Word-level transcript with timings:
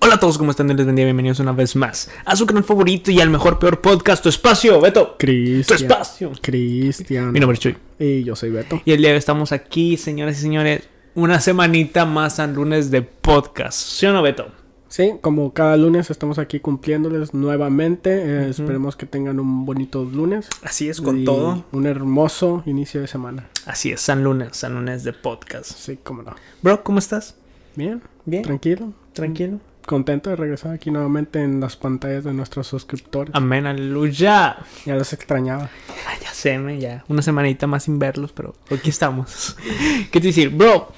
Hola 0.00 0.14
a 0.14 0.18
todos, 0.18 0.38
¿cómo 0.38 0.50
están? 0.50 0.74
Les 0.74 0.86
bendiga, 0.86 1.04
bienvenidos 1.04 1.40
una 1.40 1.52
vez 1.52 1.76
más 1.76 2.10
a 2.24 2.34
su 2.36 2.46
canal 2.46 2.64
favorito 2.64 3.10
y 3.10 3.20
al 3.20 3.28
mejor, 3.28 3.58
peor 3.58 3.82
podcast, 3.82 4.22
Tu 4.22 4.30
Espacio, 4.30 4.80
Beto. 4.80 5.08
Tu 5.08 5.18
Cristian. 5.18 5.78
Espacio. 5.82 6.32
Cristian. 6.40 7.30
Mi 7.32 7.38
nombre 7.38 7.52
es 7.56 7.60
Chuy. 7.60 7.76
Y 7.98 8.24
yo 8.24 8.34
soy 8.34 8.48
Beto. 8.48 8.80
Y 8.86 8.92
el 8.92 8.98
día 9.00 9.08
de 9.08 9.12
hoy 9.16 9.18
estamos 9.18 9.52
aquí, 9.52 9.98
señores 9.98 10.38
y 10.38 10.40
señores, 10.40 10.88
una 11.14 11.38
semanita 11.38 12.06
más 12.06 12.40
al 12.40 12.54
lunes 12.54 12.90
de 12.90 13.02
podcast. 13.02 13.78
¿Sí 13.78 14.06
o 14.06 14.14
no, 14.14 14.22
Beto? 14.22 14.46
Sí, 14.88 15.16
como 15.20 15.52
cada 15.52 15.76
lunes 15.76 16.10
estamos 16.10 16.38
aquí 16.38 16.60
cumpliéndoles 16.60 17.34
nuevamente. 17.34 18.22
Eh, 18.24 18.48
Esperemos 18.48 18.96
que 18.96 19.04
tengan 19.04 19.38
un 19.38 19.66
bonito 19.66 20.02
lunes. 20.02 20.48
Así 20.62 20.88
es, 20.88 21.02
con 21.02 21.20
y 21.20 21.24
todo. 21.26 21.62
Un 21.72 21.84
hermoso 21.84 22.62
inicio 22.64 23.02
de 23.02 23.06
semana. 23.06 23.50
Así 23.66 23.90
es, 23.92 24.00
San 24.00 24.24
Lunes, 24.24 24.56
San 24.56 24.72
Lunes 24.72 25.04
de 25.04 25.12
podcast. 25.12 25.70
Sí, 25.76 25.98
cómo 26.02 26.22
no. 26.22 26.34
Bro, 26.62 26.82
¿cómo 26.84 26.98
estás? 27.00 27.36
Bien, 27.76 28.00
Bien, 28.24 28.44
tranquilo. 28.44 28.94
tranquilo. 29.12 29.60
Contento 29.86 30.30
de 30.30 30.36
regresar 30.36 30.72
aquí 30.72 30.90
nuevamente 30.90 31.42
en 31.42 31.60
las 31.60 31.76
pantallas 31.76 32.24
de 32.24 32.32
nuestros 32.32 32.66
suscriptores. 32.66 33.34
Amén, 33.34 33.66
aleluya. 33.66 34.56
Ya 34.86 34.94
los 34.94 35.12
extrañaba. 35.12 35.68
Ay, 36.08 36.18
ya 36.22 36.30
sé, 36.32 36.58
me, 36.58 36.78
ya. 36.78 37.04
Una 37.08 37.20
semanita 37.20 37.66
más 37.66 37.84
sin 37.84 37.98
verlos, 37.98 38.32
pero 38.32 38.54
aquí 38.70 38.88
estamos. 38.90 39.56
¿Qué 40.10 40.20
te 40.20 40.28
decir? 40.28 40.48
Bro, 40.48 40.92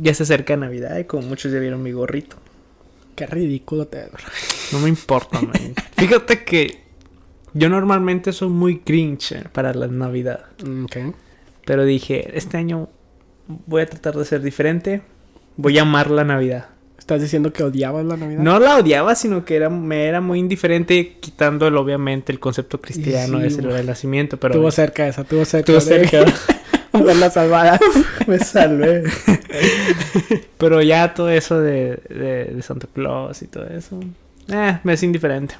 ya 0.00 0.14
se 0.14 0.22
acerca 0.22 0.56
Navidad 0.56 0.98
y 0.98 1.04
como 1.04 1.26
muchos 1.26 1.50
ya 1.52 1.58
vieron 1.58 1.82
mi 1.82 1.90
gorrito. 1.92 2.36
Qué 3.16 3.26
ridículo 3.26 3.86
te 3.88 4.08
No 4.72 4.78
me 4.78 4.88
importa, 4.88 5.40
man. 5.40 5.74
Fíjate 5.96 6.44
que 6.44 6.82
yo 7.54 7.68
normalmente 7.68 8.32
soy 8.32 8.48
muy 8.48 8.78
cringe 8.78 9.48
para 9.52 9.74
la 9.74 9.88
Navidad. 9.88 10.46
Mm, 10.64 10.84
Ok. 10.84 10.96
Pero 11.64 11.84
dije, 11.84 12.36
este 12.36 12.56
año 12.56 12.88
voy 13.66 13.82
a 13.82 13.86
tratar 13.86 14.14
de 14.16 14.24
ser 14.24 14.42
diferente. 14.42 15.02
Voy 15.56 15.78
a 15.78 15.82
amar 15.82 16.10
la 16.10 16.24
Navidad. 16.24 16.70
¿Estás 17.02 17.20
diciendo 17.20 17.52
que 17.52 17.64
odiabas 17.64 18.04
la 18.04 18.16
Navidad? 18.16 18.38
No 18.44 18.60
la 18.60 18.76
odiaba, 18.76 19.16
sino 19.16 19.44
que 19.44 19.56
era, 19.56 19.68
me 19.68 20.06
era 20.06 20.20
muy 20.20 20.38
indiferente, 20.38 21.16
quitando 21.18 21.66
el, 21.66 21.76
obviamente 21.76 22.30
el 22.30 22.38
concepto 22.38 22.80
cristiano 22.80 23.38
Sí, 23.38 23.42
de 23.42 23.50
celebrar 23.50 23.80
el 23.80 23.86
nacimiento. 23.86 24.36
Pero 24.36 24.54
Tuvo 24.54 24.70
cerca 24.70 25.08
esa, 25.08 25.24
tuvo 25.24 25.44
cerca. 25.44 25.72
Estuvo 25.72 25.94
de- 25.96 26.06
cerca. 26.08 26.32
Buena 26.92 27.28
salvada. 27.28 27.80
me 28.28 28.38
salvé. 28.38 29.02
Pero 30.58 30.80
ya 30.80 31.12
todo 31.12 31.28
eso 31.30 31.58
de, 31.60 31.98
de, 32.08 32.44
de 32.54 32.62
Santa 32.62 32.86
Claus 32.94 33.42
y 33.42 33.48
todo 33.48 33.66
eso, 33.66 33.98
eh, 34.48 34.78
me 34.84 34.92
es 34.92 35.02
indiferente. 35.02 35.56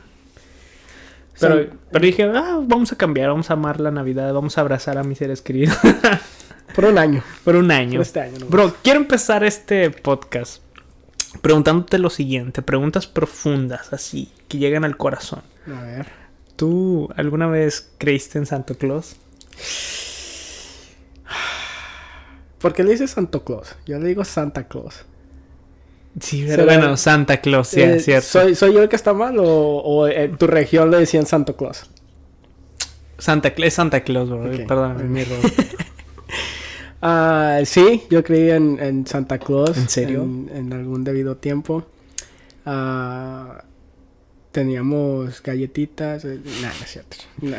Pero, 1.40 1.66
pero 1.90 2.04
dije, 2.06 2.22
ah, 2.32 2.60
vamos 2.62 2.92
a 2.92 2.96
cambiar, 2.96 3.30
vamos 3.30 3.50
a 3.50 3.54
amar 3.54 3.80
la 3.80 3.90
Navidad, 3.90 4.32
vamos 4.32 4.58
a 4.58 4.60
abrazar 4.60 4.96
a 4.96 5.02
mis 5.02 5.18
seres 5.18 5.42
queridos 5.42 5.76
Por 6.76 6.84
un 6.84 6.98
año. 6.98 7.20
por 7.42 7.56
un 7.56 7.66
Por 7.66 7.72
año. 7.74 8.00
este 8.00 8.20
año. 8.20 8.38
¿no? 8.38 8.46
Bro, 8.46 8.76
quiero 8.84 9.00
empezar 9.00 9.42
este 9.42 9.90
podcast 9.90 10.62
preguntándote 11.40 11.98
lo 11.98 12.10
siguiente, 12.10 12.62
preguntas 12.62 13.06
profundas, 13.06 13.92
así, 13.92 14.30
que 14.48 14.58
llegan 14.58 14.84
al 14.84 14.96
corazón. 14.96 15.42
A 15.66 15.80
ver. 15.82 16.06
¿Tú 16.56 17.08
alguna 17.16 17.46
vez 17.46 17.90
creíste 17.98 18.38
en 18.38 18.46
Santa 18.46 18.74
Claus? 18.74 19.16
¿Por 22.60 22.72
qué 22.72 22.84
le 22.84 22.92
dices 22.92 23.10
Santa 23.10 23.40
Claus? 23.40 23.74
Yo 23.86 23.98
le 23.98 24.08
digo 24.08 24.24
Santa 24.24 24.68
Claus. 24.68 25.04
Sí, 26.20 26.44
pero 26.46 26.64
bueno, 26.64 26.96
Santa 26.96 27.40
Claus, 27.40 27.68
sí, 27.68 27.80
Eh, 27.80 27.96
es 27.96 28.04
cierto. 28.04 28.28
¿soy, 28.28 28.54
¿Soy 28.54 28.74
yo 28.74 28.82
el 28.82 28.88
que 28.88 28.96
está 28.96 29.14
mal 29.14 29.38
o, 29.38 29.44
o 29.46 30.06
en 30.06 30.36
tu 30.36 30.46
región 30.46 30.90
le 30.90 30.98
decían 30.98 31.26
Santa 31.26 31.54
Claus? 31.54 31.90
Santa 33.18 33.54
Claus, 33.54 33.68
es 33.68 33.74
Santa 33.74 34.00
Claus, 34.02 34.28
bro. 34.28 34.44
Ok. 34.44 34.66
Perdóname, 34.68 35.04
mi 35.04 35.20
error. 35.22 35.38
Ah, 37.02 37.60
sí, 37.64 38.02
yo 38.08 38.22
creí 38.22 38.50
en, 38.50 38.78
en 38.80 39.06
Santa 39.06 39.38
Claus. 39.38 39.76
¿En 39.76 39.88
serio? 39.88 40.22
En, 40.22 40.50
en 40.54 40.72
algún 40.72 41.02
debido 41.02 41.36
tiempo. 41.36 41.84
Ah, 42.64 43.64
teníamos 44.52 45.42
galletitas. 45.42 46.24
eh, 46.24 46.38
nah, 46.60 46.68
no 46.68 46.84
es 46.84 46.90
cierto. 46.90 47.16
Nah. 47.40 47.56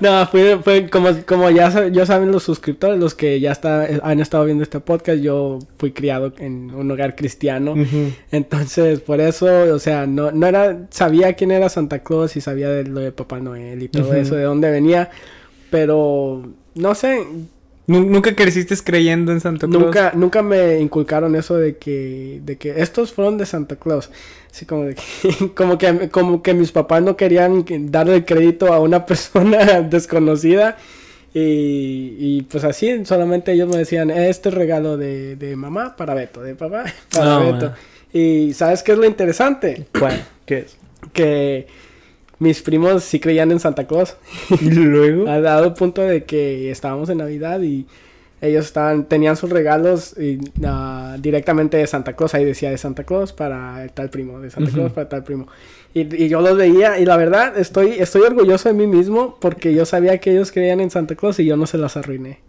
no, 0.00 0.26
fue, 0.26 0.58
fue 0.58 0.90
como, 0.90 1.10
como 1.24 1.50
ya, 1.50 1.88
ya 1.88 2.06
saben 2.06 2.32
los 2.32 2.42
suscriptores, 2.42 2.98
los 2.98 3.14
que 3.14 3.38
ya 3.38 3.52
está, 3.52 3.86
han 4.02 4.18
estado 4.18 4.46
viendo 4.46 4.64
este 4.64 4.80
podcast, 4.80 5.20
yo 5.20 5.60
fui 5.78 5.92
criado 5.92 6.32
en 6.38 6.74
un 6.74 6.90
hogar 6.90 7.14
cristiano. 7.14 7.74
Entonces, 8.32 9.00
por 9.00 9.20
eso, 9.20 9.46
o 9.74 9.78
sea, 9.78 10.06
no, 10.06 10.32
no 10.32 10.46
era, 10.46 10.88
sabía 10.90 11.34
quién 11.34 11.50
era 11.50 11.68
Santa 11.68 12.00
Claus 12.00 12.34
y 12.36 12.40
sabía 12.40 12.70
de 12.70 12.84
lo 12.84 13.00
de 13.00 13.12
Papá 13.12 13.38
Noel 13.38 13.82
y 13.82 13.88
todo 13.88 14.14
eso, 14.14 14.34
de 14.34 14.42
dónde 14.44 14.70
venía, 14.70 15.10
pero 15.70 16.50
no 16.74 16.94
sé, 16.94 17.26
¿Nunca 17.86 18.34
creciste 18.34 18.74
creyendo 18.82 19.30
en 19.32 19.40
Santa 19.40 19.68
Claus? 19.68 19.84
nunca, 19.84 20.12
nunca 20.14 20.42
me 20.42 20.80
inculcaron 20.80 21.36
eso 21.36 21.56
de 21.56 21.76
que, 21.76 22.40
de 22.44 22.56
que 22.56 22.80
estos 22.82 23.12
fueron 23.12 23.38
de 23.38 23.46
Santa 23.46 23.76
Claus. 23.76 24.10
Así 24.50 24.66
como 24.66 24.84
de 24.84 24.96
que, 24.96 25.02
como 25.54 25.78
que, 25.78 26.08
como 26.08 26.42
que 26.42 26.52
mis 26.54 26.72
papás 26.72 27.02
no 27.02 27.16
querían 27.16 27.62
que- 27.64 27.78
darle 27.80 28.16
el 28.16 28.24
crédito 28.24 28.72
a 28.72 28.80
una 28.80 29.06
persona 29.06 29.82
desconocida. 29.82 30.76
Y, 31.32 32.16
y 32.18 32.42
pues 32.50 32.64
así, 32.64 33.04
solamente 33.04 33.52
ellos 33.52 33.68
me 33.68 33.76
decían, 33.76 34.10
este 34.10 34.48
es 34.48 34.54
regalo 34.54 34.96
de, 34.96 35.36
de 35.36 35.54
mamá 35.54 35.94
para 35.94 36.14
Beto, 36.14 36.42
de 36.42 36.54
papá 36.54 36.84
para 37.12 37.38
Beto. 37.38 37.72
Y 38.12 38.52
¿sabes 38.54 38.82
qué 38.82 38.92
es 38.92 38.98
lo 38.98 39.04
interesante? 39.04 39.86
¿Cuál? 39.98 40.24
¿Qué 40.46 40.58
es? 40.60 40.76
Que 41.12 41.66
mis 42.38 42.62
primos 42.62 43.04
sí 43.04 43.20
creían 43.20 43.50
en 43.50 43.60
Santa 43.60 43.86
Claus. 43.86 44.16
¿Y 44.60 44.70
luego? 44.70 45.28
Ha 45.28 45.40
dado 45.40 45.74
punto 45.74 46.02
de 46.02 46.24
que 46.24 46.70
estábamos 46.70 47.08
en 47.08 47.18
Navidad 47.18 47.60
y 47.60 47.86
ellos 48.40 48.66
estaban, 48.66 49.04
tenían 49.04 49.36
sus 49.36 49.50
regalos 49.50 50.14
y, 50.18 50.38
ah, 50.64 51.16
directamente 51.18 51.78
de 51.78 51.86
Santa 51.86 52.14
Claus. 52.14 52.34
Ahí 52.34 52.44
decía 52.44 52.70
de 52.70 52.78
Santa 52.78 53.04
Claus 53.04 53.32
para 53.32 53.86
tal 53.94 54.10
primo, 54.10 54.40
de 54.40 54.50
Santa 54.50 54.68
Ujú. 54.68 54.78
Claus 54.78 54.92
para 54.92 55.08
tal 55.08 55.24
primo. 55.24 55.46
Y, 55.94 56.24
y 56.24 56.28
yo 56.28 56.42
los 56.42 56.56
veía 56.56 56.98
y 56.98 57.06
la 57.06 57.16
verdad 57.16 57.58
estoy, 57.58 57.92
estoy 57.92 58.22
orgulloso 58.22 58.68
de 58.68 58.74
mí 58.74 58.86
mismo 58.86 59.38
porque 59.40 59.72
yo 59.72 59.86
sabía 59.86 60.18
que 60.18 60.32
ellos 60.32 60.52
creían 60.52 60.80
en 60.80 60.90
Santa 60.90 61.14
Claus 61.14 61.38
y 61.38 61.46
yo 61.46 61.56
no 61.56 61.66
se 61.66 61.78
las 61.78 61.96
arruiné. 61.96 62.40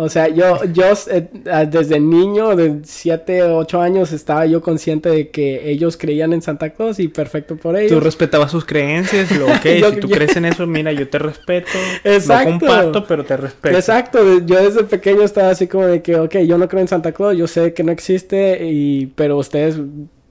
O 0.00 0.08
sea, 0.08 0.28
yo, 0.28 0.64
yo 0.72 0.84
eh, 1.10 1.26
ah, 1.50 1.64
desde 1.64 1.98
niño, 1.98 2.54
de 2.54 2.82
7, 2.84 3.42
8 3.42 3.80
años, 3.80 4.12
estaba 4.12 4.46
yo 4.46 4.62
consciente 4.62 5.08
de 5.08 5.30
que 5.30 5.68
ellos 5.68 5.96
creían 5.96 6.32
en 6.32 6.40
Santa 6.40 6.70
Claus 6.70 7.00
y 7.00 7.08
perfecto 7.08 7.56
por 7.56 7.76
ellos. 7.76 7.90
Tú 7.90 7.98
respetabas 7.98 8.52
sus 8.52 8.64
creencias, 8.64 9.28
lo 9.36 9.48
Yo- 9.64 9.90
si 9.90 9.96
tú 9.98 10.06
yo- 10.06 10.14
crees 10.14 10.36
en 10.36 10.44
eso, 10.44 10.68
mira, 10.68 10.92
yo 10.92 11.08
te 11.08 11.18
respeto. 11.18 11.70
Exacto. 12.04 12.50
No 12.52 12.58
comparto, 12.60 13.04
pero 13.08 13.24
te 13.24 13.36
respeto. 13.36 13.76
Exacto, 13.76 14.38
yo 14.46 14.62
desde 14.62 14.84
pequeño 14.84 15.22
estaba 15.22 15.50
así 15.50 15.66
como 15.66 15.86
de 15.86 16.00
que, 16.00 16.14
ok, 16.14 16.36
yo 16.46 16.58
no 16.58 16.68
creo 16.68 16.80
en 16.80 16.88
Santa 16.88 17.10
Claus, 17.10 17.36
yo 17.36 17.48
sé 17.48 17.74
que 17.74 17.82
no 17.82 17.90
existe, 17.90 18.64
y, 18.70 19.06
pero 19.16 19.36
ustedes, 19.36 19.80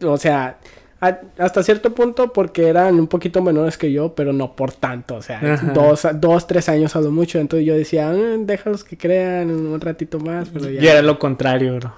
o 0.02 0.16
sea, 0.18 0.60
a- 1.02 1.20
hasta 1.38 1.62
cierto 1.64 1.94
punto 1.94 2.34
porque 2.34 2.68
eran 2.68 3.00
un 3.00 3.08
poquito 3.08 3.42
menores 3.42 3.78
que 3.78 3.92
yo, 3.92 4.16
pero 4.16 4.34
no 4.34 4.56
por 4.56 4.72
tanto, 4.72 5.16
o 5.16 5.22
sea, 5.22 5.40
Ajá. 5.40 5.72
dos, 5.74 6.08
dos, 6.16 6.48
tres 6.48 6.70
años 6.70 6.96
a 6.96 7.02
lo 7.02 7.12
mucho, 7.12 7.40
entonces 7.40 7.66
yo 7.68 7.76
decía, 7.76 8.10
"Ah, 8.10 8.16
déjalos 8.40 8.84
que 8.84 8.98
crean 8.98 9.52
un, 9.52 9.80
ratito 9.80 10.20
más, 10.20 10.50
pero 10.50 10.70
ya 10.70 10.82
Y 10.82 10.88
era 10.88 11.02
lo 11.02 11.20
contrario, 11.20 11.76
bro. 11.76 11.94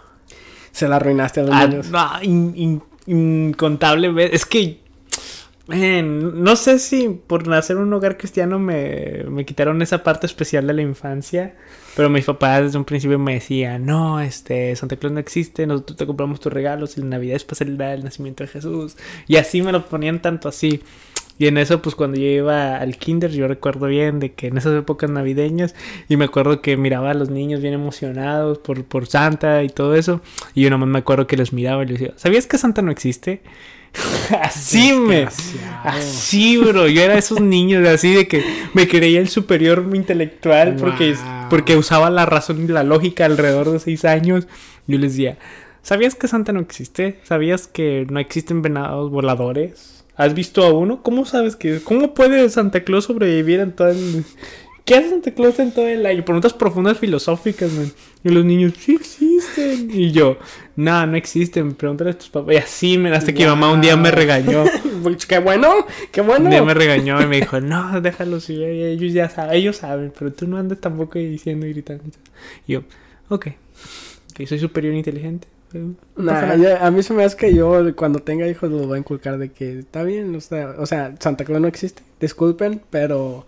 se 0.71 0.87
la 0.87 0.97
arruinaste 0.97 1.39
a 1.39 1.43
los 1.43 1.55
Ah, 1.55 1.67
niños. 1.67 1.89
no, 1.89 2.07
in- 2.23 2.53
in- 2.55 2.83
incontable. 3.07 4.29
Es 4.33 4.45
que. 4.45 4.79
Man, 5.69 6.43
no 6.43 6.55
sé 6.55 6.79
si 6.79 7.09
por 7.09 7.47
nacer 7.47 7.77
en 7.77 7.83
un 7.83 7.93
hogar 7.93 8.17
cristiano 8.17 8.59
me, 8.59 9.23
me 9.29 9.45
quitaron 9.45 9.81
esa 9.81 10.03
parte 10.03 10.25
especial 10.25 10.67
de 10.67 10.73
la 10.73 10.81
infancia. 10.81 11.55
Pero 11.95 12.09
mis 12.09 12.25
papás 12.25 12.63
desde 12.63 12.77
un 12.77 12.85
principio 12.85 13.19
me 13.19 13.35
decían: 13.35 13.85
No, 13.85 14.19
este, 14.19 14.75
Santa 14.75 14.97
Claus 14.97 15.13
no 15.13 15.19
existe. 15.19 15.65
Nosotros 15.67 15.97
te 15.97 16.05
compramos 16.05 16.39
tus 16.39 16.51
regalos. 16.51 16.97
Y 16.97 17.01
la 17.01 17.07
Navidad 17.07 17.35
es 17.35 17.45
para 17.45 17.57
celebrar 17.57 17.93
el 17.93 18.03
nacimiento 18.03 18.43
de 18.43 18.49
Jesús. 18.49 18.97
Y 19.27 19.37
así 19.37 19.61
me 19.61 19.71
lo 19.71 19.85
ponían 19.85 20.21
tanto 20.21 20.49
así. 20.49 20.81
Y 21.39 21.47
en 21.47 21.57
eso, 21.57 21.81
pues 21.81 21.95
cuando 21.95 22.19
yo 22.19 22.25
iba 22.25 22.75
al 22.77 22.97
kinder, 22.97 23.31
yo 23.31 23.47
recuerdo 23.47 23.87
bien 23.87 24.19
de 24.19 24.33
que 24.33 24.47
en 24.47 24.57
esas 24.57 24.77
épocas 24.77 25.09
navideñas, 25.09 25.73
y 26.09 26.17
me 26.17 26.25
acuerdo 26.25 26.61
que 26.61 26.75
miraba 26.75 27.11
a 27.11 27.13
los 27.13 27.29
niños 27.29 27.61
bien 27.61 27.73
emocionados 27.73 28.57
por, 28.57 28.83
por 28.83 29.07
Santa 29.07 29.63
y 29.63 29.69
todo 29.69 29.95
eso, 29.95 30.19
y 30.53 30.63
yo 30.63 30.69
nomás 30.69 30.89
me 30.89 30.99
acuerdo 30.99 31.27
que 31.27 31.37
los 31.37 31.53
miraba 31.53 31.83
y 31.83 31.87
les 31.87 31.99
decía, 31.99 32.13
¿sabías 32.17 32.45
que 32.45 32.57
Santa 32.57 32.81
no 32.81 32.91
existe? 32.91 33.41
así 34.41 34.93
me... 34.93 35.27
Así, 35.83 36.57
bro, 36.57 36.87
yo 36.87 37.01
era 37.01 37.17
esos 37.17 37.39
niños 37.39 37.87
así 37.87 38.13
de 38.13 38.27
que 38.27 38.43
me 38.73 38.87
creía 38.87 39.19
el 39.19 39.29
superior 39.29 39.89
intelectual 39.93 40.75
porque, 40.75 41.15
porque 41.49 41.77
usaba 41.77 42.09
la 42.09 42.25
razón 42.25 42.63
y 42.63 42.67
la 42.67 42.83
lógica 42.83 43.25
alrededor 43.25 43.71
de 43.71 43.79
seis 43.79 44.05
años. 44.05 44.47
Yo 44.87 44.97
les 44.97 45.13
decía, 45.13 45.37
¿sabías 45.81 46.15
que 46.15 46.27
Santa 46.27 46.51
no 46.51 46.59
existe? 46.59 47.19
¿Sabías 47.23 47.67
que 47.67 48.05
no 48.09 48.19
existen 48.19 48.61
venados 48.61 49.09
voladores? 49.09 50.03
¿Has 50.15 50.33
visto 50.33 50.63
a 50.65 50.73
uno? 50.73 51.01
¿Cómo 51.01 51.25
sabes 51.25 51.55
que... 51.55 51.81
¿Cómo 51.81 52.13
puede 52.13 52.49
Santa 52.49 52.83
Claus 52.83 53.05
sobrevivir 53.05 53.61
en 53.61 53.71
todo 53.71 53.87
el... 53.87 54.25
¿Qué 54.89 54.95
hace 54.95 55.09
Santa 55.11 55.31
Claus 55.31 55.59
en 55.59 55.71
todo 55.71 55.87
el 55.87 56.03
año? 56.03 56.25
Preguntas 56.25 56.51
profundas 56.51 56.97
filosóficas, 56.97 57.71
man. 57.73 57.91
Y 58.23 58.29
los 58.29 58.43
niños, 58.43 58.73
sí 58.79 58.95
existen. 58.95 59.87
Y 59.93 60.11
yo, 60.11 60.37
no, 60.75 61.05
no 61.05 61.15
existen. 61.15 61.73
Pregúntale 61.75 62.09
a 62.09 62.17
tus 62.17 62.29
papás. 62.29 62.55
Y 62.55 62.57
así, 62.57 62.97
man, 62.97 63.13
hasta 63.13 63.31
que 63.31 63.43
mi 63.43 63.49
mamá 63.49 63.71
un 63.71 63.81
día 63.81 63.95
me 63.95 64.09
Wow. 64.09 64.17
regañó. 64.17 64.63
Pues, 65.03 65.25
qué 65.27 65.37
bueno, 65.39 65.85
qué 66.11 66.21
bueno. 66.21 66.45
Un 66.45 66.49
día 66.51 66.63
me 66.63 66.73
regañó 66.73 67.21
y 67.21 67.27
me 67.27 67.37
dijo, 67.39 67.61
no, 67.61 68.01
déjalos, 68.01 68.49
y 68.49 68.61
ellos 68.63 69.13
ya 69.13 69.29
saben, 69.29 69.55
ellos 69.55 69.77
saben, 69.77 70.11
pero 70.17 70.33
tú 70.33 70.45
no 70.47 70.57
andes 70.57 70.81
tampoco 70.81 71.19
diciendo 71.19 71.65
y 71.67 71.71
gritando. 71.73 72.03
Y 72.67 72.73
yo, 72.73 72.79
ok, 73.29 73.47
ok, 74.31 74.45
soy 74.47 74.59
superior 74.59 74.93
e 74.95 74.97
inteligente, 74.97 75.47
Nah, 76.17 76.55
ya- 76.55 76.85
a 76.85 76.89
mí 76.91 77.01
se 77.03 77.13
me 77.13 77.23
hace 77.23 77.37
que 77.37 77.53
yo 77.53 77.95
cuando 77.95 78.19
tenga 78.19 78.45
hijos 78.47 78.69
los 78.71 78.87
voy 78.87 78.95
a 78.95 78.99
inculcar 78.99 79.37
de 79.37 79.51
que 79.51 79.79
está 79.79 80.03
bien, 80.03 80.35
o 80.35 80.41
sea, 80.41 80.75
o 80.79 80.85
sea, 80.87 81.15
Santa 81.19 81.45
Claus 81.45 81.61
no 81.61 81.67
existe, 81.69 82.01
disculpen, 82.19 82.81
pero 82.89 83.45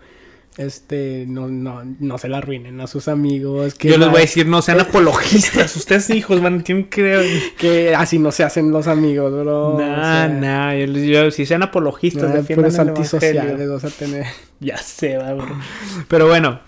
este 0.58 1.24
no 1.28 1.48
no 1.48 1.82
no 1.98 2.18
se 2.18 2.28
la 2.28 2.38
arruinen 2.38 2.80
a 2.82 2.86
sus 2.86 3.08
amigos 3.08 3.74
que 3.74 3.88
Yo 3.88 3.96
les 3.96 4.08
voy 4.08 4.18
a 4.18 4.20
decir, 4.20 4.46
no 4.46 4.60
sean 4.62 4.80
apologistas. 4.88 5.74
Ustedes 5.76 6.10
hijos 6.10 6.42
van, 6.42 6.62
tienen 6.62 6.88
que... 6.90 7.52
que 7.58 7.94
así 7.94 8.18
no 8.18 8.32
se 8.32 8.44
hacen 8.44 8.70
los 8.70 8.86
amigos, 8.86 9.32
bro. 9.32 9.76
o 9.76 9.78
Nah, 9.80 10.26
sea, 10.26 10.28
nah, 10.28 10.74
yo, 10.74 10.86
les- 10.86 11.06
yo- 11.08 11.30
si 11.30 11.46
sean 11.46 11.62
apologistas, 11.62 12.28
nah, 12.28 12.36
defiendan 12.36 12.70
puros 12.70 12.78
el 12.78 12.88
antisociales 12.88 13.68
vas 13.70 13.84
a 13.84 13.90
tener. 13.90 14.26
Ya 14.60 14.76
sé, 14.76 15.16
va, 15.16 15.32
bro. 15.34 15.56
Pero 16.06 16.28
bueno, 16.28 16.60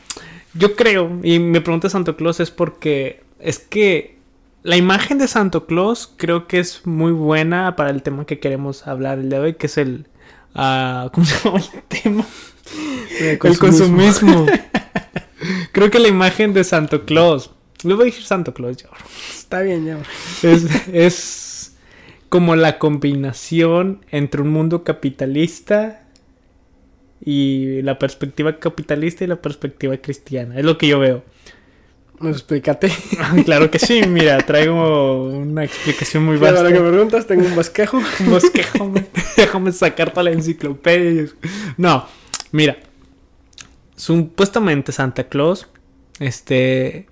yo 0.55 0.75
creo, 0.75 1.21
y 1.23 1.39
me 1.39 1.61
pregunta 1.61 1.89
Santo 1.89 2.17
Claus 2.17 2.41
es 2.41 2.51
porque 2.51 3.23
es 3.39 3.59
que 3.61 4.19
la 4.65 4.77
imagen 4.77 5.19
de 5.19 5.29
Santo 5.29 5.67
Claus 5.67 6.13
creo 6.17 6.49
que 6.49 6.59
es 6.59 6.87
muy 6.87 7.13
buena 7.13 7.77
para 7.77 7.91
el 7.91 8.03
tema 8.03 8.25
que 8.25 8.41
queremos 8.41 8.87
hablar 8.89 9.19
el 9.19 9.29
día 9.29 9.39
de 9.41 9.45
hoy, 9.45 9.55
que 9.55 9.67
es 9.67 9.79
el... 9.79 10.09
ah, 10.55 11.11
¿Cómo 11.13 11.25
se 11.27 11.37
llama 11.45 11.59
el 11.59 11.83
tema? 11.85 12.25
El 13.21 13.39
consumismo. 13.39 14.47
creo 15.73 15.91
que 15.91 15.99
la 15.99 16.09
imagen 16.09 16.53
de 16.55 16.65
Santo 16.65 17.05
Claus, 17.05 17.51
le 17.83 17.95
voy 17.95 18.03
a 18.03 18.07
decir 18.07 18.25
Santo 18.25 18.55
Claus 18.55 18.77
ya. 18.79 18.89
Está 19.31 19.61
bien, 19.61 19.85
ya. 19.87 19.99
es, 20.43 20.65
es 20.93 21.77
como 22.29 22.57
la 22.57 22.79
combinación 22.79 24.05
entre 24.11 24.43
un 24.43 24.49
mundo 24.51 24.83
capitalista 24.85 26.01
y 27.25 27.81
la 27.83 27.99
perspectiva 27.99 28.59
capitalista 28.59 29.25
y 29.25 29.27
la 29.29 29.41
perspectiva 29.41 29.97
cristiana. 29.99 30.59
Es 30.59 30.65
lo 30.65 30.77
que 30.79 30.89
yo 30.89 30.99
veo. 30.99 31.25
Explícate. 32.23 32.91
claro 33.45 33.71
que 33.71 33.79
sí, 33.79 34.03
mira, 34.07 34.39
traigo 34.39 35.25
una 35.25 35.65
explicación 35.65 36.25
muy 36.25 36.37
vasta. 36.37 36.59
ahora 36.59 36.73
que 36.73 36.81
me 36.81 36.91
preguntas, 36.91 37.27
tengo 37.27 37.45
un 37.45 37.55
bosquejo. 37.55 38.01
Un 38.21 38.31
bosquejo, 38.31 38.89
me- 38.89 39.07
déjame 39.37 39.73
sacar 39.73 40.11
toda 40.11 40.25
la 40.25 40.31
enciclopedia. 40.33 41.27
No, 41.77 42.07
mira. 42.55 42.79
Supuestamente 43.97 44.93
Santa 44.93 45.29
Claus, 45.29 45.69
este, 46.19 47.07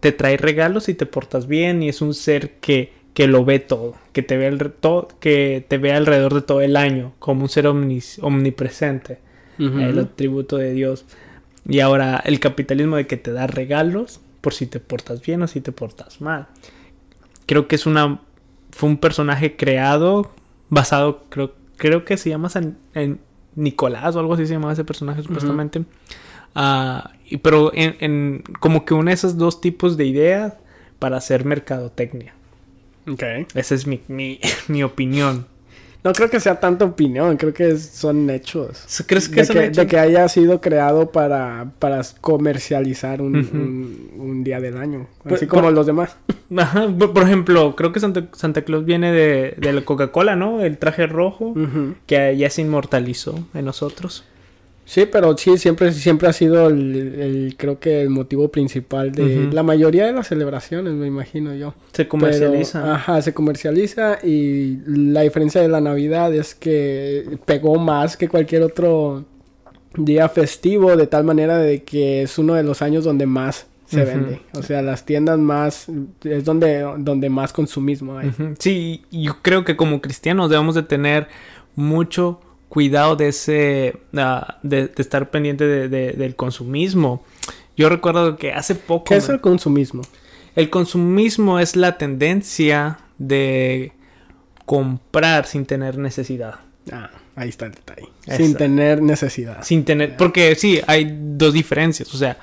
te 0.00 0.12
trae 0.12 0.36
regalos 0.36 0.88
y 0.88 0.94
te 0.94 1.06
portas 1.06 1.46
bien 1.46 1.82
y 1.82 1.88
es 1.88 2.00
un 2.00 2.14
ser 2.14 2.54
que, 2.60 2.92
que 3.14 3.26
lo 3.26 3.44
ve 3.44 3.58
todo, 3.58 3.94
que 4.12 4.22
te 4.22 4.36
ve, 4.36 4.72
que 5.20 5.64
te 5.68 5.78
ve 5.78 5.92
alrededor 5.92 6.34
de 6.34 6.42
todo 6.42 6.60
el 6.60 6.76
año, 6.76 7.12
como 7.18 7.42
un 7.42 7.48
ser 7.48 7.66
omnis- 7.66 8.18
omnipresente, 8.20 9.18
el 9.58 9.98
atributo 9.98 10.56
de 10.56 10.72
Dios. 10.72 11.04
Y 11.68 11.78
ahora 11.80 12.20
el 12.24 12.40
capitalismo 12.40 12.96
de 12.96 13.06
que 13.06 13.16
te 13.16 13.32
da 13.32 13.46
regalos 13.46 14.20
por 14.40 14.54
si 14.54 14.66
te 14.66 14.80
portas 14.80 15.22
bien 15.22 15.42
o 15.42 15.46
si 15.46 15.60
te 15.60 15.70
portas 15.70 16.20
mal. 16.20 16.48
Creo 17.46 17.68
que 17.68 17.76
es 17.76 17.86
una 17.86 18.20
fue 18.72 18.88
un 18.88 18.96
personaje 18.96 19.54
creado 19.56 20.32
basado 20.68 21.26
creo 21.28 21.54
creo 21.76 22.04
que 22.04 22.16
se 22.16 22.30
llama 22.30 22.48
San, 22.48 22.78
en 22.94 23.20
Nicolás 23.54 24.16
o 24.16 24.20
algo 24.20 24.34
así 24.34 24.46
se 24.46 24.54
llamaba 24.54 24.72
ese 24.72 24.84
personaje 24.84 25.22
supuestamente. 25.22 25.84
Ah, 26.54 27.12
y, 27.28 27.38
pero 27.38 27.72
en, 27.74 27.96
en- 28.00 28.42
como 28.60 28.84
que 28.84 28.94
une 28.94 29.12
esos 29.12 29.36
dos 29.38 29.60
tipos 29.60 29.96
de 29.96 30.06
ideas 30.06 30.54
para 30.98 31.16
hacer 31.16 31.44
mercadotecnia. 31.44 32.34
Ok. 33.08 33.22
Esa 33.54 33.74
es 33.74 33.86
mi, 33.86 34.00
mi, 34.08 34.38
mi 34.68 34.82
opinión. 34.82 35.46
No 36.04 36.12
creo 36.12 36.28
que 36.28 36.40
sea 36.40 36.58
tanta 36.58 36.84
opinión, 36.84 37.36
creo 37.36 37.54
que 37.54 37.76
son 37.78 38.28
hechos. 38.28 38.84
¿Crees 39.06 39.28
que 39.28 39.42
de, 39.42 39.46
que, 39.46 39.70
de 39.70 39.86
que 39.86 39.98
haya 39.98 40.26
sido 40.28 40.60
creado 40.60 41.12
para, 41.12 41.70
para 41.78 42.00
comercializar 42.20 43.22
un, 43.22 43.36
un- 43.36 44.10
un 44.20 44.44
día 44.44 44.60
del 44.60 44.76
año. 44.78 45.06
Por- 45.22 45.34
Así 45.34 45.46
como 45.46 45.62
por- 45.64 45.72
los 45.72 45.86
demás. 45.86 46.16
Ajá, 46.56 46.88
por, 46.98 47.12
por 47.12 47.22
ejemplo, 47.22 47.76
creo 47.76 47.92
que 47.92 48.00
Santa, 48.00 48.26
Santa 48.32 48.62
Claus 48.62 48.84
viene 48.84 49.12
de, 49.12 49.54
de 49.58 49.72
la 49.72 49.82
Coca-Cola, 49.84 50.34
¿no? 50.34 50.60
El 50.60 50.76
traje 50.78 51.06
rojo 51.06 51.54
que 52.06 52.36
ya 52.36 52.50
se 52.50 52.62
inmortalizó 52.62 53.38
en 53.54 53.64
nosotros. 53.64 54.24
Sí, 54.92 55.06
pero 55.10 55.34
sí, 55.38 55.56
siempre, 55.56 55.90
siempre 55.90 56.28
ha 56.28 56.34
sido 56.34 56.68
el, 56.68 56.94
el- 57.18 57.54
creo 57.56 57.80
que 57.80 58.02
el 58.02 58.10
motivo 58.10 58.48
principal 58.48 59.10
de 59.10 59.48
la 59.50 59.62
mayoría 59.62 60.04
de 60.04 60.12
las 60.12 60.26
celebraciones, 60.26 60.92
me 60.92 61.06
imagino 61.06 61.54
yo. 61.54 61.72
Se 61.94 62.06
comercializa. 62.06 62.82
Pero, 62.82 62.92
ajá, 62.94 63.22
se 63.22 63.32
comercializa 63.32 64.18
y 64.22 64.80
la 64.86 65.22
diferencia 65.22 65.62
de 65.62 65.68
la 65.68 65.80
Navidad 65.80 66.34
es 66.34 66.54
que 66.54 67.38
pegó 67.46 67.78
más 67.78 68.18
que 68.18 68.28
cualquier 68.28 68.64
otro 68.64 69.24
día 69.96 70.28
festivo, 70.28 70.94
de 70.94 71.06
tal 71.06 71.24
manera 71.24 71.56
de 71.56 71.84
que 71.84 72.20
es 72.24 72.36
uno 72.38 72.52
de 72.52 72.62
los 72.62 72.82
años 72.82 73.02
donde 73.04 73.24
más 73.24 73.68
se 73.86 74.04
vende. 74.04 74.40
O 74.58 74.62
sea, 74.62 74.82
las 74.82 75.06
tiendas 75.06 75.38
más, 75.38 75.86
es 76.24 76.44
donde, 76.44 76.86
donde 76.98 77.30
más 77.30 77.54
consumismo 77.54 78.18
hay. 78.18 78.28
Ujú. 78.28 78.54
Sí, 78.58 79.04
y 79.10 79.24
yo 79.24 79.38
creo 79.40 79.64
que 79.64 79.74
como 79.74 80.02
cristianos 80.02 80.50
debemos 80.50 80.74
de 80.74 80.82
tener 80.82 81.28
mucho 81.76 82.40
cuidado 82.72 83.16
de 83.16 83.28
ese, 83.28 83.98
ah, 84.16 84.56
de, 84.62 84.86
de 84.88 85.02
estar 85.02 85.28
pendiente 85.30 85.66
de- 85.66 85.90
de- 85.90 86.12
del 86.12 86.36
consumismo. 86.36 87.22
Yo 87.76 87.90
recuerdo 87.90 88.36
que 88.36 88.54
hace 88.54 88.74
poco... 88.74 89.04
¿Qué 89.04 89.16
es 89.16 89.28
el 89.28 89.42
consumismo? 89.42 90.00
El 90.56 90.70
consumismo 90.70 91.58
es 91.58 91.76
la 91.76 91.98
tendencia 91.98 92.98
de 93.18 93.92
comprar 94.64 95.44
sin 95.44 95.66
tener 95.66 95.98
necesidad. 95.98 96.60
Ah, 96.90 97.10
ahí 97.36 97.50
está 97.50 97.66
el 97.66 97.72
detalle. 97.72 98.08
Sin 98.26 98.54
tener 98.54 99.02
necesidad. 99.02 99.62
Sin 99.62 99.84
tener, 99.84 100.16
porque 100.16 100.54
sí, 100.54 100.80
hay 100.86 101.14
dos 101.36 101.52
diferencias. 101.52 102.14
O 102.14 102.16
sea, 102.16 102.38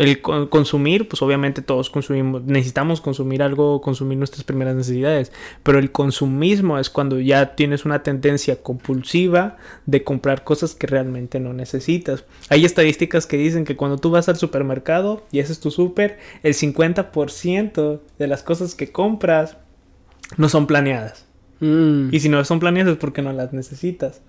el 0.00 0.22
con- 0.22 0.46
consumir, 0.46 1.08
pues 1.08 1.20
obviamente 1.20 1.60
todos 1.60 1.90
consumimos, 1.90 2.42
necesitamos 2.44 3.02
consumir 3.02 3.42
algo, 3.42 3.82
consumir 3.82 4.16
nuestras 4.16 4.44
primeras 4.44 4.74
necesidades. 4.74 5.30
Pero 5.62 5.78
el 5.78 5.92
consumismo 5.92 6.78
es 6.78 6.88
cuando 6.88 7.20
ya 7.20 7.54
tienes 7.54 7.84
una 7.84 8.02
tendencia 8.02 8.62
compulsiva 8.62 9.58
de 9.84 10.02
comprar 10.02 10.42
cosas 10.42 10.74
que 10.74 10.86
realmente 10.86 11.38
no 11.38 11.52
necesitas. 11.52 12.24
Hay 12.48 12.64
estadísticas 12.64 13.26
que 13.26 13.36
dicen 13.36 13.66
que 13.66 13.76
cuando 13.76 13.98
tú 13.98 14.10
vas 14.10 14.30
al 14.30 14.36
supermercado 14.36 15.22
y 15.32 15.40
ese 15.40 15.52
es 15.52 15.60
tu 15.60 15.70
súper, 15.70 16.18
el 16.42 16.54
50% 16.54 18.00
de 18.18 18.26
las 18.26 18.42
cosas 18.42 18.74
que 18.74 18.90
compras 18.90 19.58
no 20.38 20.48
son 20.48 20.66
planeadas. 20.66 21.26
Mm. 21.60 22.08
Y 22.10 22.20
si 22.20 22.30
no 22.30 22.42
son 22.46 22.58
planeadas 22.58 22.94
es 22.94 22.98
porque 22.98 23.20
no 23.20 23.34
las 23.34 23.52
necesitas. 23.52 24.22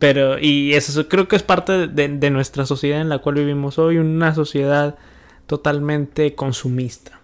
Pero, 0.00 0.38
y 0.40 0.72
eso 0.74 1.06
creo 1.08 1.28
que 1.28 1.36
es 1.36 1.42
parte 1.44 1.86
de, 1.86 2.08
de 2.08 2.30
nuestra 2.30 2.66
sociedad 2.66 3.00
en 3.00 3.08
la 3.08 3.18
cual 3.18 3.36
vivimos 3.36 3.78
hoy, 3.78 3.98
una 3.98 4.34
sociedad 4.34 4.96
totalmente 5.46 6.34
consumista. 6.34 7.20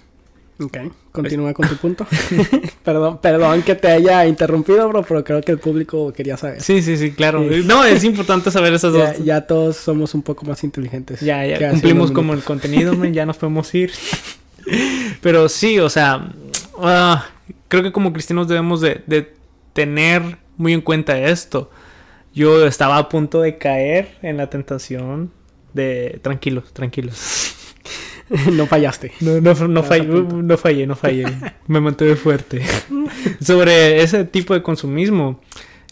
Ok, 0.58 0.78
continúa 1.12 1.52
con 1.52 1.68
tu 1.68 1.76
punto. 1.76 2.06
perdón, 2.84 3.18
perdón 3.18 3.62
que 3.62 3.74
te 3.74 3.88
haya 3.88 4.26
interrumpido, 4.26 4.88
bro, 4.88 5.02
pero 5.02 5.22
creo 5.24 5.40
que 5.42 5.52
el 5.52 5.58
público 5.58 6.12
quería 6.12 6.36
saber. 6.36 6.62
Sí, 6.62 6.80
sí, 6.82 6.96
sí, 6.96 7.12
claro. 7.12 7.42
No, 7.64 7.84
es 7.84 8.04
importante 8.04 8.50
saber 8.50 8.72
esas 8.72 8.94
Ya, 8.94 9.12
dos. 9.12 9.24
ya 9.24 9.40
todos 9.46 9.76
somos 9.76 10.14
un 10.14 10.22
poco 10.22 10.46
más 10.46 10.64
inteligentes. 10.64 11.20
Ya, 11.20 11.44
ya 11.46 11.70
cumplimos 11.70 12.10
como 12.10 12.32
el 12.32 12.42
contenido, 12.42 12.94
ya 13.06 13.26
nos 13.26 13.36
podemos 13.36 13.74
ir. 13.74 13.90
Pero 15.22 15.48
sí, 15.48 15.78
o 15.78 15.88
sea, 15.90 16.30
ah, 16.78 17.26
creo 17.68 17.82
que 17.82 17.92
como 17.92 18.12
cristianos 18.12 18.48
debemos 18.48 18.80
de, 18.80 19.02
de 19.06 19.32
tener 19.72 20.38
muy 20.56 20.72
en 20.72 20.80
cuenta 20.80 21.18
esto. 21.18 21.70
Yo 22.36 22.66
estaba 22.66 22.98
a 22.98 23.08
punto 23.08 23.40
de 23.40 23.56
caer 23.58 24.16
en 24.22 24.36
la 24.36 24.48
tentación 24.50 25.32
de... 25.72 26.20
Tranquilos, 26.22 26.72
tranquilos. 26.72 27.54
no 28.52 28.66
fallaste. 28.66 29.10
No, 29.20 29.40
no, 29.40 29.54
no, 29.54 29.66
no 29.68 30.56
fallé, 30.58 30.86
no 30.86 30.94
fallé. 30.96 31.24
Me 31.66 31.80
mantuve 31.80 32.14
fuerte. 32.14 32.62
Sobre 33.40 34.02
ese 34.02 34.24
tipo 34.24 34.52
de 34.54 34.62
consumismo. 34.62 35.40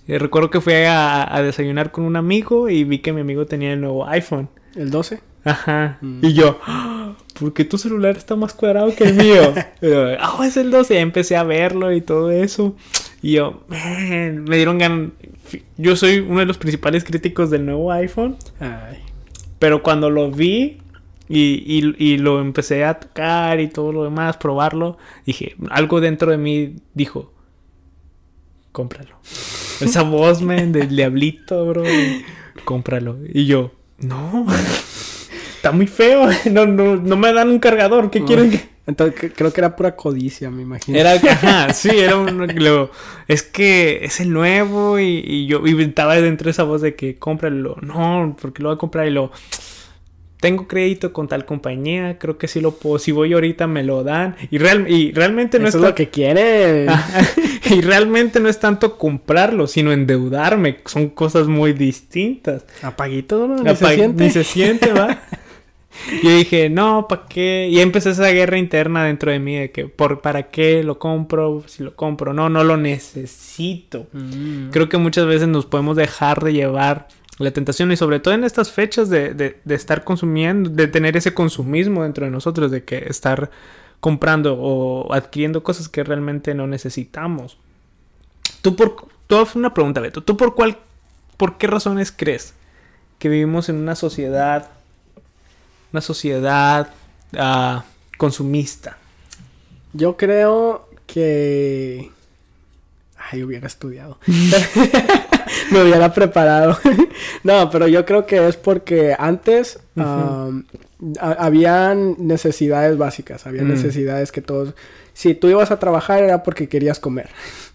eh, 0.06 0.18
recuerdo 0.18 0.50
que 0.50 0.60
fui 0.60 0.74
a, 0.74 1.34
a 1.34 1.42
desayunar 1.42 1.90
con 1.90 2.04
un 2.04 2.14
amigo 2.16 2.68
y 2.68 2.84
vi 2.84 2.98
que 2.98 3.12
mi 3.14 3.22
amigo 3.22 3.46
tenía 3.46 3.72
el 3.72 3.80
nuevo 3.80 4.06
iPhone. 4.06 4.50
¿El 4.76 4.90
12? 4.90 5.20
Ajá. 5.44 5.98
Mm. 6.00 6.20
Y 6.24 6.32
yo, 6.34 6.58
"Ah, 6.66 7.14
¿por 7.38 7.52
qué 7.54 7.64
tu 7.64 7.78
celular 7.78 8.16
está 8.16 8.36
más 8.36 8.52
cuadrado 8.54 8.94
que 8.94 9.04
el 9.04 9.14
mío? 9.14 9.54
Ah, 10.20 10.38
es 10.46 10.56
el 10.58 10.70
12. 10.70 10.94
Y 10.94 10.98
empecé 10.98 11.36
a 11.36 11.42
verlo 11.42 11.90
y 11.92 12.00
todo 12.02 12.30
eso. 12.30 12.76
Y 13.24 13.32
yo, 13.32 13.62
"Man", 13.68 14.44
me 14.44 14.56
dieron 14.56 14.76
ganas. 14.78 15.10
Yo 15.78 15.96
soy 15.96 16.18
uno 16.18 16.40
de 16.40 16.46
los 16.46 16.58
principales 16.58 17.04
críticos 17.04 17.48
del 17.50 17.64
nuevo 17.64 17.90
iPhone. 17.92 18.36
Ay. 18.60 18.98
Pero 19.58 19.82
cuando 19.82 20.10
lo 20.10 20.30
vi 20.30 20.78
y, 21.28 21.64
y- 21.66 21.94
y 21.98 22.18
lo 22.18 22.40
empecé 22.42 22.84
a 22.84 22.94
tocar 23.00 23.60
y 23.60 23.68
todo 23.68 23.92
lo 23.92 24.04
demás, 24.04 24.36
probarlo, 24.36 24.98
dije, 25.24 25.56
algo 25.70 26.02
dentro 26.02 26.30
de 26.30 26.36
mí 26.36 26.76
dijo, 26.92 27.32
cómpralo. 28.72 29.16
Esa 29.80 30.02
voz, 30.02 30.42
man, 30.42 30.72
del 30.72 30.88
diablito, 30.94 31.66
bro, 31.66 31.82
cómpralo. 32.64 33.16
Y 33.32 33.46
yo, 33.46 33.72
no, 34.00 34.46
está 35.56 35.72
muy 35.72 35.86
feo, 35.86 36.28
no, 36.50 36.66
no, 36.66 36.96
no 36.96 37.16
me 37.16 37.32
dan 37.32 37.48
un 37.48 37.58
cargador, 37.58 38.10
¿qué 38.10 38.22
quieren 38.24 38.50
que...? 38.50 38.73
Entonces 38.86 39.18
cre- 39.18 39.32
creo 39.34 39.52
que 39.52 39.60
era 39.60 39.76
pura 39.76 39.96
codicia, 39.96 40.50
me 40.50 40.62
imagino. 40.62 40.98
Era, 40.98 41.12
ajá, 41.30 41.72
sí, 41.72 41.88
era 41.90 42.16
un... 42.16 42.46
es 43.28 43.42
que 43.42 44.04
es 44.04 44.20
el 44.20 44.30
nuevo 44.32 44.98
y, 44.98 45.22
y 45.24 45.46
yo 45.46 45.66
y 45.66 45.80
estaba 45.82 46.16
dentro 46.20 46.44
de 46.46 46.50
esa 46.50 46.64
voz 46.64 46.82
de 46.82 46.94
que 46.94 47.16
cómpralo. 47.16 47.76
No, 47.80 48.36
porque 48.40 48.62
lo 48.62 48.68
voy 48.68 48.76
a 48.76 48.78
comprar 48.78 49.06
y 49.06 49.10
lo... 49.10 49.32
tengo 50.38 50.68
crédito 50.68 51.14
con 51.14 51.28
tal 51.28 51.46
compañía, 51.46 52.18
creo 52.18 52.36
que 52.36 52.46
sí 52.46 52.60
lo 52.60 52.72
puedo, 52.72 52.98
si 52.98 53.10
voy 53.12 53.32
ahorita 53.32 53.66
me 53.66 53.82
lo 53.84 54.04
dan. 54.04 54.36
Y, 54.50 54.58
real, 54.58 54.84
y 54.90 55.12
realmente 55.12 55.58
no 55.58 55.68
Eso 55.68 55.78
es, 55.78 55.84
es 55.84 55.88
lo 55.90 55.94
que 55.94 56.10
quiere. 56.10 56.86
y 57.70 57.80
realmente 57.80 58.38
no 58.40 58.50
es 58.50 58.60
tanto 58.60 58.98
comprarlo, 58.98 59.66
sino 59.66 59.92
endeudarme. 59.92 60.80
Son 60.84 61.08
cosas 61.08 61.46
muy 61.46 61.72
distintas. 61.72 62.66
Apaguito, 62.82 63.48
¿no? 63.48 63.62
Ni 63.62 63.74
se 63.74 63.94
siente. 63.94 64.24
Ni 64.24 64.30
se 64.30 64.44
siente, 64.44 64.92
va. 64.92 65.22
Yo 66.22 66.30
dije, 66.30 66.68
no, 66.70 67.06
¿para 67.08 67.26
qué? 67.28 67.68
Y 67.70 67.80
empezó 67.80 68.10
esa 68.10 68.28
guerra 68.28 68.58
interna 68.58 69.04
dentro 69.04 69.30
de 69.30 69.38
mí 69.38 69.56
de 69.56 69.70
que, 69.70 69.86
¿por, 69.86 70.20
¿para 70.20 70.44
qué 70.50 70.82
lo 70.82 70.98
compro? 70.98 71.62
Si 71.66 71.82
lo 71.82 71.94
compro, 71.96 72.32
no, 72.32 72.48
no 72.48 72.64
lo 72.64 72.76
necesito. 72.76 74.06
Mm. 74.12 74.70
Creo 74.70 74.88
que 74.88 74.98
muchas 74.98 75.26
veces 75.26 75.48
nos 75.48 75.66
podemos 75.66 75.96
dejar 75.96 76.42
de 76.42 76.52
llevar 76.52 77.08
la 77.38 77.50
tentación 77.52 77.90
y 77.90 77.96
sobre 77.96 78.20
todo 78.20 78.34
en 78.34 78.44
estas 78.44 78.70
fechas 78.70 79.08
de, 79.08 79.34
de- 79.34 79.58
de 79.64 79.74
estar 79.74 80.04
consumiendo, 80.04 80.68
de 80.70 80.88
tener 80.88 81.16
ese 81.16 81.32
consumismo 81.34 82.02
dentro 82.02 82.24
de 82.24 82.30
nosotros, 82.30 82.70
de 82.70 82.84
que 82.84 82.98
estar 83.08 83.50
comprando 84.00 84.56
o 84.60 85.12
adquiriendo 85.14 85.62
cosas 85.62 85.88
que 85.88 86.04
realmente 86.04 86.54
no 86.54 86.66
necesitamos. 86.66 87.56
Tú 88.62 88.76
por... 88.76 88.96
Tú, 89.26 89.46
una 89.54 89.72
pregunta, 89.72 90.00
Beto. 90.00 90.22
¿Tú 90.22 90.36
por 90.36 90.54
cuál... 90.54 90.76
¿Por 91.38 91.56
qué 91.56 91.66
razones 91.66 92.12
crees 92.12 92.54
que 93.18 93.28
vivimos 93.28 93.68
en 93.68 93.76
una 93.76 93.94
sociedad... 93.94 94.70
Una 95.94 96.00
sociedad 96.00 96.88
ah, 97.38 97.84
consumista? 98.18 98.96
Yo 99.92 100.16
creo 100.16 100.88
que. 101.06 102.10
Ay, 103.30 103.44
hubiera 103.44 103.68
estudiado. 103.68 104.18
Me 105.70 105.82
hubiera 105.82 106.12
preparado. 106.12 106.76
no, 107.44 107.70
pero 107.70 107.86
yo 107.86 108.04
creo 108.04 108.26
que 108.26 108.44
es 108.48 108.56
porque 108.56 109.14
antes 109.16 109.78
ha- 109.96 110.50
habían 111.20 112.16
necesidades 112.18 112.98
básicas, 112.98 113.46
había 113.46 113.62
Mm. 113.62 113.68
necesidades 113.68 114.32
que 114.32 114.40
todos. 114.42 114.74
Si 115.12 115.34
tú 115.36 115.46
ibas 115.48 115.70
a 115.70 115.78
trabajar 115.78 116.24
era 116.24 116.42
porque 116.42 116.68
querías 116.68 116.98
comer, 116.98 117.28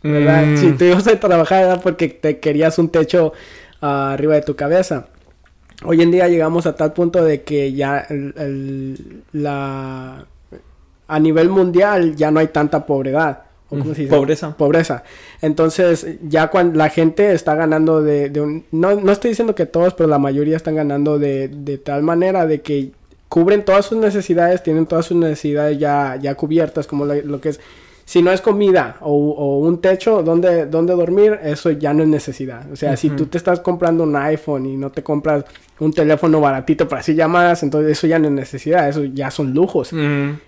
¿verdad? 0.03 0.45
Mm. 0.45 0.57
Si 0.57 0.71
tú 0.73 0.83
ibas 0.83 1.07
a 1.07 1.17
trabajar 1.21 1.63
era 1.63 1.79
porque 1.79 2.09
te 2.09 2.39
querías 2.39 2.77
un 2.79 2.89
techo 2.89 3.31
ah, 3.81 4.11
arriba 4.11 4.33
de 4.35 4.41
tu 4.41 4.57
cabeza. 4.57 5.07
Hoy 5.85 6.01
en 6.01 6.11
día 6.11 6.27
llegamos 6.27 6.65
a 6.65 6.75
tal 6.75 6.93
punto 6.93 7.23
de 7.23 7.41
que 7.43 7.71
ya 7.73 7.99
el- 8.09 8.33
el- 8.37 9.23
la 9.31 10.25
a 11.07 11.19
nivel 11.19 11.49
mundial 11.49 12.15
ya 12.15 12.29
no 12.31 12.39
hay 12.39 12.47
tanta 12.47 12.85
pobreza. 12.85 13.43
¿O 13.71 13.77
cómo 13.77 13.93
se 13.93 14.01
dice? 14.03 14.15
Pobreza. 14.15 14.57
Pobreza. 14.57 15.03
Entonces, 15.41 16.05
ya 16.27 16.47
cuando 16.49 16.77
la 16.77 16.89
gente 16.89 17.33
está 17.33 17.53
ganando 17.55 18.01
de, 18.01 18.29
de 18.29 18.41
un... 18.41 18.65
No, 18.71 18.95
no 18.99 19.11
estoy 19.11 19.29
diciendo 19.29 19.53
que 19.55 19.65
todos, 19.67 19.93
pero 19.93 20.09
la 20.09 20.17
mayoría 20.19 20.57
están 20.57 20.75
ganando 20.75 21.17
de, 21.19 21.47
de 21.49 21.77
tal 21.77 22.01
manera 22.03 22.45
de 22.47 22.61
que 22.61 22.91
cubren 23.27 23.63
todas 23.65 23.85
sus 23.85 23.97
necesidades, 23.99 24.63
tienen 24.63 24.85
todas 24.87 25.05
sus 25.05 25.17
necesidades 25.17 25.77
ya, 25.77 26.15
ya 26.19 26.33
cubiertas, 26.35 26.87
como 26.87 27.05
lo, 27.05 27.13
lo 27.21 27.39
que 27.41 27.49
es... 27.49 27.59
Si 28.09 28.23
no 28.23 28.31
es 28.31 28.41
comida 28.41 28.97
o, 29.01 29.11
o 29.13 29.59
un 29.59 29.81
techo 29.81 30.23
donde, 30.23 30.65
donde 30.65 30.95
dormir, 30.95 31.37
eso 31.43 31.69
ya 31.69 31.93
no 31.93 32.01
es 32.01 32.09
necesidad. 32.09 32.65
O 32.71 32.75
sea, 32.75 32.97
si 32.97 33.11
tú 33.11 33.27
te 33.27 33.37
estás 33.37 33.59
comprando 33.59 34.03
un 34.03 34.15
iPhone 34.15 34.65
y 34.65 34.77
no 34.77 34.89
te 34.89 35.03
compras 35.03 35.45
un 35.77 35.93
teléfono 35.93 36.41
baratito 36.41 36.87
para 36.87 37.01
así 37.01 37.13
llamadas, 37.13 37.61
entonces 37.61 37.91
eso 37.91 38.07
ya 38.07 38.17
no 38.17 38.25
es 38.25 38.33
necesidad, 38.33 38.89
eso 38.89 39.03
ya 39.03 39.29
son 39.29 39.53
lujos. 39.53 39.91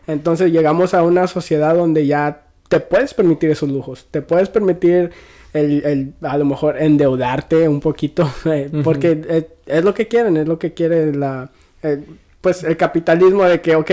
Entonces 0.08 0.52
llegamos 0.52 0.96
a 0.96 1.04
una 1.04 1.28
sociedad 1.28 1.76
donde 1.76 2.08
ya 2.08 2.46
te 2.68 2.80
puedes 2.80 3.14
permitir 3.14 3.52
esos 3.52 3.70
lujos, 3.70 4.08
te 4.10 4.24
puedes 4.24 4.50
permitir 4.50 5.12
el, 5.54 5.86
el 5.86 6.14
a 6.24 6.40
lo 6.40 6.46
mejor 6.46 6.82
endeudarte 6.82 7.68
un 7.68 7.80
poquito, 7.80 8.28
eh, 8.46 8.72
porque 8.84 9.22
es, 9.30 9.46
es 9.68 9.84
lo 9.84 9.94
que 9.94 10.08
quieren, 10.08 10.36
es 10.36 10.48
lo 10.48 10.58
que 10.58 10.74
quiere 10.74 11.14
la, 11.14 11.52
eh, 11.84 12.04
pues 12.42 12.64
el 12.64 12.76
capitalismo 12.76 13.44
de 13.44 13.62
que, 13.62 13.76
ok, 13.76 13.92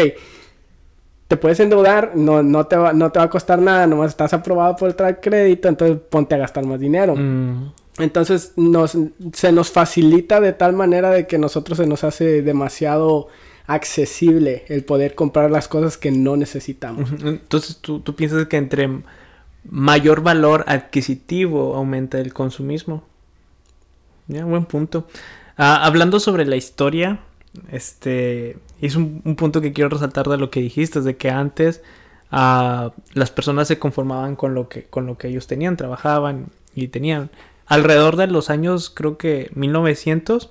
te 1.29 1.37
puedes 1.37 1.61
endeudar, 1.61 2.13
no, 2.17 2.43
no, 2.43 2.67
te 2.67 2.77
va, 2.77 2.93
no 2.93 3.13
te 3.13 3.19
va 3.19 3.27
a 3.27 3.31
costar 3.31 3.61
nada, 3.61 3.87
nomás 3.87 4.11
estás 4.11 4.33
aprobado 4.33 4.77
por 4.77 4.89
el 4.89 5.21
crédito, 5.21 5.69
entonces 5.69 5.99
ponte 6.11 6.35
a 6.35 6.39
gastar 6.39 6.65
más 6.67 6.81
dinero. 6.81 7.15
Mm. 7.15 7.73
Entonces 7.99 8.55
nos, 8.57 8.97
se 9.33 9.53
nos 9.53 9.71
facilita 9.71 10.41
de 10.41 10.53
tal 10.53 10.73
manera 10.73 11.11
de 11.11 11.27
que 11.27 11.39
nosotros 11.39 11.79
se 11.79 11.87
nos 11.87 12.03
hace 12.05 12.43
demasiado 12.43 13.29
accesible 13.67 14.65
el 14.69 14.85
poder 14.85 15.15
comprar 15.15 15.51
las 15.51 15.69
cosas 15.69 15.99
que 15.99 16.11
no 16.11 16.37
necesitamos. 16.37 17.11
Entonces, 17.23 17.77
¿tú, 17.77 18.01
tú 18.01 18.15
piensas 18.15 18.47
que 18.47 18.57
entre 18.57 18.89
mayor 19.71 20.23
valor 20.23 20.65
adquisitivo 20.67 21.75
aumenta 21.75 22.21
el 22.21 22.33
consumismo. 22.33 23.05
Ya, 24.27 24.45
buen 24.45 24.65
punto. 24.67 25.07
Ah, 25.57 25.85
hablando 25.85 26.21
sobre 26.21 26.45
la 26.47 26.57
historia, 26.57 27.21
este 27.71 28.57
es 28.81 28.97
un, 28.97 29.23
un 29.25 29.37
punto 29.37 29.61
que 29.61 29.73
quiero 29.73 29.91
resaltar 29.91 30.29
de 30.29 30.39
lo 30.39 30.51
que 30.51 30.61
dijiste, 30.61 31.01
de 31.01 31.17
que 31.17 31.31
antes 31.31 31.83
ah, 32.31 32.93
las 33.15 33.31
personas 33.31 33.69
se 33.69 33.79
conformaban 33.79 34.37
con 34.37 34.55
lo 34.55 34.69
que 34.69 34.85
con 34.85 35.07
lo 35.07 35.19
que 35.19 35.29
ellos 35.29 35.47
tenían, 35.47 35.77
trabajaban 35.77 36.47
y 36.75 36.89
tenían. 36.89 37.31
Alrededor 37.67 38.17
de 38.17 38.29
los 38.29 38.51
años, 38.51 38.91
creo 38.91 39.19
que 39.19 39.51
1900, 39.55 40.51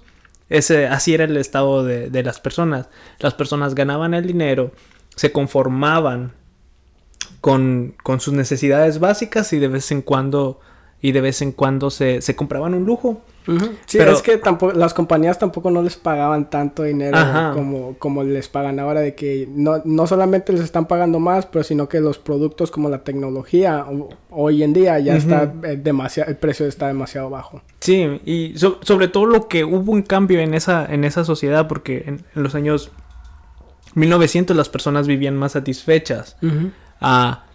ese, 0.49 0.87
así 0.87 1.13
era 1.13 1.23
el 1.23 1.35
estado 1.37 1.83
de, 1.83 2.09
de 2.09 2.23
las 2.23 2.39
personas. 2.39 2.89
Las 3.19 3.33
personas 3.33 3.73
ganaban 3.73 4.13
el 4.13 4.27
dinero, 4.27 4.71
se 5.15 5.31
conformaban 5.31 6.33
con, 7.41 7.95
con 8.03 8.19
sus 8.19 8.33
necesidades 8.33 8.99
básicas 8.99 9.51
y 9.53 9.59
de 9.59 9.67
vez 9.67 9.91
en 9.91 10.01
cuando 10.01 10.59
y 11.01 11.11
de 11.11 11.21
vez 11.21 11.41
en 11.41 11.51
cuando 11.51 11.89
se, 11.89 12.21
se 12.21 12.35
compraban 12.35 12.73
un 12.73 12.85
lujo. 12.85 13.21
Sí, 13.85 13.97
Pero- 13.97 14.11
es 14.11 14.21
que 14.21 14.37
tampoco, 14.37 14.73
las 14.73 14.93
compañías 14.93 15.39
tampoco 15.39 15.71
no 15.71 15.81
les 15.81 15.95
pagaban 15.95 16.49
tanto 16.49 16.83
dinero 16.83 17.17
Ajá. 17.17 17.51
como, 17.53 17.95
como 17.97 18.23
les 18.23 18.49
pagan 18.49 18.79
ahora, 18.79 18.99
de 19.01 19.15
que 19.15 19.47
no, 19.49 19.81
no 19.85 20.05
solamente 20.05 20.51
les 20.51 20.61
están 20.61 20.85
pagando 20.87 21.19
más, 21.19 21.45
pero 21.45 21.63
sino 21.63 21.87
que 21.87 21.99
los 22.01 22.17
productos 22.19 22.69
como 22.71 22.89
la 22.89 23.03
tecnología 23.05 23.85
hoy 24.29 24.63
en 24.63 24.73
día 24.73 24.99
ya 24.99 25.15
está 25.15 25.53
eh, 25.63 25.77
demasiado, 25.81 26.29
el 26.29 26.35
precio 26.37 26.65
está 26.67 26.87
demasiado 26.87 27.29
bajo. 27.29 27.61
Sí, 27.79 28.19
y 28.25 28.57
so- 28.57 28.79
sobre 28.81 29.07
todo 29.07 29.25
lo 29.25 29.47
que 29.47 29.63
hubo 29.63 29.91
un 29.93 30.01
cambio 30.01 30.39
en 30.41 30.53
esa, 30.53 30.85
en 30.85 31.05
esa 31.05 31.23
sociedad, 31.23 31.67
porque 31.67 32.03
en, 32.05 32.25
en 32.35 32.43
los 32.43 32.53
años 32.55 32.91
1900 33.95 34.55
las 34.55 34.69
personas 34.69 35.07
vivían 35.07 35.35
más 35.37 35.53
satisfechas. 35.53 36.35
Ah, 37.01 37.45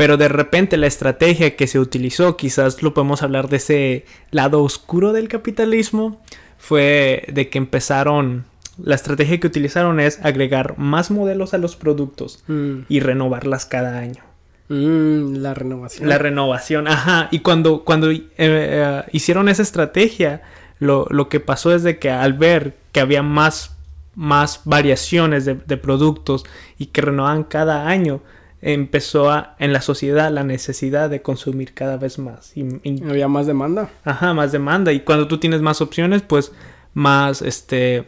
pero 0.00 0.16
de 0.16 0.28
repente 0.28 0.78
la 0.78 0.86
estrategia 0.86 1.56
que 1.56 1.66
se 1.66 1.78
utilizó, 1.78 2.38
quizás 2.38 2.82
lo 2.82 2.94
podemos 2.94 3.22
hablar 3.22 3.50
de 3.50 3.58
ese 3.58 4.06
lado 4.30 4.62
oscuro 4.62 5.12
del 5.12 5.28
capitalismo, 5.28 6.22
fue 6.56 7.24
de 7.30 7.50
que 7.50 7.58
empezaron, 7.58 8.46
la 8.82 8.94
estrategia 8.94 9.38
que 9.38 9.46
utilizaron 9.46 10.00
es 10.00 10.18
agregar 10.24 10.78
más 10.78 11.10
modelos 11.10 11.52
a 11.52 11.58
los 11.58 11.76
productos 11.76 12.42
Mm. 12.46 12.86
y 12.88 13.00
renovarlas 13.00 13.66
cada 13.66 13.98
año. 13.98 14.22
Mm, 14.70 15.34
la 15.34 15.52
renovación. 15.52 16.08
La 16.08 16.16
renovación, 16.16 16.88
ajá. 16.88 17.28
Y 17.30 17.40
cuando, 17.40 17.84
cuando 17.84 18.10
eh, 18.10 18.24
eh, 18.38 19.02
hicieron 19.12 19.50
esa 19.50 19.60
estrategia, 19.60 20.40
lo, 20.78 21.08
lo 21.10 21.28
que 21.28 21.40
pasó 21.40 21.74
es 21.74 21.82
de 21.82 21.98
que 21.98 22.08
al 22.08 22.32
ver 22.32 22.74
que 22.92 23.00
había 23.00 23.22
más, 23.22 23.76
más 24.14 24.62
variaciones 24.64 25.44
de, 25.44 25.56
de 25.56 25.76
productos 25.76 26.46
y 26.78 26.86
que 26.86 27.02
renovaban 27.02 27.44
cada 27.44 27.86
año, 27.86 28.22
empezó 28.62 29.30
a, 29.30 29.56
en 29.58 29.72
la 29.72 29.80
sociedad 29.80 30.30
la 30.30 30.44
necesidad 30.44 31.08
de 31.10 31.22
consumir 31.22 31.72
cada 31.74 31.96
vez 31.96 32.18
más. 32.18 32.56
Y, 32.56 32.66
y- 32.82 33.02
Había 33.08 33.28
más 33.28 33.46
demanda. 33.46 33.90
ajá, 34.04 34.34
más 34.34 34.52
demanda. 34.52 34.92
Y 34.92 35.00
cuando 35.00 35.28
tú 35.28 35.38
tienes 35.38 35.60
más 35.62 35.80
opciones, 35.80 36.22
pues 36.22 36.52
más, 36.94 37.42
este, 37.42 38.06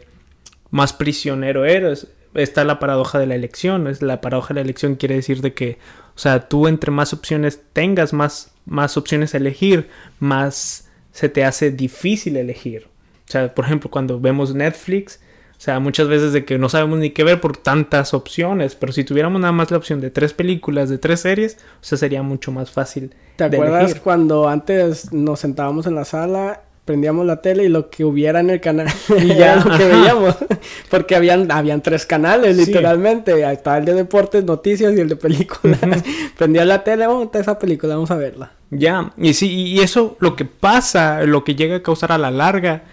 más 0.69 0.93
prisionero 0.93 1.65
eres. 1.65 2.07
Está 2.35 2.63
la 2.63 2.79
paradoja 2.79 3.19
de 3.19 3.27
la 3.27 3.35
elección. 3.35 3.87
Es 3.87 4.01
la 4.01 4.21
paradoja 4.21 4.49
de 4.49 4.55
la 4.55 4.61
elección 4.61 4.95
quiere 4.95 5.15
decir 5.15 5.41
de 5.41 5.53
que, 5.53 5.77
o 6.15 6.19
sea, 6.19 6.47
tú 6.49 6.67
entre 6.67 6.91
más 6.91 7.13
opciones 7.13 7.61
tengas, 7.73 8.13
más, 8.13 8.51
más 8.65 8.97
opciones 8.97 9.33
a 9.33 9.37
elegir, 9.37 9.89
más 10.19 10.89
se 11.11 11.29
te 11.29 11.43
hace 11.45 11.69
difícil 11.71 12.37
elegir. 12.37 12.87
O 13.27 13.31
sea, 13.31 13.53
por 13.53 13.65
ejemplo, 13.65 13.89
cuando 13.91 14.19
vemos 14.19 14.53
Netflix, 14.53 15.19
sea, 15.63 15.79
muchas 15.79 16.09
veces 16.09 16.33
de 16.33 16.43
que 16.43 16.57
no 16.57 16.67
sabemos 16.67 16.99
ni 16.99 17.11
qué 17.11 17.23
ver 17.23 17.39
por 17.39 17.55
tantas 17.55 18.13
opciones, 18.13 18.75
pero 18.75 18.91
si 18.91 19.05
tuviéramos 19.05 19.39
nada 19.39 19.53
más 19.53 19.71
la 19.71 19.77
opción 19.77 20.01
de 20.01 20.09
tres 20.09 20.33
películas, 20.33 20.89
de 20.89 20.97
tres 20.97 21.21
series, 21.21 21.55
o 21.55 21.83
sea, 21.83 21.97
sería 21.97 22.21
mucho 22.21 22.51
más 22.51 22.69
fácil. 22.69 23.15
¿Te 23.37 23.47
de 23.49 23.55
acuerdas 23.55 23.83
elegir. 23.85 24.01
cuando 24.01 24.49
antes 24.49 25.13
nos 25.13 25.39
sentábamos 25.39 25.87
en 25.87 25.95
la 25.95 26.03
sala, 26.03 26.63
prendíamos 26.83 27.25
la 27.25 27.41
tele 27.41 27.63
y 27.63 27.69
lo 27.69 27.89
que 27.89 28.03
hubiera 28.03 28.41
en 28.41 28.49
el 28.49 28.59
canal 28.59 28.87
Y 29.17 29.27
ya 29.27 29.35
ya, 29.35 29.55
lo 29.55 29.77
que 29.77 29.85
veíamos? 29.85 30.35
Porque 30.89 31.15
habían, 31.15 31.49
habían 31.49 31.81
tres 31.81 32.05
canales, 32.05 32.57
Sí. 32.57 32.65
literalmente. 32.65 33.49
Estaba 33.49 33.77
el 33.77 33.85
de 33.85 33.93
deportes, 33.93 34.43
noticias 34.43 34.93
y 34.97 34.99
el 34.99 35.07
de 35.07 35.15
películas. 35.15 35.79
Prendía 36.37 36.65
la 36.65 36.83
tele, 36.83 37.07
vamos 37.07 37.29
a 37.33 37.39
esa 37.39 37.57
película, 37.57 37.95
vamos 37.95 38.11
a 38.11 38.17
verla. 38.17 38.51
Ya, 38.69 39.13
y 39.17 39.33
sí, 39.33 39.49
y 39.49 39.79
eso 39.79 40.17
lo 40.19 40.35
que 40.35 40.45
pasa, 40.45 41.23
lo 41.23 41.43
que 41.43 41.55
llega 41.55 41.77
a 41.77 41.83
causar 41.83 42.11
a 42.11 42.17
la 42.17 42.31
larga, 42.31 42.83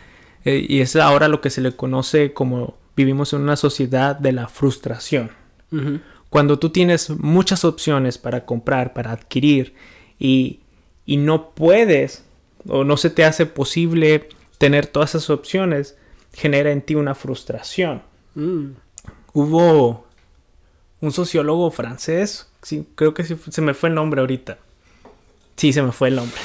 eh, 0.45 0.65
y 0.69 0.81
es 0.81 0.97
ahora 0.97 1.29
lo 1.29 1.41
que 1.41 1.51
se 1.51 1.61
le 1.61 1.77
conoce 1.77 2.33
como 2.33 2.77
vivimos 2.97 3.33
en 3.33 3.43
una 3.43 3.57
sociedad 3.57 4.17
de 4.17 4.33
la 4.33 4.49
frustración. 4.49 5.31
Cuando 6.31 6.59
tú 6.59 6.71
tienes 6.71 7.11
muchas 7.11 7.65
opciones 7.65 8.19
para 8.19 8.45
comprar, 8.45 8.93
para 8.93 9.13
adquirir, 9.13 9.75
y, 10.19 10.61
y 11.07 11.17
no 11.17 11.51
puedes 11.51 12.25
o 12.67 12.85
no 12.85 12.97
se 12.97 13.11
te 13.11 13.25
hace 13.25 13.47
posible 13.47 14.29
tener 14.59 14.87
todas 14.87 15.11
esas 15.11 15.31
opciones, 15.31 15.97
genera 16.33 16.71
en 16.73 16.83
ti 16.83 16.95
una 16.95 17.15
frustración. 17.15 18.03
Mm. 18.35 18.73
Hubo 19.33 20.07
un 21.01 21.13
sociólogo 21.13 21.71
francés, 21.71 22.49
sí, 22.63 22.87
creo 22.95 23.15
que 23.15 23.25
sí, 23.25 23.37
se 23.49 23.63
me 23.63 23.75
fue 23.75 23.89
el 23.89 23.95
nombre 23.95 24.21
ahorita. 24.21 24.59
Sí, 25.57 25.73
se 25.73 25.83
me 25.83 25.93
fue 25.93 26.09
el 26.09 26.17
nombre. 26.17 26.41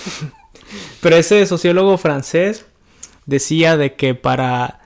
Pero 1.02 1.16
ese 1.16 1.46
sociólogo 1.46 1.98
francés 1.98 2.66
decía 3.26 3.78
de 3.78 3.96
que 3.96 4.16
para, 4.16 4.80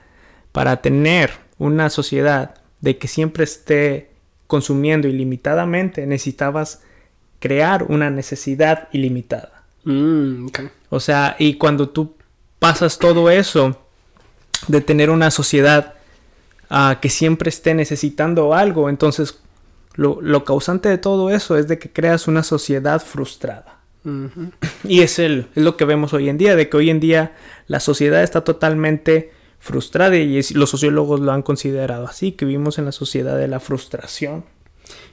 para 0.52 0.80
tener 0.80 1.30
una 1.58 1.90
sociedad 1.90 2.54
de 2.80 2.98
que 2.98 3.08
siempre 3.08 3.44
esté 3.44 4.10
consumiendo 4.46 5.06
ilimitadamente, 5.06 6.06
necesitabas 6.06 6.80
crear 7.38 7.84
una 7.84 8.10
necesidad 8.10 8.88
ilimitada. 8.92 9.64
Mm. 9.84 10.48
O 10.90 11.00
sea, 11.00 11.36
y 11.38 11.54
cuando 11.54 11.88
tú 11.88 12.14
pasas 12.58 12.98
todo 12.98 13.30
eso 13.30 13.80
de 14.68 14.80
tener 14.80 15.10
una 15.10 15.30
sociedad 15.30 15.94
ah, 16.68 16.98
que 17.00 17.08
siempre 17.08 17.48
esté 17.48 17.74
necesitando 17.74 18.54
algo, 18.54 18.88
entonces 18.88 19.38
lo, 19.94 20.20
lo 20.20 20.44
causante 20.44 20.88
de 20.88 20.98
todo 20.98 21.30
eso 21.30 21.56
es 21.56 21.68
de 21.68 21.78
que 21.78 21.90
creas 21.90 22.28
una 22.28 22.42
sociedad 22.42 23.00
frustrada. 23.02 23.79
Y 24.84 25.00
es, 25.00 25.18
el, 25.18 25.46
es 25.54 25.62
lo 25.62 25.76
que 25.76 25.84
vemos 25.84 26.12
hoy 26.12 26.28
en 26.28 26.38
día, 26.38 26.56
de 26.56 26.68
que 26.68 26.76
hoy 26.76 26.90
en 26.90 27.00
día 27.00 27.32
la 27.66 27.80
sociedad 27.80 28.22
está 28.22 28.42
totalmente 28.42 29.30
frustrada 29.58 30.16
y 30.16 30.38
es- 30.38 30.52
los 30.52 30.70
sociólogos 30.70 31.20
lo 31.20 31.32
han 31.32 31.42
considerado 31.42 32.06
así, 32.06 32.32
que 32.32 32.44
vivimos 32.46 32.78
en 32.78 32.86
la 32.86 32.92
sociedad 32.92 33.36
de 33.36 33.46
la 33.48 33.60
frustración. 33.60 34.44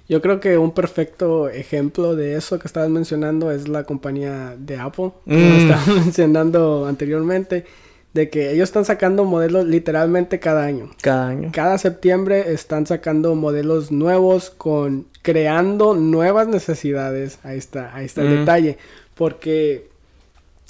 Yo 0.10 0.22
creo 0.22 0.40
que 0.40 0.58
un 0.58 0.72
perfecto 0.74 1.50
ejemplo 1.50 2.16
de 2.16 2.36
eso 2.38 2.58
que 2.60 2.68
estabas 2.68 2.90
mencionando 2.90 3.52
es 3.52 3.68
la 3.68 3.84
compañía 3.84 4.56
de 4.58 4.78
Apple, 4.78 5.12
como 5.26 5.38
Mm. 5.38 5.70
estaba 5.70 5.86
mencionando 6.06 6.86
anteriormente, 6.88 7.66
de 8.14 8.30
que 8.30 8.52
ellos 8.52 8.70
están 8.70 8.86
sacando 8.86 9.26
modelos 9.26 9.66
literalmente 9.66 10.40
cada 10.40 10.64
año. 10.64 10.90
Cada 11.02 11.28
año. 11.28 11.50
Cada 11.54 11.78
septiembre 11.78 12.52
están 12.54 12.88
sacando 12.88 13.36
modelos 13.36 13.92
nuevos 13.92 14.50
con 14.50 15.08
creando 15.22 15.94
nuevas 15.94 16.48
necesidades. 16.48 17.40
Ahí 17.44 17.58
está, 17.58 17.94
ahí 17.96 18.06
está 18.06 18.22
el 18.22 18.40
detalle. 18.40 18.78
Porque 19.16 19.90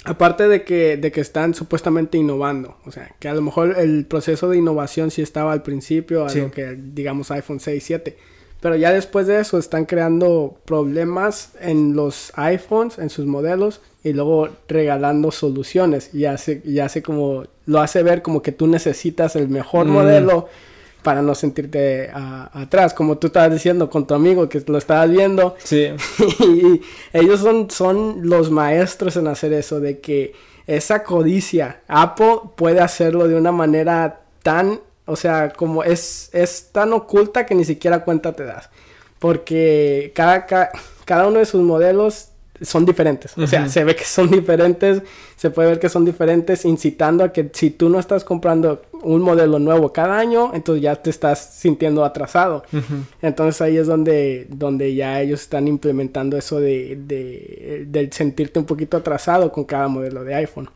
aparte 0.04 0.48
de 0.48 0.62
que, 0.64 0.96
de 0.96 1.10
que 1.12 1.20
están 1.20 1.54
supuestamente 1.54 2.18
innovando, 2.18 2.76
o 2.84 2.90
sea, 2.92 3.14
que 3.18 3.28
a 3.28 3.34
lo 3.34 3.42
mejor 3.42 3.76
el 3.78 4.04
proceso 4.06 4.48
de 4.48 4.58
innovación 4.58 5.10
sí 5.10 5.22
estaba 5.22 5.52
al 5.52 5.62
principio, 5.62 6.24
a 6.24 6.28
Sí. 6.28 6.40
lo 6.40 6.50
que 6.50 6.76
digamos 6.76 7.30
iPhone 7.30 7.60
6, 7.60 7.82
7. 7.84 8.16
Pero 8.60 8.74
ya 8.76 8.92
después 8.92 9.26
de 9.26 9.40
eso 9.40 9.58
están 9.58 9.84
creando 9.84 10.56
problemas 10.64 11.52
en 11.60 11.94
los 11.94 12.32
iPhones, 12.34 12.98
en 12.98 13.08
sus 13.08 13.24
modelos, 13.26 13.80
y 14.02 14.12
luego 14.12 14.48
regalando 14.66 15.30
soluciones. 15.30 16.12
Y 16.12 16.24
hace, 16.24 16.60
y 16.64 16.80
hace 16.80 17.02
como, 17.02 17.44
lo 17.66 17.80
hace 17.80 18.02
ver 18.02 18.22
como 18.22 18.42
que 18.42 18.52
tú 18.52 18.66
necesitas 18.66 19.36
el 19.36 19.48
mejor 19.48 19.86
Mm. 19.86 19.90
modelo 19.90 20.48
para 21.02 21.22
no 21.22 21.34
sentirte 21.34 22.10
atrás. 22.12 22.92
Como 22.94 23.16
tú 23.18 23.28
estabas 23.28 23.52
diciendo 23.52 23.88
con 23.88 24.06
tu 24.06 24.14
amigo 24.14 24.48
que 24.48 24.62
lo 24.66 24.78
estabas 24.78 25.10
viendo. 25.10 25.54
Sí. 25.62 25.90
y 26.40 26.80
ellos 27.12 27.40
son, 27.40 27.70
son 27.70 28.28
los 28.28 28.50
maestros 28.50 29.16
en 29.16 29.28
hacer 29.28 29.52
eso, 29.52 29.78
de 29.80 30.00
que 30.00 30.32
esa 30.66 31.04
codicia, 31.04 31.80
Apple 31.88 32.40
puede 32.56 32.80
hacerlo 32.80 33.26
de 33.28 33.36
una 33.36 33.52
manera 33.52 34.20
tan, 34.42 34.80
o 35.08 35.16
sea, 35.16 35.50
como 35.50 35.82
es, 35.82 36.30
es 36.32 36.68
tan 36.70 36.92
oculta 36.92 37.44
que 37.46 37.54
ni 37.54 37.64
siquiera 37.64 38.04
cuenta 38.04 38.32
te 38.32 38.44
das. 38.44 38.68
Porque 39.18 40.12
cada, 40.14 40.46
ca- 40.46 40.70
cada 41.04 41.26
uno 41.26 41.38
de 41.40 41.44
sus 41.46 41.62
modelos 41.62 42.28
son 42.60 42.84
diferentes. 42.84 43.36
O 43.38 43.46
sea, 43.46 43.68
se 43.68 43.84
ve 43.84 43.94
que 43.94 44.04
son 44.04 44.30
diferentes, 44.30 45.02
se 45.36 45.50
puede 45.50 45.68
ver 45.70 45.78
que 45.80 45.88
son 45.88 46.04
diferentes, 46.04 46.64
incitando 46.64 47.22
a 47.24 47.32
que 47.32 47.50
si 47.52 47.70
tú 47.70 47.88
no 47.88 47.98
estás 48.00 48.24
comprando 48.24 48.82
un 49.02 49.22
modelo 49.22 49.58
nuevo 49.60 49.92
cada 49.92 50.18
año, 50.18 50.50
entonces 50.54 50.82
ya 50.82 50.96
te 50.96 51.10
estás 51.10 51.38
sintiendo 51.54 52.04
atrasado. 52.04 52.64
Entonces 53.22 53.60
ahí 53.60 53.76
es 53.76 53.86
donde, 53.86 54.46
donde 54.50 54.92
ya 54.94 55.20
ellos 55.20 55.40
están 55.42 55.68
implementando 55.68 56.36
eso 56.36 56.58
de, 56.60 56.98
de, 57.06 57.84
del 57.88 58.12
sentirte 58.12 58.58
un 58.58 58.66
poquito 58.66 58.96
atrasado 58.96 59.52
con 59.52 59.64
cada 59.64 59.86
modelo 59.88 60.24
de 60.24 60.34
iPhone. 60.34 60.68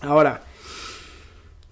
Ahora, 0.00 0.42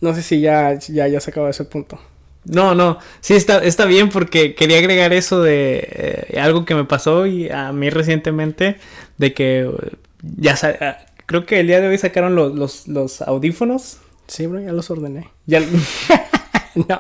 no 0.01 0.15
sé 0.15 0.23
si 0.23 0.41
ya, 0.41 0.79
ya, 0.79 1.09
ya 1.09 1.21
se 1.21 1.31
acabó 1.31 1.49
ese 1.49 1.65
punto. 1.65 1.99
No, 2.45 2.75
no, 2.75 2.99
sí 3.21 3.35
está, 3.35 3.63
está 3.63 3.85
bien 3.85 4.09
porque 4.09 4.55
quería 4.55 4.79
agregar 4.79 5.13
eso 5.13 5.43
de 5.43 6.29
eh, 6.33 6.41
algo 6.41 6.65
que 6.65 6.75
me 6.75 6.85
pasó 6.85 7.27
y 7.27 7.51
a 7.51 7.73
mí 7.73 7.91
recientemente, 7.91 8.77
de 9.19 9.35
que 9.35 9.61
eh, 9.61 9.93
ya 10.23 10.57
ah, 10.81 10.99
creo 11.27 11.45
que 11.45 11.61
el 11.61 11.67
día 11.67 11.81
de 11.81 11.89
hoy 11.89 11.99
sacaron 11.99 12.35
los, 12.35 12.55
los, 12.55 12.89
los 12.89 13.23
audífonos. 13.23 13.99
Sí, 14.27 14.47
bro, 14.47 14.61
ya 14.61 14.73
los 14.73 14.91
ordené. 14.91 15.29
Ya, 15.47 15.61
No. 16.75 16.99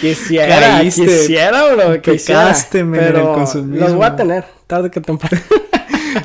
Quisiera, 0.00 0.60
Caíste. 0.60 1.04
quisiera, 1.04 1.72
bro. 1.72 2.02
Quisiera, 2.02 2.54
pero 2.70 3.36
los 3.64 3.94
voy 3.94 4.04
a 4.04 4.16
tener, 4.16 4.44
tarde 4.66 4.90
que 4.90 5.00
temprano. 5.00 5.42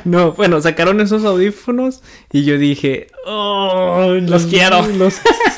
no, 0.04 0.32
bueno, 0.32 0.60
sacaron 0.60 1.00
esos 1.00 1.24
audífonos 1.24 2.02
y 2.32 2.44
yo 2.44 2.58
dije, 2.58 3.08
oh, 3.26 4.16
Los 4.20 4.46
quiero. 4.46 4.86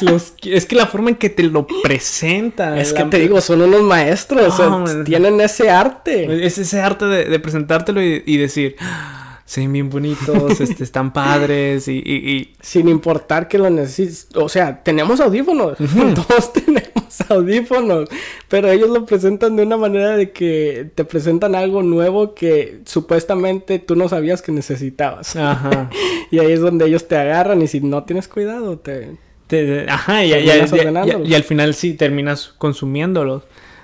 Los, 0.01 0.35
es 0.43 0.67
que 0.67 0.75
la 0.77 0.87
forma 0.87 1.11
en 1.11 1.17
que 1.17 1.31
te 1.31 1.43
lo 1.45 1.67
presentan. 1.83 2.79
es 2.79 2.93
que 2.93 3.05
te 3.05 3.19
digo, 3.19 3.41
son 3.41 3.63
unos 3.63 3.83
maestros, 3.83 4.53
o 4.53 4.85
sea, 4.87 5.05
tienen 5.05 5.41
ese 5.41 5.71
arte. 5.71 6.45
Es 6.47 6.59
ese 6.59 6.81
arte 6.81 7.07
de, 7.07 7.25
de 7.25 7.39
presentártelo 7.39 8.03
y, 8.03 8.23
y 8.27 8.37
decir, 8.37 8.77
"Ah, 8.81 9.24
se 9.47 9.61
ven 9.61 9.73
bien 9.73 9.91
bonitos, 9.91 10.61
este, 10.61 10.83
están 10.85 11.13
padres 11.13 11.87
y, 11.89 11.99
y- 12.05 12.31
y- 12.37 12.55
Sin 12.61 12.89
importar 12.89 13.47
que 13.49 13.59
lo 13.59 13.69
necesites. 13.71 14.29
O 14.37 14.49
sea, 14.49 14.83
tenemos 14.83 15.21
audífonos. 15.21 15.77
Todos 16.15 16.53
tenemos 16.53 17.21
audífonos. 17.29 18.09
Pero 18.49 18.71
ellos 18.71 18.89
lo 18.91 19.05
presentan 19.05 19.57
de 19.57 19.63
una 19.65 19.77
manera 19.77 20.17
de 20.17 20.31
que 20.33 20.91
te 20.95 21.05
presentan 21.05 21.55
algo 21.55 21.83
nuevo 21.83 22.35
que 22.35 22.81
supuestamente 22.87 23.79
tú 23.79 23.97
no 23.97 24.09
sabías 24.09 24.41
que 24.43 24.53
necesitabas. 24.53 25.37
Ajá. 25.37 25.91
Y 26.31 26.39
ahí 26.41 26.51
es 26.53 26.61
donde 26.61 26.87
ellos 26.87 27.07
te 27.07 27.17
agarran 27.17 27.63
y 27.63 27.69
si 27.69 27.81
no 27.81 28.03
tienes 28.05 28.27
cuidado 28.27 28.79
te... 28.79 29.17
Te- 29.47 29.87
ajá, 29.89 30.25
y, 30.25 30.33
y- 30.33 30.47
Terminas 30.47 30.73
y- 30.73 30.75
y- 30.75 30.79
ordenándolos. 30.81 31.29
y 31.29 31.35
al 31.35 31.43
final 31.45 31.75
sí 31.75 31.93
terminas 31.95 32.55
consumiéndolos. 32.59 33.43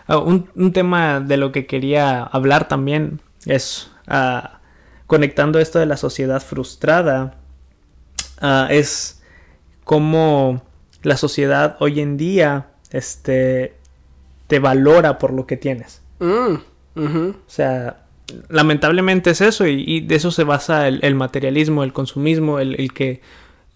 Ah, 0.08 0.18
un, 0.18 0.48
un 0.56 0.72
tema 0.72 1.20
de 1.20 1.36
lo 1.36 1.52
que 1.52 1.66
quería 1.66 2.22
hablar 2.22 2.66
también 2.66 3.20
es 3.46 3.90
ah, 4.08 4.59
conectando 5.10 5.58
esto 5.58 5.80
de 5.80 5.86
la 5.86 5.96
sociedad 5.96 6.40
frustrada. 6.40 7.34
ah, 8.40 8.68
es 8.70 9.20
cómo 9.82 10.62
la 11.02 11.16
sociedad 11.16 11.76
hoy 11.80 11.98
en 11.98 12.16
día 12.16 12.68
este, 12.92 13.74
te 14.46 14.60
valora 14.60 15.18
por 15.18 15.32
lo 15.32 15.48
que 15.48 15.56
tienes. 15.56 16.00
Mm. 16.20 16.54
O 16.94 17.34
sea, 17.48 18.04
lamentablemente 18.48 19.30
es 19.30 19.40
eso 19.40 19.66
y, 19.66 19.82
y 19.84 20.00
de 20.00 20.14
eso 20.14 20.30
se 20.30 20.44
basa 20.44 20.86
el, 20.86 21.00
el 21.02 21.16
materialismo, 21.16 21.82
el 21.82 21.92
consumismo, 21.92 22.60
el, 22.60 22.80
el 22.80 22.92
que, 22.92 23.20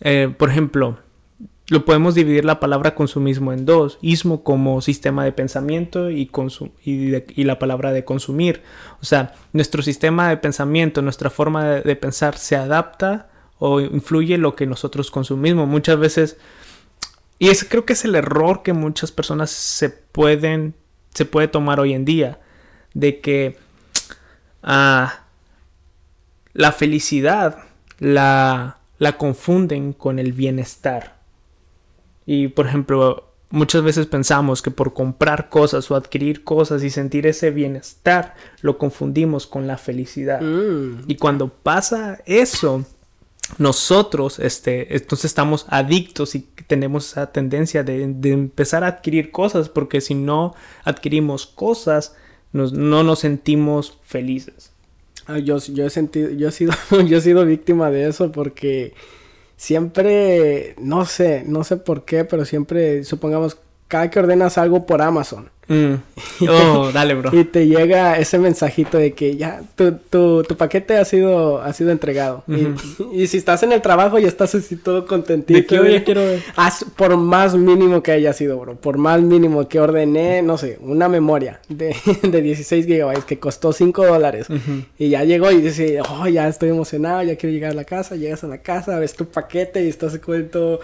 eh, 0.02 0.32
por 0.38 0.50
ejemplo, 0.50 0.98
lo 1.68 1.84
podemos 1.86 2.14
dividir 2.14 2.44
la 2.44 2.60
palabra 2.60 2.94
consumismo 2.94 3.52
en 3.52 3.64
dos, 3.64 3.98
ismo 4.02 4.44
como 4.44 4.82
sistema 4.82 5.24
de 5.24 5.32
pensamiento 5.32 6.10
y, 6.10 6.30
y, 6.84 7.14
y 7.40 7.44
la 7.44 7.58
palabra 7.58 7.92
de 7.92 8.04
consumir. 8.04 8.62
O 9.00 9.04
sea, 9.04 9.34
nuestro 9.52 9.82
sistema 9.82 10.28
de 10.28 10.36
pensamiento, 10.36 11.00
nuestra 11.00 11.30
forma 11.30 11.64
de, 11.64 11.96
pensar 11.96 12.36
se 12.36 12.56
adapta 12.56 13.30
o 13.58 13.80
influye 13.80 14.36
lo 14.36 14.54
que 14.54 14.66
nosotros 14.66 15.10
consumimos. 15.10 15.66
Muchas 15.66 15.98
veces, 15.98 16.36
y 17.38 17.48
ese 17.48 17.66
creo 17.66 17.86
que 17.86 17.94
es 17.94 18.04
el 18.04 18.14
error 18.14 18.62
que 18.62 18.74
muchas 18.74 19.10
personas 19.10 19.50
se 19.50 19.88
pueden, 19.88 20.74
se 21.14 21.24
puede 21.24 21.48
tomar 21.48 21.80
hoy 21.80 21.94
en 21.94 22.04
día, 22.04 22.40
de 22.92 23.20
que 23.20 23.56
ah, 24.62 25.24
la 26.52 26.72
felicidad 26.72 27.56
la, 28.00 28.80
la 28.98 29.16
confunden 29.16 29.94
con 29.94 30.18
el 30.18 30.34
bienestar. 30.34 31.13
Y 32.26 32.48
por 32.48 32.66
ejemplo, 32.66 33.28
muchas 33.50 33.82
veces 33.82 34.06
pensamos 34.06 34.62
que 34.62 34.70
por 34.70 34.94
comprar 34.94 35.48
cosas 35.48 35.90
o 35.90 35.96
adquirir 35.96 36.42
cosas 36.44 36.82
y 36.82 36.90
sentir 36.90 37.26
ese 37.26 37.50
bienestar, 37.50 38.34
lo 38.62 38.78
confundimos 38.78 39.46
con 39.46 39.66
la 39.66 39.76
felicidad. 39.78 40.40
Mm. 40.40 41.04
Y 41.06 41.16
cuando 41.16 41.48
pasa 41.48 42.20
eso, 42.26 42.84
nosotros, 43.58 44.38
este, 44.38 44.96
entonces 44.96 45.26
estamos 45.26 45.66
adictos 45.68 46.34
y 46.34 46.48
tenemos 46.66 47.12
esa 47.12 47.30
tendencia 47.30 47.84
de, 47.84 48.06
de 48.08 48.30
empezar 48.32 48.84
a 48.84 48.88
adquirir 48.88 49.30
cosas, 49.30 49.68
porque 49.68 50.00
si 50.00 50.14
no 50.14 50.54
adquirimos 50.84 51.46
cosas, 51.46 52.16
nos- 52.52 52.72
no 52.72 53.02
nos 53.02 53.20
sentimos 53.20 53.98
felices. 54.02 54.70
Ah, 55.26 55.38
yo, 55.38 55.58
yo 55.58 55.86
he 55.86 55.90
sentido, 55.90 56.30
yo 56.30 56.48
he 56.48 56.52
sido, 56.52 56.72
yo 57.06 57.18
he 57.18 57.20
sido 57.20 57.44
víctima 57.44 57.90
de 57.90 58.08
eso 58.08 58.32
porque 58.32 58.94
siempre, 59.64 60.74
no 60.78 61.06
sé, 61.06 61.42
no 61.46 61.64
sé 61.64 61.78
por 61.78 62.04
qué, 62.04 62.26
pero 62.26 62.44
siempre, 62.44 63.02
supongamos, 63.02 63.56
cada 63.88 64.10
que 64.10 64.18
ordenas 64.18 64.58
algo 64.58 64.84
por 64.84 65.00
Amazon, 65.00 65.48
Mm. 65.68 65.94
Oh, 66.48 66.90
dale, 66.92 67.14
bro. 67.14 67.30
y 67.32 67.44
te 67.44 67.66
llega 67.66 68.18
ese 68.18 68.38
mensajito 68.38 68.98
de 68.98 69.12
que 69.12 69.36
ya 69.36 69.62
tu, 69.76 69.92
tu, 69.92 70.42
tu 70.42 70.56
paquete 70.56 70.96
ha 70.96 71.04
sido, 71.04 71.62
ha 71.62 71.72
sido 71.72 71.90
entregado. 71.90 72.44
y, 72.48 73.22
y, 73.22 73.26
si 73.28 73.38
estás 73.38 73.62
en 73.62 73.72
el 73.72 73.80
trabajo 73.80 74.18
y 74.18 74.24
estás 74.24 74.54
así 74.54 74.76
todo 74.76 75.06
contentito. 75.06 75.58
De 75.58 75.66
que 75.66 75.78
hoy 75.78 76.00
quiero 76.02 76.20
ver. 76.22 76.42
Haz, 76.56 76.84
por 76.96 77.16
más 77.16 77.54
mínimo 77.54 78.02
que 78.02 78.12
haya 78.12 78.32
sido, 78.32 78.58
bro. 78.58 78.74
Por 78.74 78.98
más 78.98 79.20
mínimo 79.22 79.68
que 79.68 79.80
ordené, 79.80 80.42
no 80.42 80.58
sé, 80.58 80.78
una 80.80 81.08
memoria 81.08 81.60
de, 81.68 81.94
de 82.22 82.42
16 82.42 82.86
gigabytes 82.86 83.24
que 83.24 83.38
costó 83.38 83.72
5 83.72 84.06
dólares. 84.06 84.46
Y 84.98 85.10
ya 85.10 85.24
llegó 85.24 85.50
y 85.50 85.60
dice, 85.60 86.00
oh, 86.00 86.26
ya 86.28 86.48
estoy 86.48 86.70
emocionado, 86.70 87.22
ya 87.22 87.36
quiero 87.36 87.52
llegar 87.52 87.70
a 87.72 87.74
la 87.74 87.84
casa. 87.84 88.16
Llegas 88.16 88.44
a 88.44 88.48
la 88.48 88.58
casa, 88.58 88.98
ves 88.98 89.14
tu 89.14 89.26
paquete 89.26 89.84
y 89.84 89.88
estás 89.88 90.18
cuento. 90.18 90.80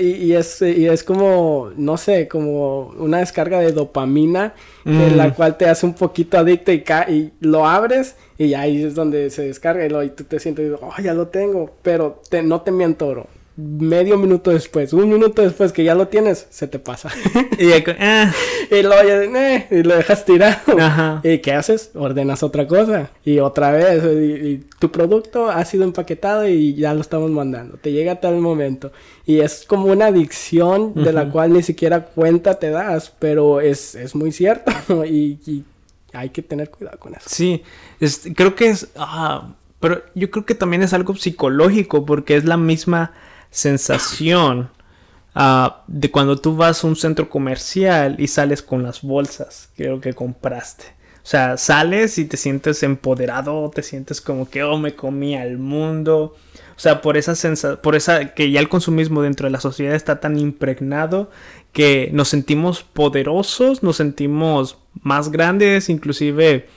Y, 0.00 0.06
y, 0.06 0.32
es, 0.34 0.62
y 0.62 0.86
es 0.86 1.04
como, 1.04 1.70
no 1.76 1.96
sé, 1.96 2.28
como 2.28 2.88
una 2.98 3.18
descarga 3.18 3.60
de 3.60 3.72
dopamina 3.72 4.15
en 4.16 5.16
la 5.16 5.28
mm. 5.28 5.34
cual 5.34 5.56
te 5.56 5.66
hace 5.66 5.86
un 5.86 5.94
poquito 5.94 6.38
adicto 6.38 6.72
y, 6.72 6.84
y 7.08 7.32
lo 7.40 7.66
abres 7.66 8.16
y 8.38 8.54
ahí 8.54 8.82
es 8.82 8.94
donde 8.94 9.30
se 9.30 9.42
descarga 9.42 10.04
y, 10.04 10.10
tú 10.10 10.24
te 10.24 10.38
sientes, 10.38 10.72
oh, 10.80 10.92
ya 11.02 11.14
lo 11.14 11.28
tengo, 11.28 11.70
pero 11.82 12.22
te, 12.28 12.42
no 12.42 12.60
te 12.62 12.72
miento, 12.72 13.08
bro 13.08 13.35
medio 13.56 14.18
minuto 14.18 14.50
después, 14.50 14.92
un 14.92 15.08
minuto 15.08 15.40
después 15.40 15.72
que 15.72 15.82
ya 15.82 15.94
lo 15.94 16.08
tienes, 16.08 16.46
se 16.50 16.68
te 16.68 16.78
pasa. 16.78 17.10
y, 17.58 17.72
ah. 17.98 18.32
y, 18.70 18.82
lo, 18.82 18.92
eh, 19.00 19.66
y, 19.70 19.82
lo, 19.82 19.96
dejas 19.96 20.24
tirado. 20.26 20.78
Ajá. 20.78 21.20
¿Y 21.24 21.38
qué 21.38 21.54
haces? 21.54 21.90
Ordenas 21.94 22.42
otra 22.42 22.66
cosa. 22.66 23.10
Y 23.24 23.38
otra 23.38 23.70
vez, 23.70 24.04
y, 24.04 24.58
tu 24.78 24.92
producto 24.92 25.48
ha 25.48 25.64
sido 25.64 25.84
empaquetado 25.84 26.46
y 26.46 26.74
ya 26.74 26.92
lo 26.92 27.00
estamos 27.00 27.30
mandando. 27.30 27.78
Te 27.78 27.92
llega 27.92 28.12
a 28.12 28.20
tal 28.20 28.36
momento. 28.36 28.92
Y 29.24 29.40
es 29.40 29.64
como 29.66 29.86
una 29.86 30.06
adicción 30.06 30.92
de 30.94 31.12
la 31.12 31.30
cual 31.30 31.54
ni 31.54 31.62
siquiera 31.62 32.04
cuenta 32.04 32.58
te 32.58 32.70
das, 32.70 33.12
pero 33.18 33.60
es, 33.60 33.94
es 33.94 34.14
muy 34.14 34.32
cierto. 34.32 34.72
y, 35.04 35.64
hay 36.12 36.30
que 36.30 36.42
tener 36.42 36.70
cuidado 36.70 36.98
con 36.98 37.14
eso. 37.14 37.24
Sí, 37.26 37.62
creo 38.34 38.54
que 38.54 38.68
es... 38.68 38.88
Ah, 38.96 39.54
pero 39.80 40.02
yo 40.14 40.30
creo 40.30 40.46
que 40.46 40.54
también 40.54 40.82
es 40.82 40.94
algo 40.94 41.14
psicológico 41.14 42.06
porque 42.06 42.36
es 42.36 42.46
la 42.46 42.56
misma 42.56 43.12
sensación 43.50 44.70
uh, 45.34 45.68
de 45.86 46.10
cuando 46.10 46.38
tú 46.38 46.56
vas 46.56 46.82
a 46.82 46.86
un 46.86 46.96
centro 46.96 47.28
comercial 47.28 48.16
y 48.18 48.28
sales 48.28 48.62
con 48.62 48.82
las 48.82 49.02
bolsas 49.02 49.70
creo 49.76 50.00
que 50.00 50.14
compraste. 50.14 50.96
O 51.26 51.28
sea, 51.28 51.56
sales 51.56 52.18
y 52.18 52.24
te 52.24 52.36
sientes 52.36 52.84
empoderado, 52.84 53.68
te 53.74 53.82
sientes 53.82 54.20
como 54.20 54.48
que, 54.48 54.62
oh, 54.62 54.78
me 54.78 54.94
comí 54.94 55.34
al 55.34 55.58
mundo. 55.58 56.36
O 56.76 56.78
sea, 56.78 57.02
por 57.02 57.16
esa 57.16 57.34
sensación, 57.34 57.80
por 57.82 57.96
esa 57.96 58.32
que 58.32 58.52
ya 58.52 58.60
el 58.60 58.68
consumismo 58.68 59.22
dentro 59.22 59.48
de 59.48 59.50
la 59.50 59.58
sociedad 59.58 59.96
está 59.96 60.20
tan 60.20 60.38
impregnado 60.38 61.28
que 61.72 62.10
nos 62.12 62.28
sentimos 62.28 62.84
poderosos, 62.84 63.82
nos 63.82 63.96
sentimos 63.96 64.78
más 65.02 65.32
grandes, 65.32 65.88
inclusive 65.88 66.68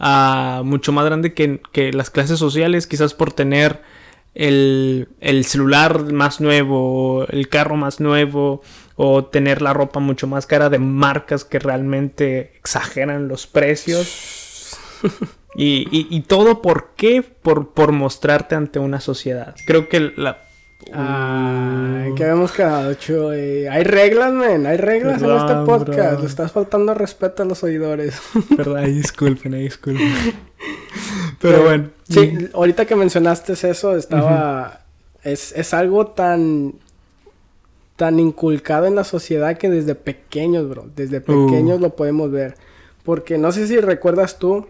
uh, 0.00 0.64
mucho 0.64 0.90
más 0.90 1.04
grande 1.04 1.34
que, 1.34 1.60
que 1.70 1.92
las 1.92 2.08
clases 2.08 2.38
sociales, 2.38 2.86
quizás 2.86 3.12
por 3.12 3.34
tener 3.34 3.82
el, 4.34 5.08
celular 5.44 6.12
más 6.12 6.40
nuevo, 6.40 7.26
el 7.28 7.48
carro 7.48 7.76
más 7.76 8.00
nuevo, 8.00 8.62
o 8.96 9.24
tener 9.24 9.62
la 9.62 9.72
ropa 9.72 10.00
mucho 10.00 10.26
más 10.26 10.46
cara 10.46 10.68
de 10.70 10.78
marcas 10.78 11.44
que 11.44 11.58
realmente 11.58 12.52
exageran 12.56 13.28
los 13.28 13.46
precios. 13.46 14.76
y, 15.56 16.20
todo 16.22 16.62
por 16.62 16.94
qué? 16.96 17.22
Por, 17.22 17.72
por 17.72 17.92
mostrarte 17.92 18.54
ante 18.54 18.78
una 18.78 19.00
sociedad. 19.00 19.54
Creo 19.66 19.88
que 19.88 20.12
la... 20.16 20.47
Ay, 20.92 22.14
que 22.14 22.24
habíamos 22.24 22.52
quedado, 22.52 22.94
Chuy. 22.94 23.66
Hay 23.66 23.84
reglas, 23.84 24.32
men. 24.32 24.66
Hay 24.66 24.76
reglas 24.76 25.22
en 25.22 25.30
este 25.30 25.54
podcast. 25.66 26.20
Le 26.20 26.26
estás 26.26 26.52
faltando 26.52 26.94
respeto 26.94 27.42
a 27.42 27.46
los 27.46 27.62
oidores. 27.62 28.20
Perdón, 28.56 28.84
disculpen, 28.84 29.52
disculpen. 29.52 30.08
Pero, 31.40 31.62
bueno. 31.62 31.90
Sí, 32.08 32.48
ahorita 32.54 32.86
que 32.86 32.96
mencionaste 32.96 33.52
eso, 33.52 33.96
estaba. 33.96 34.80
es, 35.22 35.52
es 35.52 35.74
algo 35.74 36.06
tan. 36.08 36.74
tan 37.96 38.18
inculcado 38.18 38.86
en 38.86 38.94
la 38.94 39.04
sociedad 39.04 39.56
que 39.58 39.68
desde 39.68 39.94
pequeños, 39.94 40.68
bro. 40.68 40.88
Desde 40.96 41.20
pequeños 41.20 41.78
uh. 41.78 41.82
lo 41.82 41.96
podemos 41.96 42.30
ver. 42.30 42.54
Porque 43.04 43.38
no 43.38 43.52
sé 43.52 43.66
si 43.66 43.78
recuerdas 43.80 44.38
tú, 44.38 44.66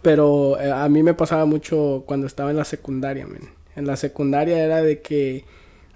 pero 0.00 0.58
eh, 0.60 0.70
a 0.70 0.88
mí 0.88 1.02
me 1.02 1.14
pasaba 1.14 1.44
mucho 1.44 2.04
cuando 2.06 2.26
estaba 2.26 2.50
en 2.50 2.56
la 2.56 2.64
secundaria, 2.64 3.26
men. 3.26 3.61
En 3.76 3.86
la 3.86 3.96
secundaria 3.96 4.62
era 4.62 4.82
de 4.82 5.00
que 5.00 5.44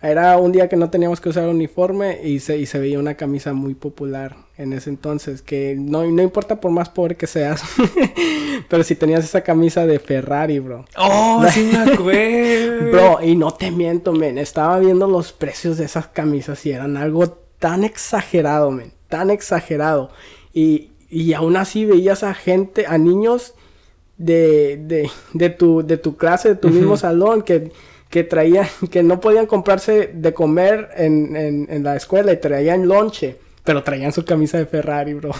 era 0.03 0.37
un 0.37 0.53
día 0.53 0.69
que 0.69 0.77
no 0.77 0.91
teníamos 0.91 1.21
que 1.21 1.31
usar 1.31 1.49
uniforme 1.49 2.21
y 2.23 2.41
se, 2.41 2.59
y 2.59 2.67
se 2.67 2.79
veía 2.79 2.99
una 2.99 3.15
camisa 3.15 3.55
muy 3.55 3.75
popular 3.75 4.37
en 4.59 4.73
ese 4.73 4.91
entonces. 4.91 5.43
Que 5.43 5.75
no, 5.79 6.05
no 6.05 6.23
importa 6.23 6.61
por 6.61 6.71
más 6.71 6.89
pobre 6.89 7.17
que 7.17 7.27
seas. 7.27 7.63
pero 8.69 8.85
si 8.85 8.95
tenías 8.95 9.25
esa 9.25 9.41
camisa 9.41 9.87
de 9.87 9.99
Ferrari, 9.99 10.59
bro. 10.59 10.85
Oh, 10.97 11.45
sí 11.51 11.71
me 11.73 11.79
acuerdo. 11.93 12.91
bro, 12.91 13.19
y 13.23 13.37
no 13.37 13.53
te 13.53 13.71
miento, 13.71 14.13
men. 14.13 14.39
Estaba 14.39 14.79
viendo 14.79 15.09
los 15.09 15.33
precios 15.33 15.79
de 15.79 15.87
esas 15.87 16.09
camisas 16.09 16.65
y 16.67 16.73
eran 16.73 16.97
algo 16.97 17.29
tan 17.59 17.83
exagerado, 17.83 18.71
men. 18.71 18.93
Tan 19.09 19.31
exagerado. 19.31 20.11
Y, 20.53 20.91
y 21.09 21.33
aún 21.33 21.57
así 21.57 21.85
veías 21.85 22.23
a 22.23 22.35
gente, 22.35 22.87
a 22.87 22.99
niños 22.99 23.55
de, 24.19 24.79
de, 24.83 25.11
de, 25.33 25.51
tu, 25.51 25.87
de 25.87 25.97
tu 25.97 26.17
clase, 26.17 26.51
de 26.51 26.57
tu 26.57 26.69
mismo 26.69 26.97
salón, 26.97 27.43
que 27.43 27.71
que 28.11 28.25
traían, 28.25 28.67
que 28.91 29.03
no 29.03 29.21
podían 29.21 29.47
comprarse 29.47 30.11
de 30.15 30.33
comer 30.33 30.91
en, 30.97 31.35
en, 31.37 31.67
en 31.69 31.83
la 31.83 31.97
escuela 31.97 32.33
y 32.33 32.37
traían 32.37 32.87
lonche, 32.87 33.37
pero 33.65 33.83
traían 33.83 34.13
su 34.13 34.25
camisa 34.25 34.59
de 34.59 34.67
Ferrari, 34.67 35.15
bro. 35.15 35.33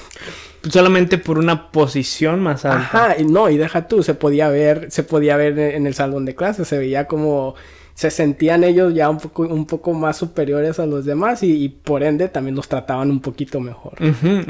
Solamente 0.69 1.17
por 1.17 1.39
una 1.39 1.71
posición 1.71 2.41
más 2.41 2.65
alta. 2.65 2.79
Ajá, 2.79 3.17
y 3.21 3.25
no, 3.25 3.49
y 3.49 3.57
deja 3.57 3.87
tú, 3.87 4.03
se 4.03 4.15
podía 4.15 4.49
ver, 4.49 4.91
se 4.91 5.05
podía 5.05 5.37
ver 5.37 5.59
en 5.59 5.87
el 5.87 5.95
salón 5.95 6.25
de 6.25 6.35
clase, 6.35 6.65
se 6.65 6.77
veía 6.77 7.07
como 7.07 7.55
se 7.97 8.11
sentían 8.11 8.63
ellos 8.63 8.93
ya 8.93 9.09
un 9.09 9.17
poco, 9.17 9.45
un 9.45 9.65
poco 9.65 9.95
más 9.95 10.19
superiores 10.19 10.79
a 10.79 10.85
los 10.85 11.07
demás 11.07 11.43
y, 11.43 11.71
por 11.71 12.03
ende 12.03 12.29
también 12.29 12.55
los 12.55 12.69
trataban 12.69 13.11
un 13.11 13.21
poquito 13.21 13.59
mejor. 13.59 13.95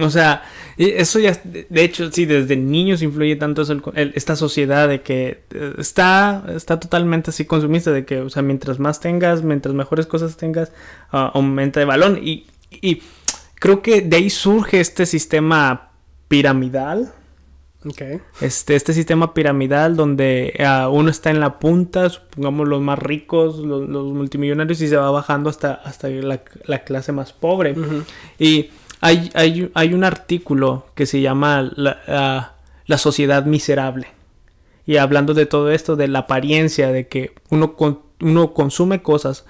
O 0.01 0.11
sea, 0.11 0.43
eso 0.77 1.21
ya, 1.21 1.41
de 1.45 1.85
hecho, 1.85 2.11
sí, 2.11 2.27
desde 2.27 2.57
niños 2.57 3.03
influye 3.03 3.37
tanto 3.37 3.63
esta 3.95 4.35
sociedad 4.35 4.89
de 4.89 5.03
que 5.03 5.45
eh, 5.55 5.75
está, 5.79 6.45
está 6.57 6.81
totalmente 6.81 7.31
así 7.31 7.45
consumista, 7.45 7.93
de 7.93 8.05
que, 8.05 8.21
o 8.21 8.31
sea, 8.31 8.43
mientras 8.43 8.81
más 8.81 8.99
tengas, 8.99 9.45
mientras 9.45 9.77
mejores 9.77 10.07
cosas 10.07 10.37
tengas, 10.37 10.73
ah, 11.13 11.31
aumenta 11.33 11.79
de 11.79 11.87
balón. 11.87 12.19
Y, 12.21 12.47
y 12.73 13.01
creo 13.61 13.81
que 13.81 14.01
de 14.01 14.17
ahí 14.17 14.29
surge 14.29 14.81
este 14.81 15.07
sistema 15.07 15.93
piramidal 16.27 17.13
este, 18.41 18.75
este 18.75 18.93
sistema 18.93 19.35
piramidal 19.35 19.97
donde 19.97 20.55
uh, 20.59 20.89
uno 20.89 21.11
está 21.11 21.31
en 21.31 21.41
la 21.41 21.59
punta, 21.59 22.09
supongamos 22.09 22.69
los 22.69 22.81
más 22.81 22.99
ricos, 22.99 23.59
los, 23.59 23.89
multimillonarios, 23.89 24.81
y 24.81 24.89
se 24.89 24.97
va 24.97 25.11
bajando 25.11 25.51
hasta, 25.51 25.75
hasta 25.75 26.09
la, 26.09 26.43
la 26.65 26.85
clase 26.85 27.13
más 27.13 27.33
pobre. 27.33 27.75
Y 28.39 28.71
hay, 29.01 29.31
hay, 29.35 29.71
hay, 29.75 29.95
un 29.95 30.05
artículo 30.05 30.87
que 30.95 31.07
se 31.07 31.21
llama 31.21 31.71
la, 31.77 32.01
uh, 32.09 32.57
la, 32.87 32.99
sociedad 32.99 33.45
miserable. 33.45 34.09
Y 34.87 34.97
hablando 34.97 35.35
de 35.35 35.47
todo 35.47 35.71
esto, 35.71 35.97
de 35.97 36.09
la 36.09 36.21
apariencia, 36.21 36.93
de 36.93 37.09
que 37.09 37.35
uno, 37.51 37.77
uno 38.21 38.55
consume 38.55 39.03
cosas 39.03 39.45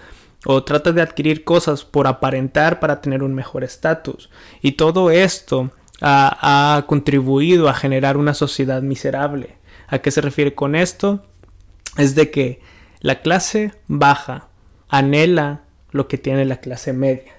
o 0.45 0.63
trata 0.63 0.93
de 0.93 1.03
adquirir 1.03 1.45
cosas 1.45 1.85
por 1.85 2.07
aparentar 2.07 2.79
para 2.81 3.01
tener 3.01 3.23
un 3.23 3.35
mejor 3.35 3.65
estatus. 3.65 4.31
Y 4.63 4.73
todo 4.73 5.11
esto 5.11 5.71
ha, 6.01 6.85
contribuido 6.87 7.69
a 7.69 7.75
generar 7.75 8.17
una 8.17 8.35
sociedad 8.35 8.83
miserable. 8.83 9.57
¿A 9.89 9.99
qué 9.99 10.11
se 10.11 10.21
refiere 10.21 10.55
con 10.55 10.75
esto? 10.75 11.25
Es 11.97 12.15
de 12.15 12.31
que 12.31 12.61
la 13.01 13.21
clase 13.21 13.73
baja 13.87 14.49
anhela 14.89 15.63
lo 15.91 16.09
que 16.09 16.19
tiene 16.19 16.45
la 16.45 16.61
clase 16.61 16.93
media. 16.93 17.33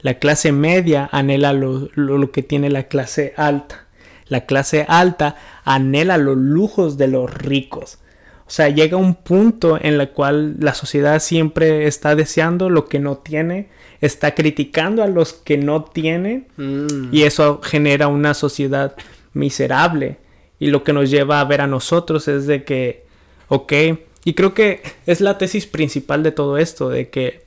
La 0.00 0.18
clase 0.18 0.52
media 0.52 1.08
anhela 1.12 1.52
lo, 1.52 1.88
lo, 1.94 2.30
que 2.30 2.42
tiene 2.42 2.70
la 2.70 2.84
clase 2.84 3.32
alta. 3.36 3.86
La 4.26 4.46
clase 4.46 4.84
alta 4.88 5.36
anhela 5.64 6.18
los 6.18 6.36
lujos 6.36 6.98
de 6.98 7.08
los 7.08 7.32
ricos. 7.32 7.98
O 8.46 8.50
sea, 8.50 8.68
llega 8.68 8.96
un 8.96 9.14
punto 9.14 9.78
en 9.80 10.00
el 10.00 10.10
cual 10.10 10.56
la 10.58 10.74
sociedad 10.74 11.18
siempre 11.20 11.86
está 11.86 12.14
deseando 12.14 12.68
lo 12.68 12.86
que 12.86 12.98
no 12.98 13.16
tiene 13.18 13.70
está 14.06 14.34
criticando 14.34 15.02
a 15.02 15.06
los 15.06 15.32
que 15.32 15.56
no 15.56 15.84
tienen 15.84 16.46
mm. 16.56 17.08
y 17.12 17.22
eso 17.22 17.60
genera 17.62 18.08
una 18.08 18.34
sociedad 18.34 18.94
miserable 19.32 20.18
y 20.58 20.68
lo 20.68 20.84
que 20.84 20.92
nos 20.92 21.10
lleva 21.10 21.40
a 21.40 21.44
ver 21.44 21.60
a 21.60 21.66
nosotros 21.66 22.28
es 22.28 22.46
de 22.46 22.64
que, 22.64 23.06
ok, 23.48 23.72
y 24.24 24.34
creo 24.34 24.54
que 24.54 24.82
es 25.06 25.20
la 25.20 25.38
tesis 25.38 25.66
principal 25.66 26.22
de 26.22 26.32
todo 26.32 26.58
esto, 26.58 26.88
de 26.88 27.08
que 27.08 27.42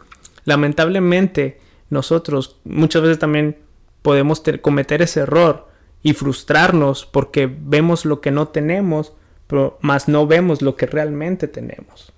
lamentablemente 0.45 1.59
nosotros 1.89 2.57
muchas 2.63 3.01
veces 3.01 3.19
también 3.19 3.57
podemos 4.01 4.41
cometer 4.61 5.01
ese 5.01 5.21
error 5.21 5.67
y 6.03 6.13
frustrarnos 6.13 7.05
porque 7.05 7.47
vemos 7.51 8.05
lo 8.05 8.19
que 8.21 8.31
no 8.31 8.47
tenemos, 8.47 9.13
pero 9.47 9.77
más 9.81 10.07
no 10.07 10.27
vemos 10.27 10.61
lo 10.61 10.75
que 10.75 10.85
realmente 10.85 11.47
tenemos. 11.47 12.13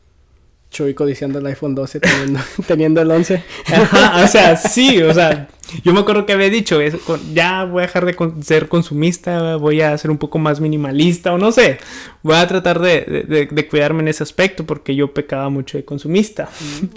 Chuy 0.72 0.94
codiciando 0.94 1.40
el 1.40 1.46
iPhone 1.48 1.74
12 1.74 2.00
teniendo, 2.00 2.40
teniendo 2.68 3.02
el 3.02 3.10
11. 3.10 3.44
Ajá, 3.74 4.24
o 4.24 4.28
sea, 4.28 4.56
sí, 4.58 5.02
o 5.02 5.12
sea, 5.14 5.48
yo 5.84 5.94
me 5.94 6.00
acuerdo 6.02 6.28
que 6.28 6.34
había 6.34 6.50
dicho, 6.50 6.80
es, 6.80 6.96
con- 6.98 7.34
ya 7.34 7.64
voy 7.64 7.80
a 7.84 7.88
dejar 7.88 8.06
de 8.06 8.14
con- 8.14 8.44
ser 8.44 8.68
consumista, 8.68 9.56
voy 9.56 9.82
a 9.82 9.98
ser 9.98 10.12
un 10.12 10.20
poco 10.20 10.38
más 10.38 10.60
minimalista 10.60 11.34
o 11.34 11.40
no 11.40 11.52
sé, 11.52 11.80
voy 12.22 12.36
a 12.36 12.48
tratar 12.48 12.80
de, 12.80 13.02
de- 13.02 13.24
de- 13.24 13.46
de 13.48 13.68
cuidarme 13.68 14.02
en 14.04 14.10
ese 14.10 14.22
aspecto 14.22 14.64
porque 14.66 14.96
yo 14.96 15.12
pecaba 15.12 15.50
mucho 15.50 15.78
de 15.78 15.86
consumista. 15.86 16.50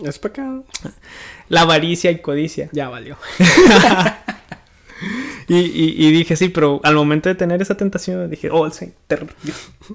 Es 0.05 0.19
pecado. 0.19 0.65
La 1.49 1.63
avaricia 1.63 2.11
y 2.11 2.19
codicia. 2.21 2.69
Ya 2.73 2.89
valió. 2.91 3.17
Y, 5.53 5.59
y- 5.59 6.07
y 6.07 6.13
dije, 6.13 6.35
sí, 6.37 6.49
pero 6.49 6.81
al 6.83 6.95
momento 6.95 7.29
de 7.29 7.35
tener 7.35 7.61
esa 7.61 7.77
tentación, 7.77 8.31
dije, 8.31 8.49
oh, 8.51 8.71
sí, 8.71 8.93
te, 9.07 9.17
re- 9.17 9.27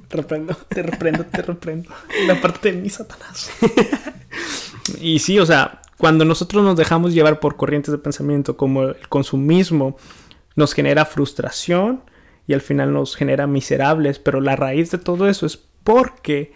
Reprendo. 0.09 0.55
te 0.69 0.83
reprendo, 0.83 1.25
te 1.25 1.41
reprendo. 1.41 1.89
La 2.27 2.39
parte 2.39 2.71
de 2.71 2.79
mí, 2.81 2.89
Satanás. 2.89 3.49
y 5.01 5.19
sí, 5.19 5.39
o 5.39 5.45
sea, 5.45 5.81
cuando 5.97 6.25
nosotros 6.25 6.63
nos 6.63 6.75
dejamos 6.77 7.13
llevar 7.13 7.39
por 7.39 7.55
corrientes 7.55 7.91
de 7.91 7.97
pensamiento 7.97 8.55
como 8.57 8.83
el 8.83 9.07
consumismo, 9.09 9.97
nos 10.55 10.73
genera 10.73 11.05
frustración 11.05 12.01
y 12.47 12.53
al 12.53 12.61
final 12.61 12.93
nos 12.93 13.15
genera 13.15 13.47
miserables, 13.47 14.19
pero 14.19 14.41
la 14.41 14.55
raíz 14.55 14.91
de 14.91 14.97
todo 14.97 15.27
eso 15.27 15.45
es 15.45 15.57
porque 15.83 16.53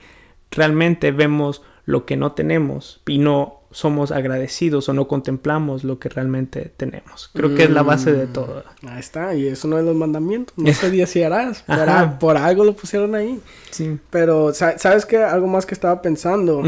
realmente 0.52 1.12
vemos 1.12 1.62
lo 1.86 2.06
que 2.06 2.18
no 2.18 2.34
tenemos 2.34 3.02
y 3.08 3.18
no 3.18 3.58
somos 3.72 4.12
agradecidos 4.12 4.90
o 4.90 4.94
no 4.94 5.08
contemplamos 5.08 5.86
lo 5.86 5.98
que 5.98 6.10
realmente 6.10 6.74
tenemos. 6.76 7.30
Creo 7.34 7.56
que 7.56 7.64
es 7.64 7.70
la 7.70 7.84
base 7.84 8.12
de 8.12 8.28
todo. 8.28 8.64
Ahí 8.86 9.00
está, 9.00 9.34
y 9.34 9.48
es 9.48 9.64
uno 9.64 9.78
de 9.78 9.84
los 9.84 9.96
mandamientos. 9.96 10.54
No 10.58 10.74
se 10.74 10.92
desearás. 10.92 11.64
Por, 11.64 12.20
por 12.20 12.38
algo 12.38 12.66
lo 12.66 12.74
pusieron 12.76 13.16
ahí. 13.16 13.40
Sí. 13.70 13.98
Pero, 14.10 14.54
sa- 14.54 14.78
¿sabes 14.78 15.06
qué? 15.06 15.18
Algo 15.18 15.48
más 15.48 15.66
que 15.66 15.74
estaba 15.74 16.02
pensando 16.02 16.64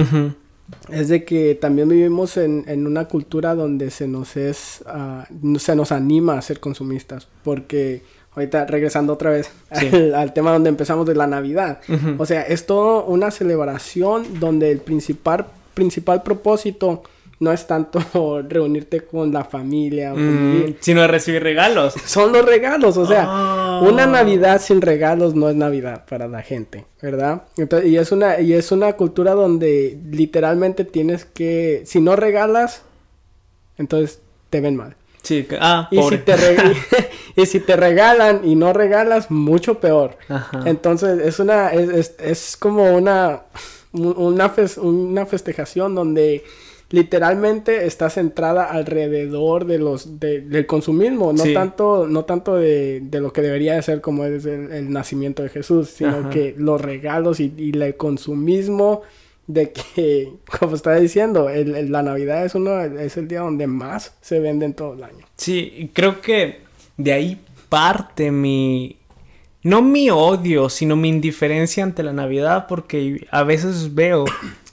es 0.89 1.09
de 1.09 1.25
que 1.25 1.55
también 1.55 1.89
vivimos 1.89 2.37
en, 2.37 2.63
en 2.67 2.87
una 2.87 3.05
cultura 3.09 3.53
donde 3.53 3.91
se 3.91 4.07
nos 4.07 4.37
es, 4.37 4.81
ah, 4.87 5.27
se 5.59 5.75
nos 5.75 5.91
anima 5.91 6.37
a 6.37 6.41
ser 6.41 6.61
consumistas. 6.61 7.27
Porque 7.43 8.01
ahorita 8.35 8.65
regresando 8.65 9.13
otra 9.13 9.31
vez 9.31 9.49
Sí. 9.71 9.87
al, 9.93 10.15
al 10.15 10.33
tema 10.33 10.51
donde 10.51 10.69
empezamos 10.69 11.05
de 11.05 11.15
la 11.15 11.27
Navidad. 11.27 11.79
O 12.17 12.25
sea, 12.25 12.41
es 12.43 12.65
todo 12.65 13.05
una 13.05 13.31
celebración 13.31 14.39
donde 14.39 14.71
el 14.71 14.79
principal, 14.79 15.45
principal 15.73 16.23
propósito 16.23 17.03
no 17.39 17.51
es 17.51 17.67
tanto 17.67 17.99
reunirte 18.47 19.01
con 19.01 19.33
la 19.33 19.43
familia. 19.43 20.13
Mm, 20.13 20.75
sino 20.79 21.05
recibir 21.07 21.43
regalos. 21.43 21.93
Son 22.05 22.31
los 22.31 22.45
regalos, 22.45 22.95
o 22.97 23.05
sea, 23.05 23.25
Ah. 23.27 23.81
una 23.83 24.05
Navidad 24.05 24.61
sin 24.61 24.81
regalos 24.81 25.35
no 25.35 25.49
es 25.49 25.55
Navidad 25.55 26.05
para 26.07 26.27
la 26.27 26.41
gente, 26.41 26.85
¿verdad? 27.01 27.43
Entonces, 27.57 27.89
y 27.89 27.97
es 27.97 28.11
una 28.13 28.39
y 28.39 28.53
es 28.53 28.71
una 28.71 28.93
cultura 28.93 29.33
donde 29.33 29.97
literalmente 30.09 30.85
tienes 30.85 31.25
que 31.25 31.81
si 31.85 31.99
no 31.99 32.15
regalas, 32.15 32.83
entonces 33.77 34.19
te 34.49 34.61
ven 34.61 34.75
mal. 34.75 34.95
Sí, 35.23 35.47
ah, 35.59 35.87
Y 35.89 35.97
pobre. 35.97 36.17
si 36.17 36.23
te 36.23 36.33
y 37.41 37.45
si 37.45 37.59
te 37.61 37.75
regalan 37.77 38.41
y 38.43 38.55
no 38.55 38.73
regalas, 38.73 39.31
mucho 39.31 39.79
peor. 39.79 40.17
Ajá. 40.29 40.61
Entonces, 40.65 41.19
es 41.25 41.39
una 41.39 41.69
es, 41.73 41.89
es, 41.89 42.15
es 42.19 42.57
como 42.57 42.93
una 42.95 43.43
un- 43.93 44.15
una, 44.17 44.53
fes- 44.53 44.77
una 44.77 45.25
festejación 45.25 45.95
donde 45.95 46.43
literalmente 46.89 47.85
está 47.87 48.09
centrada 48.09 48.65
alrededor 48.65 49.65
de 49.65 49.79
los 49.79 50.19
de- 50.19 50.41
del 50.41 50.65
consumismo, 50.67 51.33
no 51.33 51.43
Sí. 51.43 51.53
tanto 51.53 52.05
no 52.07 52.25
tanto 52.25 52.55
de, 52.55 53.01
de 53.01 53.19
lo 53.21 53.33
que 53.33 53.41
debería 53.41 53.75
de 53.75 53.81
ser 53.81 54.01
como 54.01 54.25
es 54.25 54.45
el, 54.45 54.71
el 54.71 54.91
nacimiento 54.91 55.41
de 55.41 55.49
Jesús, 55.49 55.89
sino 55.89 56.17
Ajá. 56.17 56.29
que 56.29 56.53
los 56.57 56.79
regalos 56.81 57.39
y, 57.39 57.51
y 57.57 57.71
el 57.81 57.95
consumismo 57.97 59.01
de 59.47 59.71
que, 59.73 60.31
como 60.59 60.75
estaba 60.75 60.97
diciendo, 60.97 61.49
el- 61.49 61.75
el- 61.75 61.91
la 61.91 62.01
Navidad 62.03 62.45
es 62.45 62.55
uno 62.55 62.79
es 62.81 63.17
el 63.17 63.27
día 63.27 63.41
donde 63.41 63.67
más 63.67 64.15
se 64.21 64.39
vende 64.39 64.65
en 64.65 64.73
todo 64.73 64.93
el 64.93 65.03
año. 65.03 65.25
Sí, 65.37 65.89
creo 65.93 66.21
que 66.21 66.61
de 66.97 67.13
ahí 67.13 67.41
parte 67.69 68.31
mi... 68.31 68.97
No 69.63 69.81
mi 69.81 70.09
odio, 70.09 70.69
sino 70.69 70.97
mi 70.97 71.07
indiferencia 71.07 71.83
ante 71.85 72.03
la 72.03 72.11
Navidad, 72.11 72.67
porque 72.67 73.25
a 73.31 73.43
veces 73.43 73.95
veo 73.95 74.25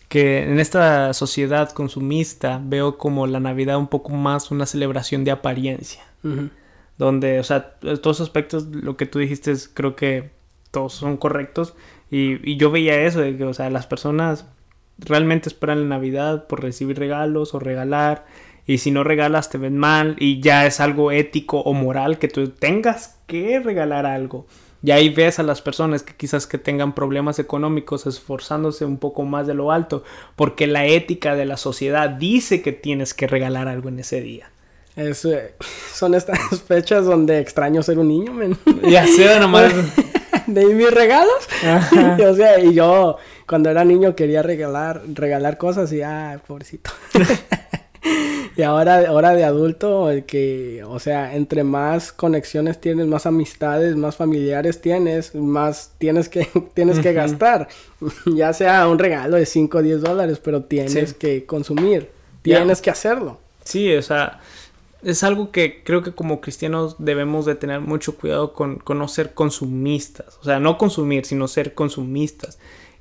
que 0.08 0.42
en 0.42 0.58
esta 0.58 1.12
sociedad 1.14 1.70
consumista 1.70 2.60
veo 2.60 2.98
como 2.98 3.28
la 3.28 3.38
Navidad 3.38 3.78
un 3.78 3.86
poco 3.86 4.10
más 4.10 4.50
una 4.50 4.66
celebración 4.66 5.22
de 5.22 5.30
apariencia. 5.30 6.02
donde, 6.98 7.38
o 7.38 7.44
sea, 7.44 7.74
todos 7.80 8.04
los 8.04 8.20
aspectos, 8.20 8.66
lo 8.66 8.96
que 8.96 9.06
tú 9.06 9.20
dijiste, 9.20 9.52
es- 9.52 9.68
creo 9.72 9.94
que 9.96 10.30
todos 10.72 10.92
son 10.92 11.16
correctos. 11.16 11.74
Y, 12.10 12.38
y 12.50 12.56
yo 12.56 12.70
veía 12.72 13.00
eso, 13.02 13.20
de 13.20 13.36
que, 13.36 13.44
o 13.44 13.54
sea, 13.54 13.70
las 13.70 13.86
personas 13.86 14.44
realmente 15.00 15.48
esperan 15.48 15.80
la 15.80 15.96
Navidad 15.96 16.46
por 16.46 16.62
recibir 16.62 16.98
regalos 16.98 17.54
o 17.54 17.58
regalar. 17.58 18.26
Y 18.66 18.78
si 18.78 18.90
no 18.90 19.02
regalas, 19.02 19.50
te 19.50 19.58
ven 19.58 19.78
mal. 19.78 20.16
Y 20.18 20.40
ya 20.40 20.66
es 20.66 20.80
algo 20.80 21.10
ético 21.10 21.60
o 21.60 21.72
moral 21.72 22.18
que 22.18 22.28
tú 22.28 22.48
tengas 22.48 23.18
que 23.26 23.60
regalar 23.60 24.06
algo. 24.06 24.46
Y 24.82 24.92
ahí 24.92 25.10
ves 25.10 25.38
a 25.38 25.42
las 25.42 25.60
personas 25.60 26.02
que 26.02 26.14
quizás 26.14 26.46
que 26.46 26.56
tengan 26.56 26.94
problemas 26.94 27.38
económicos 27.38 28.06
esforzándose 28.06 28.84
un 28.84 28.98
poco 28.98 29.24
más 29.24 29.46
de 29.46 29.54
lo 29.54 29.72
alto. 29.72 30.04
Porque 30.36 30.66
la 30.66 30.86
ética 30.86 31.34
de 31.34 31.46
la 31.46 31.56
sociedad 31.56 32.08
dice 32.08 32.62
que 32.62 32.72
tienes 32.72 33.12
que 33.12 33.26
regalar 33.26 33.68
algo 33.68 33.88
en 33.88 33.98
ese 33.98 34.20
día. 34.20 34.50
Es, 34.96 35.26
son 35.92 36.14
estas 36.14 36.38
fechas 36.66 37.04
donde 37.04 37.38
extraño 37.40 37.82
ser 37.82 37.98
un 37.98 38.08
niño, 38.08 38.32
men. 38.32 38.56
Ya 38.88 39.06
sé, 39.06 39.38
nomás. 39.38 39.72
de 40.54 40.60
ahí 40.60 40.74
mis 40.74 40.90
regalos. 40.90 41.48
Ajá. 41.64 42.16
o 42.30 42.34
sea, 42.34 42.58
y 42.60 42.74
yo 42.74 43.16
cuando 43.46 43.70
era 43.70 43.84
niño 43.84 44.14
quería 44.14 44.42
regalar, 44.42 45.02
regalar 45.14 45.58
cosas 45.58 45.92
y 45.92 46.02
ah, 46.02 46.40
pobrecito. 46.46 46.90
y 48.56 48.62
ahora, 48.62 49.08
ahora 49.08 49.34
de 49.34 49.44
adulto, 49.44 50.10
el 50.10 50.24
que, 50.24 50.82
o 50.86 50.98
sea, 50.98 51.34
entre 51.34 51.64
más 51.64 52.12
conexiones 52.12 52.80
tienes, 52.80 53.06
más 53.06 53.26
amistades, 53.26 53.96
más 53.96 54.16
familiares 54.16 54.80
tienes, 54.80 55.34
más 55.34 55.92
tienes 55.98 56.28
que, 56.28 56.46
tienes 56.74 56.98
que 57.00 57.12
gastar. 57.12 57.68
ya 58.26 58.52
sea 58.52 58.86
un 58.88 58.98
regalo 58.98 59.36
de 59.36 59.46
5 59.46 59.78
o 59.78 59.82
10 59.82 60.00
dólares, 60.00 60.40
pero 60.42 60.62
tienes 60.64 61.10
Sí. 61.10 61.14
que 61.18 61.46
consumir. 61.46 62.10
Tienes 62.42 62.80
que 62.80 62.90
hacerlo. 62.90 63.38
Sí, 63.64 63.92
o 63.94 64.02
sea, 64.02 64.40
es 65.02 65.22
algo 65.24 65.50
que 65.50 65.82
creo 65.84 66.02
que 66.02 66.12
como 66.12 66.40
cristianos 66.40 66.96
debemos 66.98 67.46
de 67.46 67.54
tener 67.54 67.80
mucho 67.80 68.16
cuidado 68.16 68.52
con, 68.52 68.76
con 68.76 68.98
no 68.98 69.08
ser 69.08 69.34
consumistas. 69.34 70.38
O 70.40 70.44
sea, 70.44 70.60
no 70.60 70.76
consumir, 70.78 71.24
sino 71.26 71.48
ser 71.48 71.74
consumistas. 71.74 72.58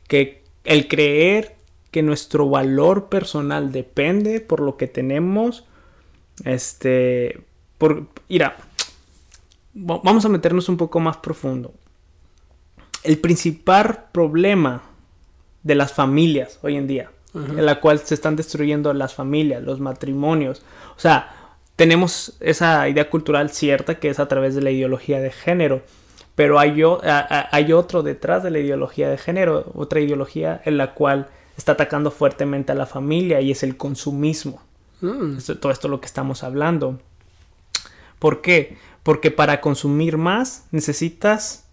Que 0.08 0.44
el 0.64 0.88
creer 0.88 1.56
que 1.92 2.02
nuestro 2.04 2.48
valor 2.50 3.10
personal 3.10 3.72
depende 3.72 4.40
por 4.42 4.60
lo 4.60 4.78
que 4.78 4.88
tenemos, 4.88 5.66
este, 6.46 7.42
por, 7.78 8.06
mira, 8.28 8.58
va- 9.76 10.02
vamos 10.04 10.26
a 10.26 10.30
meternos 10.30 10.70
un 10.70 10.78
poco 10.78 11.00
más 11.00 11.18
profundo. 11.18 11.74
El 13.04 13.18
principal 13.18 14.06
problema 14.12 14.84
de 15.64 15.76
las 15.76 15.94
familias 15.94 16.60
hoy 16.62 16.76
en 16.78 16.88
día, 16.88 17.12
en 17.34 17.66
la 17.66 17.80
cual 17.80 18.00
se 18.00 18.16
están 18.16 18.36
destruyendo 18.36 18.92
las 18.94 19.14
familias, 19.14 19.64
los 19.64 19.80
matrimonios. 19.80 20.64
O 20.98 21.00
sea, 21.00 21.39
tenemos 21.80 22.34
esa 22.42 22.90
idea 22.90 23.10
cultural 23.10 23.52
cierta 23.52 23.96
que 24.00 24.10
es 24.10 24.20
a 24.20 24.28
través 24.28 24.54
de 24.54 24.62
la 24.62 24.70
ideología 24.70 25.22
de 25.22 25.32
género, 25.32 25.82
pero 26.36 26.60
hay, 26.60 26.84
o- 26.84 27.00
a- 27.06 27.20
a- 27.20 27.48
hay 27.56 27.72
otro 27.72 28.04
detrás 28.04 28.44
de 28.44 28.52
la 28.52 28.60
ideología 28.60 29.10
de 29.10 29.18
género, 29.18 29.72
otra 29.76 30.02
ideología 30.02 30.62
en 30.66 30.76
la 30.78 30.94
cual 30.94 31.28
está 31.58 31.72
atacando 31.72 32.12
fuertemente 32.12 32.74
a 32.74 32.76
la 32.76 32.86
familia 32.86 33.40
y 33.40 33.52
es 33.52 33.64
el 33.64 33.78
consumismo. 33.78 34.62
Mm. 35.00 35.38
Esto- 35.38 35.58
todo 35.58 35.72
esto 35.72 35.88
es 35.88 35.92
lo 35.92 36.02
que 36.02 36.08
estamos 36.08 36.44
hablando. 36.44 37.00
¿Por 38.20 38.42
qué? 38.42 38.78
Porque 39.04 39.32
para 39.32 39.62
consumir 39.62 40.18
más 40.18 40.66
necesitas 40.72 41.66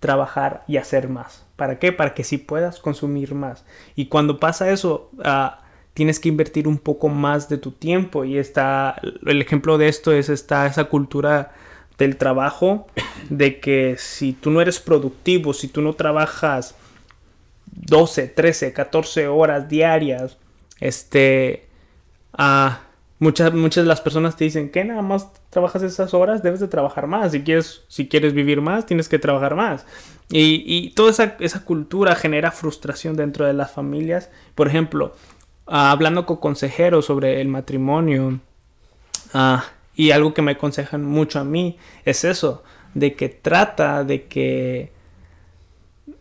trabajar 0.00 0.62
y 0.68 0.76
hacer 0.76 1.08
más. 1.08 1.46
¿Para 1.56 1.78
qué? 1.78 1.90
Para 1.92 2.12
que 2.12 2.22
sí 2.22 2.36
puedas 2.36 2.80
consumir 2.80 3.34
más. 3.34 3.64
Y 3.96 4.06
cuando 4.08 4.38
pasa 4.38 4.70
eso, 4.70 5.10
ah, 5.24 5.62
tienes 5.94 6.20
que 6.20 6.28
invertir 6.28 6.68
un 6.68 6.78
poco 6.78 7.08
más 7.08 7.48
de 7.48 7.58
tu 7.58 7.72
tiempo. 7.72 8.24
Y 8.24 8.38
está, 8.38 9.00
el 9.26 9.42
ejemplo 9.42 9.78
de 9.78 9.88
esto 9.88 10.12
es 10.12 10.28
esta, 10.28 10.66
esa 10.66 10.84
cultura 10.84 11.52
del 11.98 12.16
trabajo, 12.16 12.86
de 13.28 13.60
que 13.60 13.96
si 13.98 14.32
tú 14.32 14.50
no 14.50 14.60
eres 14.60 14.78
productivo, 14.78 15.52
si 15.52 15.68
tú 15.68 15.82
no 15.82 15.94
trabajas 15.94 16.76
12, 17.66 18.28
13, 18.28 18.72
14 18.72 19.28
horas 19.28 19.68
diarias, 19.68 20.38
este, 20.80 21.66
ah, 22.32 22.82
muchas, 23.18 23.52
muchas 23.52 23.84
de 23.84 23.88
las 23.88 24.00
personas 24.00 24.36
te 24.36 24.44
dicen 24.44 24.70
que 24.70 24.84
nada 24.84 25.02
más 25.02 25.28
trabajas 25.50 25.82
esas 25.82 26.14
horas, 26.14 26.42
debes 26.42 26.60
de 26.60 26.68
trabajar 26.68 27.06
más. 27.06 27.32
Si 27.32 27.42
quieres, 27.42 27.82
si 27.88 28.08
quieres 28.08 28.32
vivir 28.32 28.60
más, 28.60 28.86
tienes 28.86 29.08
que 29.08 29.18
trabajar 29.18 29.54
más. 29.54 29.84
Y, 30.30 30.62
y 30.66 30.90
toda 30.90 31.10
esa, 31.10 31.36
esa 31.40 31.64
cultura 31.64 32.14
genera 32.14 32.52
frustración 32.52 33.16
dentro 33.16 33.46
de 33.46 33.54
las 33.54 33.72
familias. 33.72 34.30
Por 34.54 34.68
ejemplo, 34.68 35.14
hablando 35.68 36.26
con 36.26 36.36
consejeros 36.36 37.06
sobre 37.06 37.40
el 37.40 37.48
matrimonio, 37.48 38.40
ah, 39.34 39.64
y 39.94 40.10
algo 40.12 40.32
que 40.32 40.42
me 40.42 40.52
aconsejan 40.52 41.04
mucho 41.04 41.40
a 41.40 41.44
mí 41.44 41.76
es 42.04 42.24
eso, 42.24 42.62
de 42.94 43.14
que 43.14 43.28
trata 43.28 44.04
de 44.04 44.24
que 44.26 44.92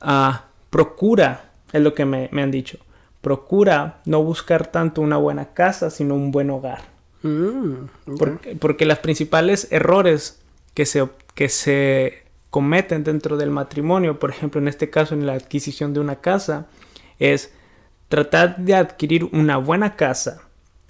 ah, 0.01 0.45
procura, 0.69 1.51
es 1.71 1.81
lo 1.81 1.93
que 1.93 2.05
me, 2.05 2.29
me 2.31 2.41
han 2.41 2.51
dicho, 2.51 2.79
procura 3.21 3.99
no 4.05 4.23
buscar 4.23 4.67
tanto 4.67 5.01
una 5.01 5.17
buena 5.17 5.53
casa, 5.53 5.89
sino 5.89 6.15
un 6.15 6.31
buen 6.31 6.49
hogar. 6.49 6.81
Mm. 7.23 7.87
Porque, 8.17 8.55
porque 8.55 8.85
los 8.85 8.99
principales 8.99 9.67
errores 9.71 10.39
que 10.73 10.85
se, 10.85 11.07
que 11.33 11.49
se 11.49 12.23
cometen 12.49 13.03
dentro 13.03 13.37
del 13.37 13.49
matrimonio, 13.49 14.19
por 14.19 14.29
ejemplo, 14.29 14.61
en 14.61 14.67
este 14.67 14.89
caso 14.89 15.13
en 15.13 15.25
la 15.25 15.33
adquisición 15.33 15.93
de 15.93 15.99
una 15.99 16.17
casa, 16.17 16.67
es 17.19 17.53
tratar 18.09 18.57
de 18.57 18.75
adquirir 18.75 19.25
una 19.25 19.57
buena 19.57 19.95
casa, 19.95 20.41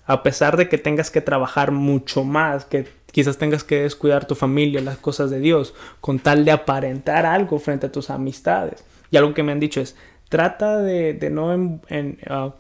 a 0.05 0.23
pesar 0.23 0.57
de 0.57 0.69
que 0.69 0.77
tengas 0.77 1.11
que 1.11 1.21
trabajar 1.21 1.71
mucho 1.71 2.23
más, 2.23 2.65
que 2.65 2.87
quizás 3.11 3.37
tengas 3.37 3.63
que 3.63 3.81
descuidar 3.81 4.25
tu 4.25 4.35
familia, 4.35 4.81
las 4.81 4.97
cosas 4.97 5.29
de 5.29 5.39
Dios, 5.39 5.73
con 6.01 6.19
tal 6.19 6.45
de 6.45 6.51
aparentar 6.51 7.25
algo 7.25 7.59
frente 7.59 7.87
a 7.87 7.91
tus 7.91 8.09
amistades. 8.09 8.83
Y 9.11 9.17
algo 9.17 9.33
que 9.33 9.43
me 9.43 9.51
han 9.51 9.59
dicho 9.59 9.81
es, 9.81 9.95
trata 10.29 10.77
de, 10.77 11.13
de 11.13 11.29
no, 11.29 11.81
ah, 12.29 12.53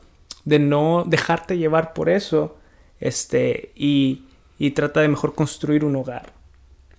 de 0.45 0.59
no 0.59 1.03
dejarte 1.05 1.57
llevar 1.57 1.93
por 1.93 2.09
eso 2.09 2.57
este, 2.99 3.71
y, 3.75 4.23
y 4.57 4.71
trata 4.71 5.01
de 5.01 5.09
mejor 5.09 5.35
construir 5.35 5.85
un 5.85 5.95
hogar, 5.95 6.33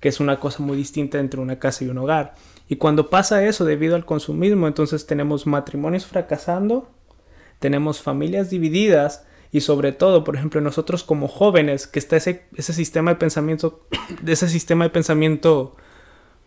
que 0.00 0.08
es 0.08 0.20
una 0.20 0.38
cosa 0.38 0.62
muy 0.62 0.76
distinta 0.76 1.18
entre 1.18 1.40
una 1.40 1.58
casa 1.58 1.84
y 1.84 1.88
un 1.88 1.98
hogar. 1.98 2.34
Y 2.68 2.76
cuando 2.76 3.08
pasa 3.10 3.44
eso 3.44 3.64
debido 3.64 3.96
al 3.96 4.04
consumismo, 4.04 4.68
entonces 4.68 5.06
tenemos 5.06 5.46
matrimonios 5.46 6.06
fracasando, 6.06 6.90
tenemos 7.58 8.00
familias 8.00 8.50
divididas 8.50 9.24
y 9.50 9.62
sobre 9.62 9.92
todo, 9.92 10.24
por 10.24 10.36
ejemplo, 10.36 10.60
nosotros 10.60 11.04
como 11.04 11.28
jóvenes, 11.28 11.86
que 11.86 11.98
está 11.98 12.16
ese, 12.16 12.44
ese 12.54 12.72
sistema 12.72 13.12
de 13.12 13.16
pensamiento, 13.16 13.86
de 14.22 14.32
ese 14.32 14.48
sistema 14.48 14.84
de 14.84 14.90
pensamiento 14.90 15.76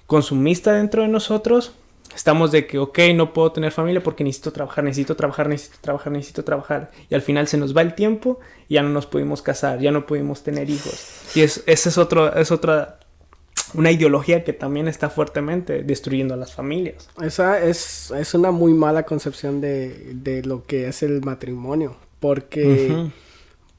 consumista 0.06 0.74
dentro 0.74 1.02
de 1.02 1.08
nosotros, 1.08 1.74
estamos 2.16 2.52
de 2.52 2.68
que, 2.68 2.78
ok, 2.78 3.00
no 3.16 3.34
puedo 3.34 3.52
tener 3.52 3.72
familia 3.72 4.04
porque 4.04 4.24
necesito 4.24 4.52
trabajar, 4.52 4.84
necesito 4.84 5.16
trabajar, 5.16 5.48
necesito 5.48 5.78
trabajar, 5.82 6.12
necesito 6.12 6.44
trabajar. 6.44 6.92
Y 7.10 7.16
al 7.16 7.22
final 7.22 7.48
se 7.48 7.58
nos 7.58 7.76
va 7.76 7.82
el 7.82 7.96
tiempo 7.96 8.40
y 8.68 8.76
ya 8.76 8.84
no 8.84 8.90
nos 8.90 9.06
pudimos 9.06 9.42
casar, 9.42 9.80
ya 9.80 9.92
no 9.92 10.06
pudimos 10.06 10.44
tener 10.44 10.70
hijos. 10.70 11.32
Y 11.36 11.42
es, 11.42 11.64
esa 11.66 11.90
es, 11.90 11.98
otro, 11.98 12.36
es 12.36 12.52
otra, 12.52 13.00
una 13.74 13.92
ideología 13.92 14.44
que 14.44 14.54
también 14.54 14.88
está 14.88 15.10
fuertemente 15.10 15.84
destruyendo 15.84 16.34
a 16.34 16.38
las 16.38 16.54
familias. 16.54 17.08
Esa 17.22 17.64
es, 17.64 18.12
es 18.12 18.34
una 18.34 18.52
muy 18.52 18.74
mala 18.74 19.04
concepción 19.04 19.62
de, 19.62 20.14
de 20.16 20.44
lo 20.44 20.64
que 20.64 20.88
es 20.88 21.04
el 21.04 21.22
matrimonio. 21.22 21.96
Porque 22.20 23.10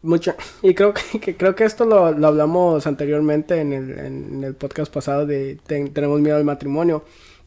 mucha, 0.02 0.34
y 0.62 0.74
creo 0.74 0.92
que, 0.94 1.20
que- 1.20 1.36
creo 1.36 1.54
que 1.54 1.64
esto 1.64 1.84
lo, 1.84 2.10
lo 2.12 2.26
hablamos 2.26 2.86
anteriormente 2.86 3.60
en 3.60 3.72
el, 3.72 3.98
en 3.98 4.44
el 4.44 4.54
podcast 4.54 4.92
pasado 4.92 5.26
de 5.26 5.58
Ten- 5.66 5.92
Tenemos 5.92 6.20
miedo 6.20 6.36
al 6.36 6.44
matrimonio. 6.44 7.04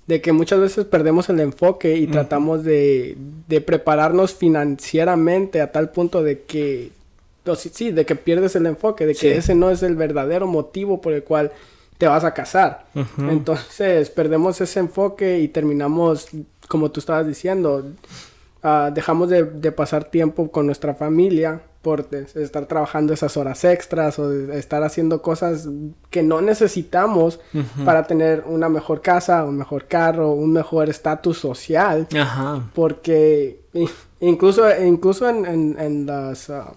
De 0.07 0.21
que 0.21 0.31
muchas 0.31 0.59
veces 0.59 0.85
perdemos 0.85 1.29
el 1.29 1.39
enfoque 1.39 1.97
y 1.97 2.05
tratamos 2.05 2.63
de, 2.63 3.17
de 3.47 3.59
prepararnos 3.59 4.35
financieramente 4.35 5.61
a 5.61 5.71
tal 5.71 5.89
punto 5.89 6.21
de 6.21 6.41
que, 6.43 6.91
sí, 7.57 7.71
sí, 7.73 7.91
de 7.91 8.05
que 8.05 8.15
pierdes 8.15 8.55
el 8.55 8.67
enfoque, 8.67 9.07
de 9.07 9.13
que 9.13 9.19
Sí. 9.19 9.27
ese 9.29 9.55
no 9.55 9.71
es 9.71 9.81
el 9.81 9.95
verdadero 9.95 10.45
motivo 10.45 11.01
por 11.01 11.13
el 11.13 11.23
cual 11.23 11.51
te 11.97 12.07
vas 12.07 12.23
a 12.23 12.33
casar. 12.33 12.85
Entonces 13.29 14.09
perdemos 14.09 14.59
ese 14.61 14.79
enfoque 14.79 15.39
y 15.39 15.47
terminamos, 15.47 16.27
como 16.67 16.91
tú 16.91 16.99
estabas 16.99 17.25
diciendo, 17.27 17.85
ah, 18.63 18.91
dejamos 18.93 19.29
de, 19.29 19.43
de 19.43 19.71
pasar 19.71 20.05
tiempo 20.05 20.51
con 20.51 20.65
nuestra 20.65 20.93
familia 20.95 21.61
por 21.81 22.07
estar 22.33 22.65
trabajando 22.65 23.13
esas 23.13 23.37
horas 23.37 23.63
extras 23.63 24.17
o 24.17 24.33
estar 24.51 24.83
haciendo 24.83 25.21
cosas 25.21 25.69
que 26.09 26.23
no 26.23 26.41
necesitamos 26.41 27.39
para 27.85 28.07
tener 28.07 28.43
una 28.47 28.69
mejor 28.69 29.01
casa, 29.03 29.43
un 29.45 29.55
mejor 29.57 29.85
carro, 29.85 30.31
un 30.31 30.51
mejor 30.51 30.89
estatus 30.89 31.37
social. 31.37 32.07
Porque 32.73 33.59
incluso, 34.19 34.63
incluso 34.83 35.29
en, 35.29 35.45
en- 35.45 35.75
en 35.79 36.05
las... 36.07 36.49
ah, 36.49 36.73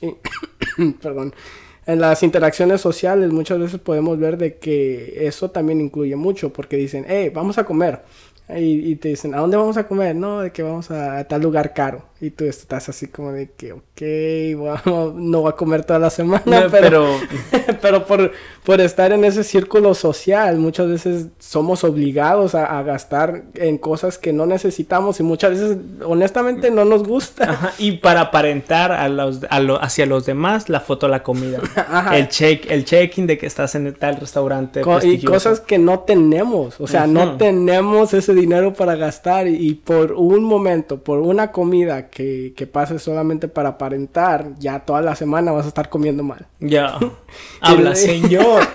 perdón. 1.02 1.34
En 1.84 2.00
las 2.00 2.22
interacciones 2.22 2.80
sociales 2.80 3.32
muchas 3.32 3.58
veces 3.58 3.80
podemos 3.80 4.18
ver 4.18 4.36
de 4.36 4.56
que 4.56 5.26
eso 5.26 5.50
también 5.50 5.80
incluye 5.80 6.14
mucho 6.14 6.52
porque 6.52 6.76
dicen, 6.76 7.04
hey, 7.08 7.30
vamos 7.34 7.58
a 7.58 7.64
comer. 7.64 8.00
Y, 8.48 8.96
te 8.96 9.08
dicen, 9.08 9.34
¿a 9.34 9.38
dónde 9.38 9.56
vamos 9.56 9.76
a 9.76 9.88
comer? 9.88 10.14
No, 10.14 10.40
de 10.40 10.52
que 10.52 10.62
vamos 10.62 10.90
a 10.90 11.24
tal 11.24 11.42
lugar 11.42 11.72
caro. 11.72 12.04
Y 12.24 12.30
tú 12.30 12.44
estás 12.44 12.88
así 12.88 13.08
como 13.08 13.32
de 13.32 13.50
que, 13.50 13.72
ok, 13.72 13.82
vamos- 14.86 15.14
no 15.16 15.40
voy 15.40 15.50
a 15.50 15.56
comer 15.56 15.84
toda 15.84 15.98
la 15.98 16.08
semana, 16.08 16.42
No, 16.46 16.70
pero, 16.70 17.04
pero 17.50 17.78
pero 17.82 18.06
por, 18.06 18.30
por 18.64 18.80
estar 18.80 19.10
en 19.10 19.24
ese 19.24 19.42
círculo 19.42 19.92
social, 19.94 20.56
muchas 20.58 20.86
veces 20.86 21.26
somos 21.40 21.82
obligados 21.82 22.54
a, 22.54 22.78
a 22.78 22.82
gastar 22.84 23.42
en 23.54 23.76
cosas 23.76 24.18
que 24.18 24.32
no 24.32 24.46
necesitamos 24.46 25.18
y 25.18 25.24
muchas 25.24 25.50
veces, 25.50 25.76
honestamente, 26.04 26.70
no 26.70 26.84
nos 26.84 27.02
gusta. 27.02 27.50
Ajá, 27.50 27.72
y 27.78 27.92
para 27.98 28.20
aparentar 28.20 28.92
a 28.92 29.08
los, 29.08 29.40
a 29.50 29.58
lo- 29.58 29.82
hacia 29.82 30.06
los 30.06 30.24
demás 30.24 30.68
la 30.68 30.78
foto 30.78 31.08
la 31.08 31.24
comida. 31.24 31.58
Ajá. 31.76 32.16
El 32.16 32.28
check, 32.28 32.70
el 32.70 32.84
check-in 32.84 33.26
de 33.26 33.36
que 33.36 33.46
estás 33.46 33.74
en 33.74 33.92
tal 33.94 34.16
restaurante. 34.20 34.82
Co- 34.82 35.02
y 35.02 35.20
cosas 35.24 35.58
que 35.58 35.78
no 35.78 35.98
tenemos, 36.00 36.80
o 36.80 36.86
sea, 36.86 37.08
no 37.08 37.36
tenemos 37.36 38.14
ese 38.14 38.32
dinero 38.32 38.74
para 38.74 38.94
gastar 38.94 39.48
y, 39.48 39.56
y 39.56 39.74
por 39.74 40.12
un 40.12 40.44
momento, 40.44 40.98
por 41.02 41.18
una 41.18 41.50
comida 41.50 42.10
que, 42.12 42.52
que 42.54 42.66
pases 42.66 43.02
solamente 43.02 43.48
para 43.48 43.70
aparentar, 43.70 44.52
ya 44.58 44.80
toda 44.80 45.00
la 45.00 45.16
semana 45.16 45.50
vas 45.50 45.64
a 45.64 45.68
estar 45.68 45.88
comiendo 45.88 46.22
mal. 46.22 46.46
Ya. 46.60 46.98
Habla, 47.60 47.94
señor. 47.94 48.62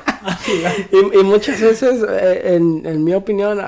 Y, 0.92 1.20
y 1.20 1.24
muchas 1.24 1.62
veces, 1.62 2.04
eh, 2.10 2.56
en, 2.56 2.86
en 2.86 3.04
mi 3.04 3.14
opinión, 3.14 3.60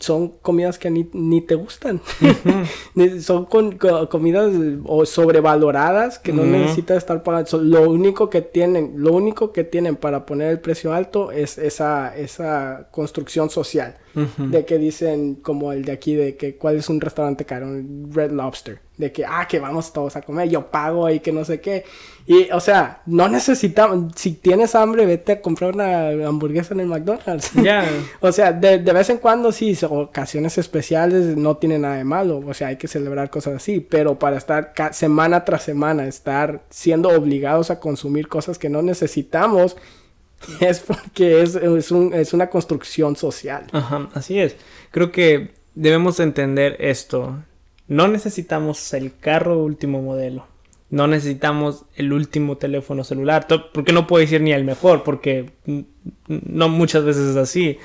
son 0.00 0.28
comidas 0.42 0.78
que 0.78 0.90
ni, 0.90 1.08
ni 1.12 1.40
te 1.40 1.54
gustan. 1.54 2.00
Son 3.20 3.44
con, 3.46 3.78
co- 3.78 4.08
comidas 4.08 4.50
o 4.84 5.06
sobrevaloradas 5.06 6.18
que 6.18 6.32
no 6.32 6.42
Ujú. 6.42 6.50
necesitas 6.50 6.98
estar 6.98 7.22
pagando. 7.22 7.48
So, 7.48 7.58
lo 7.58 7.88
único 7.90 8.28
que 8.30 8.42
tienen, 8.42 8.94
lo 8.96 9.12
único 9.12 9.52
que 9.52 9.64
tienen 9.64 9.96
para 9.96 10.26
poner 10.26 10.50
el 10.50 10.60
precio 10.60 10.92
alto 10.92 11.30
es 11.32 11.58
esa, 11.58 12.16
esa 12.16 12.88
construcción 12.90 13.50
social. 13.50 13.96
De 14.36 14.64
que 14.64 14.78
dicen, 14.78 15.36
como 15.36 15.72
el 15.72 15.84
de 15.84 15.92
aquí, 15.92 16.16
de 16.16 16.36
que 16.36 16.56
cuál 16.56 16.74
es 16.76 16.88
un 16.88 17.00
restaurante 17.00 17.44
caro, 17.44 17.66
un 17.66 18.10
Red 18.12 18.32
Lobster. 18.32 18.80
De 18.96 19.12
que, 19.12 19.24
ah, 19.24 19.46
que 19.48 19.60
vamos 19.60 19.92
todos 19.92 20.16
a 20.16 20.22
comer, 20.22 20.48
yo 20.48 20.72
pago 20.72 21.08
y 21.08 21.20
que 21.20 21.30
no 21.30 21.44
sé 21.44 21.60
qué. 21.60 21.84
Y, 22.30 22.50
o 22.52 22.60
sea, 22.60 23.00
no 23.06 23.26
necesitamos, 23.26 24.12
si 24.14 24.32
tienes 24.32 24.74
hambre, 24.74 25.06
vete 25.06 25.32
a 25.32 25.40
comprar 25.40 25.74
una 25.74 26.10
hamburguesa 26.28 26.74
en 26.74 26.80
el 26.80 26.86
McDonald's. 26.86 27.52
Ya. 27.54 27.88
O 28.20 28.30
sea, 28.32 28.52
de, 28.52 28.78
de 28.78 28.92
vez 28.92 29.08
en 29.08 29.16
cuando 29.16 29.50
sí, 29.50 29.74
ocasiones 29.88 30.58
especiales 30.58 31.38
no 31.38 31.56
tiene 31.56 31.78
nada 31.78 31.96
de 31.96 32.04
malo. 32.04 32.42
O 32.46 32.52
sea, 32.52 32.68
hay 32.68 32.76
que 32.76 32.86
celebrar 32.86 33.30
cosas 33.30 33.54
así. 33.54 33.80
Pero 33.80 34.18
para 34.18 34.36
estar 34.36 34.74
semana 34.92 35.46
tras 35.46 35.62
semana, 35.62 36.06
estar 36.06 36.60
siendo 36.68 37.08
obligados 37.08 37.70
a 37.70 37.80
consumir 37.80 38.28
cosas 38.28 38.58
que 38.58 38.68
no 38.68 38.82
necesitamos, 38.82 39.78
es 40.60 40.80
porque 40.80 41.40
es, 41.40 41.54
es, 41.54 41.90
un- 41.90 42.12
es 42.12 42.34
una 42.34 42.50
construcción 42.50 43.16
social. 43.16 43.64
Ajá, 43.72 44.10
así 44.12 44.38
es. 44.38 44.54
Creo 44.90 45.10
que 45.12 45.52
debemos 45.74 46.20
entender 46.20 46.76
esto. 46.78 47.38
No 47.86 48.06
necesitamos 48.06 48.92
el 48.92 49.16
carro 49.18 49.58
último 49.64 50.02
modelo. 50.02 50.46
No 50.90 51.06
necesitamos 51.06 51.84
el 51.96 52.12
último 52.12 52.56
teléfono 52.56 53.04
celular. 53.04 53.46
Porque 53.74 53.92
no 53.92 54.06
puedo 54.06 54.20
decir 54.22 54.40
ni 54.40 54.52
el 54.52 54.64
mejor, 54.64 55.02
porque 55.04 55.50
no 56.26 56.68
muchas 56.68 57.04
veces 57.04 57.30
es 57.30 57.36
así. 57.36 57.78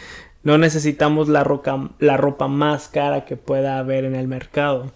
No 0.43 0.57
necesitamos 0.57 1.29
la, 1.29 1.43
roca- 1.43 1.89
la 1.99 2.17
ropa 2.17 2.47
más 2.47 2.87
cara 2.87 3.25
que 3.25 3.35
pueda 3.37 3.77
haber 3.79 4.05
en 4.05 4.15
el 4.15 4.27
mercado. 4.27 4.91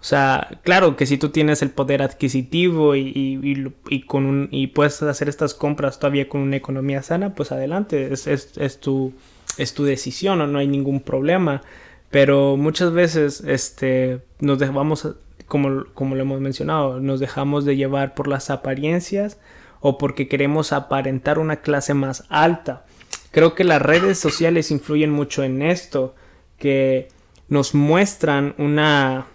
O 0.00 0.04
sea, 0.04 0.58
claro 0.64 0.96
que 0.96 1.06
si 1.06 1.16
tú 1.16 1.28
tienes 1.28 1.62
el 1.62 1.70
poder 1.70 2.02
adquisitivo 2.02 2.96
y, 2.96 3.02
y- 3.14 3.72
y 3.88 4.02
con 4.02 4.26
un- 4.26 4.48
y 4.50 4.68
puedes 4.68 5.00
hacer 5.02 5.28
estas 5.28 5.54
compras 5.54 6.00
todavía 6.00 6.28
con 6.28 6.40
una 6.40 6.56
economía 6.56 7.02
sana, 7.02 7.34
pues 7.36 7.52
adelante, 7.52 8.12
es, 8.12 8.26
es- 8.26 8.56
es 8.58 8.80
tu, 8.80 9.12
es 9.58 9.74
tu 9.74 9.84
decisión, 9.84 10.38
¿no? 10.38 10.48
no 10.48 10.58
hay 10.58 10.66
ningún 10.66 11.00
problema. 11.00 11.62
Pero 12.10 12.56
muchas 12.56 12.92
veces 12.92 13.42
este, 13.46 14.20
nos 14.40 14.58
dejamos, 14.58 15.08
como, 15.46 15.84
como 15.94 16.14
lo 16.14 16.22
hemos 16.22 16.40
mencionado, 16.40 17.00
nos 17.00 17.20
dejamos 17.20 17.64
de 17.64 17.76
llevar 17.76 18.14
por 18.14 18.28
las 18.28 18.50
apariencias 18.50 19.38
o 19.80 19.98
porque 19.98 20.28
queremos 20.28 20.72
aparentar 20.72 21.38
una 21.38 21.56
clase 21.56 21.94
más 21.94 22.24
alta. 22.28 22.84
Creo 23.30 23.54
que 23.54 23.64
las 23.64 23.80
redes 23.82 24.18
sociales 24.18 24.70
influyen 24.70 25.10
mucho 25.10 25.42
en 25.42 25.62
esto, 25.62 26.14
que 26.58 27.08
nos 27.48 27.74
muestran 27.74 28.54
una, 28.58 29.26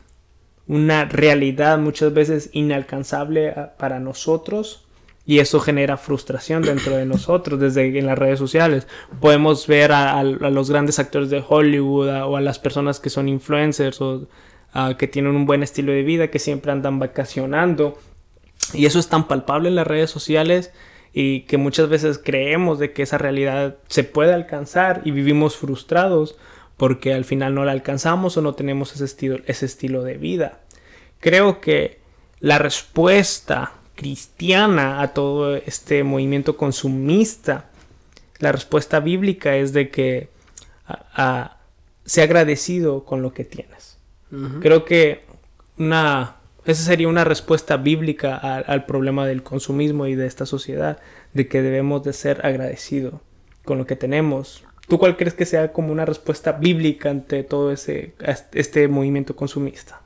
una 0.68 1.06
realidad 1.06 1.78
muchas 1.80 2.14
veces 2.14 2.50
inalcanzable 2.54 3.50
a- 3.50 3.76
para 3.78 4.00
nosotros 4.00 4.84
y 5.26 5.40
eso 5.40 5.60
genera 5.60 5.98
frustración 5.98 6.62
dentro 6.62 6.96
de 6.96 7.06
nosotros 7.06 7.60
desde 7.60 8.00
en 8.00 8.06
las 8.06 8.18
redes 8.18 8.40
sociales. 8.40 8.88
Podemos 9.20 9.68
ver 9.68 9.92
a, 9.92 10.24
los 10.24 10.70
grandes 10.72 11.00
actores 11.00 11.30
de 11.30 11.44
Hollywood 11.46 12.08
o 12.24 12.38
a 12.38 12.42
las 12.42 12.60
personas 12.60 13.02
que 13.02 13.10
son 13.10 13.28
influencers 13.28 14.00
o 14.00 14.26
ah, 14.78 14.96
que 14.98 15.08
tienen 15.08 15.36
un 15.36 15.46
buen 15.46 15.64
estilo 15.64 15.92
de 15.92 16.04
vida, 16.04 16.30
que 16.30 16.40
siempre 16.40 16.72
andan 16.72 17.00
vacacionando 17.00 17.98
y 18.74 18.86
eso 18.86 19.00
es 19.00 19.08
tan 19.08 19.28
palpable 19.28 19.70
en 19.70 19.76
las 19.76 19.88
redes 19.88 20.10
sociales 20.10 20.72
y 21.14 21.42
que 21.42 21.58
muchas 21.58 21.90
veces 21.90 22.20
creemos 22.24 22.80
de 22.80 22.92
que 22.92 23.04
esa 23.04 23.18
realidad 23.18 23.78
se 23.88 24.04
puede 24.04 24.34
alcanzar 24.34 25.02
y 25.06 25.12
vivimos 25.12 25.56
frustrados 25.56 26.38
porque 26.76 27.14
al 27.14 27.26
final 27.26 27.56
no 27.56 27.66
la 27.66 27.72
alcanzamos 27.72 28.38
o 28.38 28.42
no 28.42 28.54
tenemos 28.54 28.94
ese 28.94 29.06
estilo, 29.06 29.40
ese 29.48 29.66
estilo 29.66 30.04
de 30.04 30.18
vida. 30.18 30.60
creo 31.20 31.60
que 31.60 32.00
la 32.40 32.60
respuesta 32.60 33.72
cristiana 33.96 35.02
a 35.02 35.14
todo 35.14 35.56
este 35.56 36.04
movimiento 36.04 36.56
consumista, 36.56 37.72
la 38.38 38.52
respuesta 38.52 39.00
bíblica 39.00 39.56
es 39.56 39.74
de 39.74 39.90
que 39.90 40.30
a, 40.86 41.58
sea 42.06 42.26
agradecido 42.26 43.06
con 43.06 43.24
lo 43.24 43.34
que 43.34 43.44
Creo 44.62 44.84
que 44.84 45.24
una, 45.78 46.36
esa 46.66 46.84
sería 46.84 47.08
una 47.08 47.24
respuesta 47.24 47.78
bíblica 47.78 48.36
al 48.36 48.86
problema 48.86 49.26
del 49.26 49.44
consumismo 49.44 50.06
y 50.08 50.16
de 50.16 50.28
esta 50.28 50.46
sociedad, 50.46 51.00
de 51.34 51.48
que 51.48 51.62
debemos 51.62 52.04
de 52.04 52.14
ser 52.14 52.46
agradecidos 52.46 53.16
con 53.64 53.78
lo 53.78 53.86
que 53.86 53.96
tenemos. 53.96 54.64
¿Tú 54.88 54.98
cuál 54.98 55.18
crees 55.18 55.34
que 55.34 55.46
sea 55.46 55.74
como 55.74 55.92
una 55.92 56.06
respuesta 56.06 56.54
bíblica 56.54 57.10
ante 57.10 57.44
todo 57.44 57.72
ese, 57.72 58.14
este 58.54 58.88
movimiento 58.88 59.36
consumista? 59.36 60.02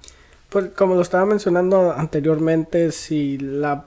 Pues 0.50 0.70
como 0.76 0.96
lo 0.96 1.02
estaba 1.02 1.26
mencionando 1.26 1.94
anteriormente, 1.94 2.92
si 2.92 3.38
la 3.38 3.86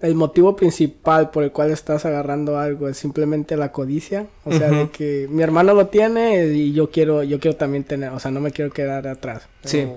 el 0.00 0.14
motivo 0.14 0.56
principal 0.56 1.30
por 1.30 1.42
el 1.42 1.52
cual 1.52 1.70
estás 1.70 2.04
agarrando 2.04 2.58
algo 2.58 2.88
es 2.88 2.98
simplemente 2.98 3.56
la 3.56 3.72
codicia, 3.72 4.26
o 4.44 4.52
sea, 4.52 4.70
de 4.70 4.90
que 4.90 5.26
mi 5.30 5.42
hermano 5.42 5.72
lo 5.72 5.86
tiene 5.86 6.46
y 6.48 6.72
yo 6.72 6.90
quiero 6.90 7.22
yo 7.22 7.40
quiero 7.40 7.56
también 7.56 7.84
tener, 7.84 8.10
o 8.10 8.18
sea, 8.18 8.30
no 8.30 8.40
me 8.40 8.50
quiero 8.50 8.70
quedar 8.70 9.08
atrás. 9.08 9.48
Sí. 9.64 9.88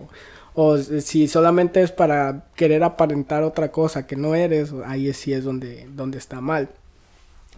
O, 0.55 0.77
si 0.77 1.27
solamente 1.27 1.81
es 1.81 1.91
para 1.91 2.45
querer 2.55 2.83
aparentar 2.83 3.43
otra 3.43 3.71
cosa 3.71 4.07
que 4.07 4.15
no 4.15 4.35
eres, 4.35 4.73
ahí 4.85 5.11
sí 5.13 5.33
es 5.33 5.43
donde 5.43 5.87
donde 5.91 6.17
está 6.17 6.39
mal. 6.39 6.69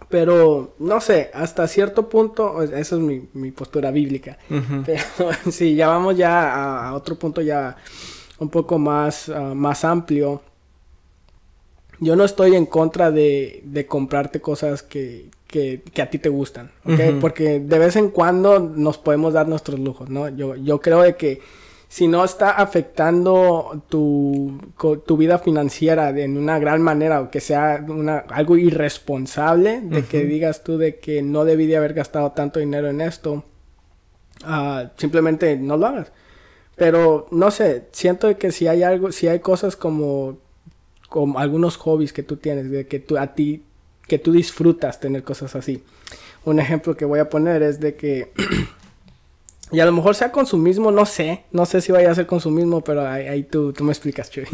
Pero 0.08 0.74
no 0.80 1.00
sé, 1.00 1.30
hasta 1.32 1.68
cierto 1.68 2.08
punto, 2.08 2.60
esa 2.62 2.96
es 2.96 3.00
mi, 3.00 3.28
mi 3.34 3.52
postura 3.52 3.92
bíblica. 3.92 4.36
Pero 4.84 5.04
si 5.50 5.76
ya 5.76 5.86
vamos 5.86 6.16
ya 6.16 6.88
a, 6.88 6.94
otro 6.94 7.16
punto 7.16 7.40
ya 7.40 7.76
un 8.38 8.48
poco 8.48 8.78
más, 8.78 9.28
ah, 9.28 9.54
más 9.54 9.84
amplio 9.84 10.42
yo 12.02 12.16
no 12.16 12.24
estoy 12.24 12.56
en 12.56 12.66
contra 12.66 13.12
de, 13.12 13.62
de 13.64 13.86
comprarte 13.86 14.40
cosas 14.40 14.82
que, 14.82 15.30
que, 15.46 15.82
que, 15.94 16.02
a 16.02 16.10
ti 16.10 16.18
te 16.18 16.28
gustan, 16.28 16.72
¿ok? 16.84 17.20
Porque 17.20 17.60
de 17.60 17.78
vez 17.78 17.94
en 17.94 18.10
cuando 18.10 18.58
nos 18.58 18.98
podemos 18.98 19.32
dar 19.32 19.46
nuestros 19.46 19.78
lujos, 19.78 20.10
¿no? 20.10 20.28
Yo, 20.28 20.56
yo 20.56 20.80
creo 20.80 21.02
de 21.02 21.14
que 21.14 21.40
si 21.86 22.08
no 22.08 22.24
está 22.24 22.50
afectando 22.50 23.84
tu, 23.88 24.58
tu 25.06 25.16
vida 25.16 25.38
financiera 25.38 26.10
en 26.10 26.38
una 26.38 26.58
gran 26.58 26.82
manera 26.82 27.20
o 27.20 27.30
que 27.30 27.38
sea 27.38 27.84
una, 27.86 28.18
algo 28.30 28.56
irresponsable, 28.56 29.80
de 29.82 30.04
que 30.04 30.24
digas 30.24 30.64
tú 30.64 30.78
de 30.78 30.98
que 30.98 31.22
no 31.22 31.44
debí 31.44 31.66
de 31.66 31.76
haber 31.76 31.94
gastado 31.94 32.32
tanto 32.32 32.58
dinero 32.58 32.88
en 32.88 33.00
esto, 33.00 33.44
uh, 34.44 34.88
simplemente 34.96 35.56
no 35.56 35.76
lo 35.76 35.86
hagas. 35.86 36.10
Pero 36.74 37.28
no 37.30 37.52
sé, 37.52 37.84
siento 37.92 38.36
que 38.38 38.50
si 38.50 38.66
hay 38.66 38.82
algo, 38.82 39.12
si 39.12 39.28
hay 39.28 39.38
cosas 39.38 39.76
como 39.76 40.38
como 41.12 41.38
algunos 41.38 41.76
hobbies 41.76 42.14
que 42.14 42.22
tú 42.22 42.38
tienes, 42.38 42.70
de 42.70 42.86
que 42.86 42.98
tú 42.98 43.18
a 43.18 43.34
ti, 43.34 43.62
que 44.08 44.18
tú 44.18 44.32
disfrutas 44.32 44.98
tener 44.98 45.22
cosas 45.22 45.54
así. 45.54 45.84
Un 46.46 46.58
ejemplo 46.58 46.96
que 46.96 47.04
voy 47.04 47.20
a 47.20 47.28
poner 47.28 47.62
es 47.62 47.80
de 47.80 47.96
que, 47.96 48.32
y 49.70 49.80
a 49.80 49.84
lo 49.84 49.92
mejor 49.92 50.14
sea 50.14 50.32
consumismo, 50.32 50.90
no 50.90 51.04
sé, 51.04 51.44
no 51.52 51.66
sé 51.66 51.82
si 51.82 51.92
vaya 51.92 52.10
a 52.10 52.14
ser 52.14 52.26
consumismo, 52.26 52.80
pero 52.80 53.06
ahí, 53.06 53.42
tú, 53.42 53.74
tú 53.74 53.84
me 53.84 53.92
explicas, 53.92 54.30
Chuy. 54.30 54.46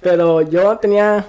pero 0.00 0.40
yo 0.40 0.78
tenía 0.78 1.26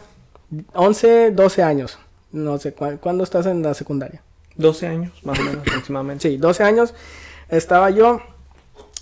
11, 0.73 1.31
12 1.31 1.61
años, 1.61 1.99
no 2.31 2.57
sé, 2.57 2.73
¿cuándo 2.73 3.25
estás 3.25 3.47
en 3.47 3.61
la 3.61 3.73
secundaria? 3.73 4.23
12 4.55 4.87
años, 4.87 5.11
más 5.25 5.37
o 5.37 5.43
menos, 5.43 5.61
aproximadamente. 5.67 6.29
Sí, 6.29 6.37
12 6.37 6.63
años 6.63 6.93
estaba 7.49 7.89
yo 7.89 8.21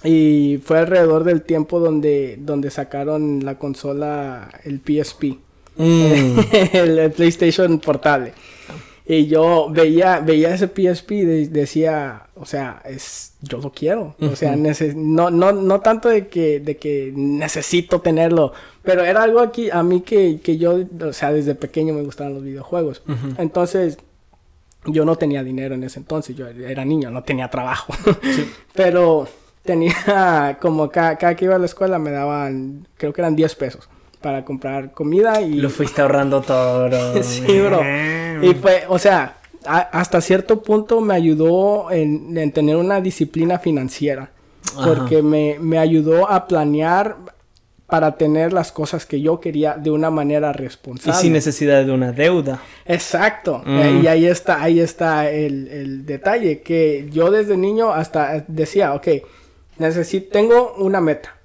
y 0.03 0.59
fue 0.63 0.79
alrededor 0.79 1.23
del 1.23 1.43
tiempo 1.43 1.79
donde, 1.79 2.37
donde 2.39 2.69
sacaron 2.71 3.45
la 3.45 3.57
consola, 3.57 4.49
el 4.63 4.81
PSP. 4.81 5.37
Mm. 5.77 6.39
el, 6.73 7.11
PlayStation 7.11 7.79
portable. 7.79 8.33
Y 9.05 9.27
yo 9.27 9.69
veía, 9.69 10.19
veía 10.19 10.53
ese 10.53 10.67
PSP 10.67 11.11
y 11.11 11.45
decía, 11.47 12.27
o 12.35 12.45
sea, 12.45 12.81
es, 12.85 13.33
yo 13.41 13.57
lo 13.57 13.71
quiero. 13.71 14.15
O 14.19 14.35
sea, 14.35 14.55
no, 14.55 15.29
no, 15.29 15.51
no 15.51 15.79
tanto 15.81 16.07
de 16.07 16.27
que, 16.27 16.61
de 16.61 16.77
que 16.77 17.11
necesito 17.13 17.99
tenerlo, 17.99 18.53
pero 18.81 19.03
era 19.03 19.23
algo 19.23 19.41
aquí 19.41 19.69
a 19.69 19.83
mí 19.83 20.01
que, 20.01 20.39
que 20.41 20.57
yo, 20.57 20.79
o 21.01 21.11
sea, 21.11 21.33
desde 21.33 21.53
pequeño 21.53 21.93
me 21.93 22.01
gustaban 22.01 22.33
los 22.33 22.43
videojuegos. 22.43 23.03
Entonces, 23.37 23.97
yo 24.85 25.03
no 25.03 25.17
tenía 25.17 25.43
dinero 25.43 25.75
en 25.75 25.83
ese 25.83 25.99
entonces, 25.99 26.35
yo 26.35 26.47
era 26.47 26.85
niño, 26.85 27.11
no 27.11 27.23
tenía 27.23 27.49
trabajo. 27.49 27.93
pero 28.73 29.27
tenía 29.63 30.57
como 30.61 30.89
cada, 30.89 31.17
que 31.17 31.45
iba 31.45 31.55
a 31.55 31.59
la 31.59 31.65
escuela 31.65 31.99
me 31.99 32.11
daban, 32.11 32.87
creo 32.97 33.13
que 33.13 33.21
eran 33.21 33.35
10 33.35 33.55
pesos 33.55 33.89
para 34.21 34.45
comprar 34.45 34.91
comida 34.91 35.41
y... 35.41 35.55
Lo 35.55 35.69
fuiste 35.69 36.01
ahorrando 36.01 36.41
todo, 36.41 36.87
bro. 36.87 37.23
sí, 37.23 37.59
bro. 37.59 37.81
Y 38.41 38.53
fue, 38.53 38.85
o 38.87 38.97
sea, 38.97 39.37
hasta 39.65 40.21
cierto 40.21 40.61
punto 40.61 41.01
me 41.01 41.13
ayudó 41.13 41.91
en, 41.91 42.51
tener 42.51 42.77
una 42.77 43.01
disciplina 43.01 43.59
financiera. 43.59 44.31
Porque 44.83 45.21
me, 45.21 45.57
me 45.59 45.77
ayudó 45.77 46.31
a 46.31 46.47
planear 46.47 47.17
para 47.85 48.13
tener 48.13 48.53
las 48.53 48.71
cosas 48.71 49.05
que 49.05 49.21
yo 49.21 49.39
quería 49.39 49.75
de 49.75 49.91
una 49.91 50.09
manera 50.09 50.51
responsable. 50.53 51.15
Y 51.15 51.21
sin 51.21 51.33
necesidad 51.33 51.85
de 51.85 51.91
una 51.91 52.11
deuda. 52.11 52.59
Exacto. 52.85 53.61
Mm. 53.63 54.03
Y 54.03 54.07
ahí 54.07 54.25
está, 54.25 54.63
ahí 54.63 54.79
está 54.79 55.29
el, 55.29 55.67
el, 55.67 56.05
detalle. 56.05 56.61
Que 56.61 57.07
yo 57.11 57.29
desde 57.29 57.55
niño 57.55 57.91
hasta 57.91 58.45
decía, 58.47 58.95
ok, 58.95 59.07
necesito, 59.77 60.31
tengo 60.31 60.73
una 60.77 61.01
meta. 61.01 61.37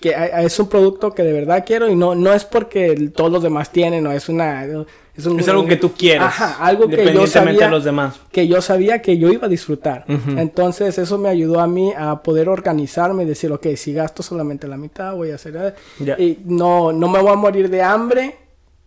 Que 0.00 0.14
es 0.40 0.58
un 0.58 0.68
producto 0.68 1.14
que 1.14 1.22
de 1.22 1.32
verdad 1.32 1.64
quiero 1.66 1.88
y 1.88 1.96
no, 1.96 2.14
no 2.14 2.32
es 2.34 2.44
porque 2.44 3.10
todos 3.14 3.30
los 3.30 3.42
demás 3.42 3.70
tienen, 3.70 4.04
no 4.04 4.12
es 4.12 4.28
una... 4.28 4.64
Es, 4.64 5.48
algo 5.48 5.64
que 5.66 5.76
tú 5.76 5.92
quieres. 5.92 6.22
Ajá, 6.22 6.56
algo 6.60 6.88
que 6.88 7.14
yo 7.14 7.26
sabía... 7.26 7.66
De 7.66 7.70
los 7.70 7.84
demás. 7.84 8.20
Que 8.32 8.48
yo 8.48 8.60
sabía 8.60 9.00
que 9.00 9.16
yo 9.16 9.30
iba 9.30 9.46
a 9.46 9.48
disfrutar. 9.48 10.04
Entonces 10.36 10.98
eso 10.98 11.16
me 11.16 11.28
ayudó 11.28 11.60
a 11.60 11.66
mí 11.66 11.92
a 11.96 12.22
poder 12.22 12.48
organizarme 12.48 13.22
y 13.22 13.26
decir, 13.26 13.50
ok, 13.52 13.68
si 13.76 13.94
gasto 13.94 14.22
solamente 14.22 14.66
la 14.66 14.76
mitad, 14.76 15.14
voy 15.14 15.30
a 15.30 15.36
hacer... 15.36 15.74
Y 16.18 16.38
no, 16.44 16.92
no 16.92 17.08
me 17.08 17.20
voy 17.20 17.32
a 17.32 17.36
morir 17.36 17.70
de 17.70 17.80
hambre, 17.80 18.36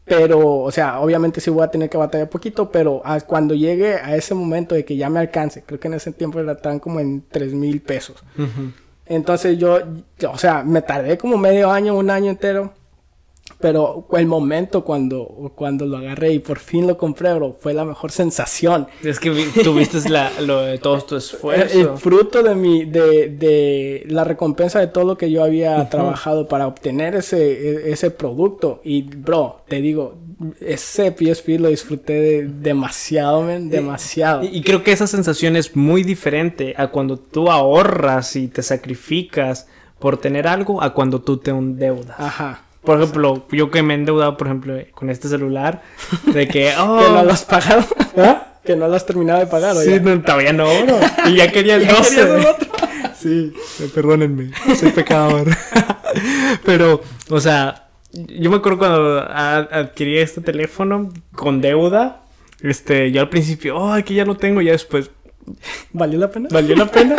pero, 0.08 0.60
o 0.60 0.72
sea, 0.72 1.02
obviamente 1.02 1.42
sí 1.42 1.50
voy 1.50 1.64
a 1.64 1.68
tener 1.68 1.90
que 1.90 1.98
batallar 1.98 2.30
poquito, 2.30 2.72
pero 2.72 3.04
cuando 3.26 3.54
llegue 3.54 3.96
a 3.96 4.16
ese 4.16 4.34
momento 4.34 4.74
de 4.74 4.86
que 4.86 4.96
ya 4.96 5.10
me 5.10 5.20
alcance, 5.20 5.64
creo 5.66 5.82
que 5.82 5.90
en 5.90 5.96
ese 5.96 6.14
tiempo 6.14 6.40
era 6.40 6.56
tan 6.56 6.80
como 6.80 7.02
en 7.02 7.26
3 7.30 7.54
mil 7.54 7.82
pesos. 7.82 8.24
Entonces 9.10 9.58
yo, 9.58 9.80
o 10.30 10.38
sea, 10.38 10.64
me 10.64 10.82
tardé 10.82 11.18
como 11.18 11.38
medio 11.38 11.72
año, 11.72 11.96
un 11.96 12.10
año 12.10 12.32
entero. 12.32 12.74
Pero 13.60 14.08
el 14.12 14.28
momento 14.28 14.84
cuando, 14.84 15.52
cuando 15.56 15.86
lo 15.86 15.98
agarré 15.98 16.34
y 16.34 16.40
por 16.40 16.60
fin 16.60 16.86
lo 16.86 16.98
compré, 16.98 17.34
bro, 17.34 17.56
fue 17.60 17.74
la 17.74 17.86
mejor 17.86 18.12
sensación. 18.12 18.88
Es 19.04 19.20
que 19.20 19.32
tuviste 19.64 20.08
la, 20.10 20.30
lo 20.42 20.62
de 20.62 20.78
todo 20.78 21.02
tu 21.02 21.16
esfuerzo. 21.18 21.92
El, 21.94 21.98
fruto 21.98 22.44
de 22.44 22.54
mi, 22.54 22.86
de, 22.86 23.30
de, 23.30 24.04
la 24.08 24.24
recompensa 24.24 24.80
de 24.80 24.88
todo 24.88 25.06
lo 25.06 25.18
que 25.18 25.32
yo 25.32 25.44
había 25.44 25.90
trabajado 25.90 26.48
para 26.48 26.68
obtener 26.68 27.16
ese, 27.16 27.88
e, 27.88 27.92
ese 27.92 28.12
producto. 28.12 28.80
Y, 28.84 29.04
bro, 29.04 29.62
te 29.68 29.82
digo, 29.82 30.16
ese 30.62 31.12
PSP 31.12 31.60
lo 31.60 31.70
disfruté 31.70 32.48
demasiado, 32.48 33.42
man, 33.42 33.70
demasiado. 33.70 34.44
Y, 34.44 34.62
creo 34.62 34.84
que 34.84 34.92
esa 34.92 35.08
sensación 35.08 35.56
es 35.56 35.76
muy 35.76 36.04
diferente 36.04 36.76
a 36.78 36.88
cuando 36.88 37.18
tú 37.18 37.50
ahorras 37.50 38.36
y 38.36 38.48
te 38.48 38.62
sacrificas 38.62 39.68
por 40.00 40.18
tener 40.18 40.48
algo 40.48 40.84
a 40.84 40.94
cuando 40.94 41.22
tú 41.22 41.38
te 41.38 41.52
endeudas. 41.52 42.20
Ajá. 42.20 42.62
Por 42.84 43.02
ejemplo, 43.02 43.48
yo 43.52 43.72
que 43.72 43.82
me 43.82 43.96
he 43.96 43.98
endeudado, 43.98 44.38
por 44.38 44.48
ejemplo, 44.48 44.76
con 44.94 45.10
este 45.10 45.28
celular, 45.28 45.82
de 46.26 46.48
que, 46.48 46.72
oh, 46.80 47.00
que 47.00 47.10
no 47.10 47.24
lo 47.24 47.32
has 47.32 47.44
pagado. 47.44 47.84
¿Ah? 48.18 48.44
Que 48.64 48.76
no 48.76 48.88
lo 48.88 48.96
has 48.96 49.06
terminado 49.06 49.40
de 49.40 49.48
pagar, 49.48 49.76
Sí, 49.78 50.00
no, 50.02 50.22
todavía 50.22 50.54
no, 50.54 50.68
bro. 50.84 51.00
Y 51.26 51.36
ya 51.36 51.52
quería 51.52 51.76
el 51.76 51.88
12. 51.88 52.56
sí, 53.20 53.54
perdónenme, 53.94 54.52
soy 54.78 54.92
pecador. 54.92 55.48
Pero, 56.64 57.02
o 57.30 57.40
sea, 57.40 57.87
yo 58.26 58.50
me 58.50 58.58
acuerdo 58.58 58.80
cuando 58.80 59.20
adquirí 59.30 60.18
este 60.18 60.42
teléfono 60.42 61.12
con 61.36 61.62
deuda. 61.62 62.24
Este, 62.62 63.12
yo 63.12 63.22
al 63.22 63.30
principio, 63.30 63.78
oh, 63.78 63.92
aquí 63.92 64.16
ya 64.16 64.26
lo 64.26 64.36
tengo, 64.36 64.62
ya 64.62 64.72
después. 64.72 65.12
¿Valió 65.94 66.20
la 66.20 66.32
pena? 66.32 66.50
¿Valió 66.52 66.76
la 66.76 66.88
pena? 66.88 67.16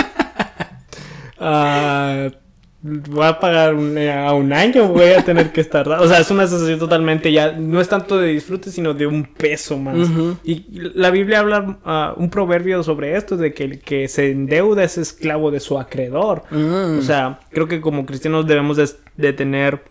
uh, 1.40 2.30
voy 2.82 3.26
a 3.26 3.38
pagar 3.38 3.70
a 3.70 4.34
un 4.34 4.52
año, 4.52 4.88
voy 4.88 5.10
a 5.10 5.24
tener 5.24 5.52
que 5.52 5.60
estar. 5.60 5.88
O 5.88 6.08
sea, 6.08 6.18
es 6.18 6.30
una 6.30 6.46
sensación 6.46 6.80
totalmente 6.80 7.30
ya. 7.30 7.52
No 7.52 7.80
es 7.80 7.88
tanto 7.88 8.18
de 8.18 8.32
disfrute, 8.32 8.70
sino 8.70 8.94
de 8.94 9.06
un 9.06 9.24
peso 9.24 9.78
más. 9.78 10.08
Y 10.42 10.66
la 10.94 11.10
Biblia 11.10 11.40
habla 11.40 11.78
ah, 11.84 12.14
un 12.16 12.30
proverbio 12.30 12.82
sobre 12.82 13.16
esto: 13.16 13.36
de 13.36 13.54
que 13.54 13.64
el 13.64 13.78
que 13.80 14.08
se 14.08 14.32
endeuda 14.32 14.82
es 14.82 14.98
esclavo 14.98 15.52
de 15.52 15.60
su 15.60 15.78
acreedor. 15.78 16.42
Mm. 16.50 16.98
O 16.98 17.02
sea, 17.02 17.40
creo 17.50 17.68
que 17.68 17.80
como 17.80 18.04
cristianos 18.04 18.46
debemos 18.46 18.76
de 19.16 19.32
tener 19.32 19.82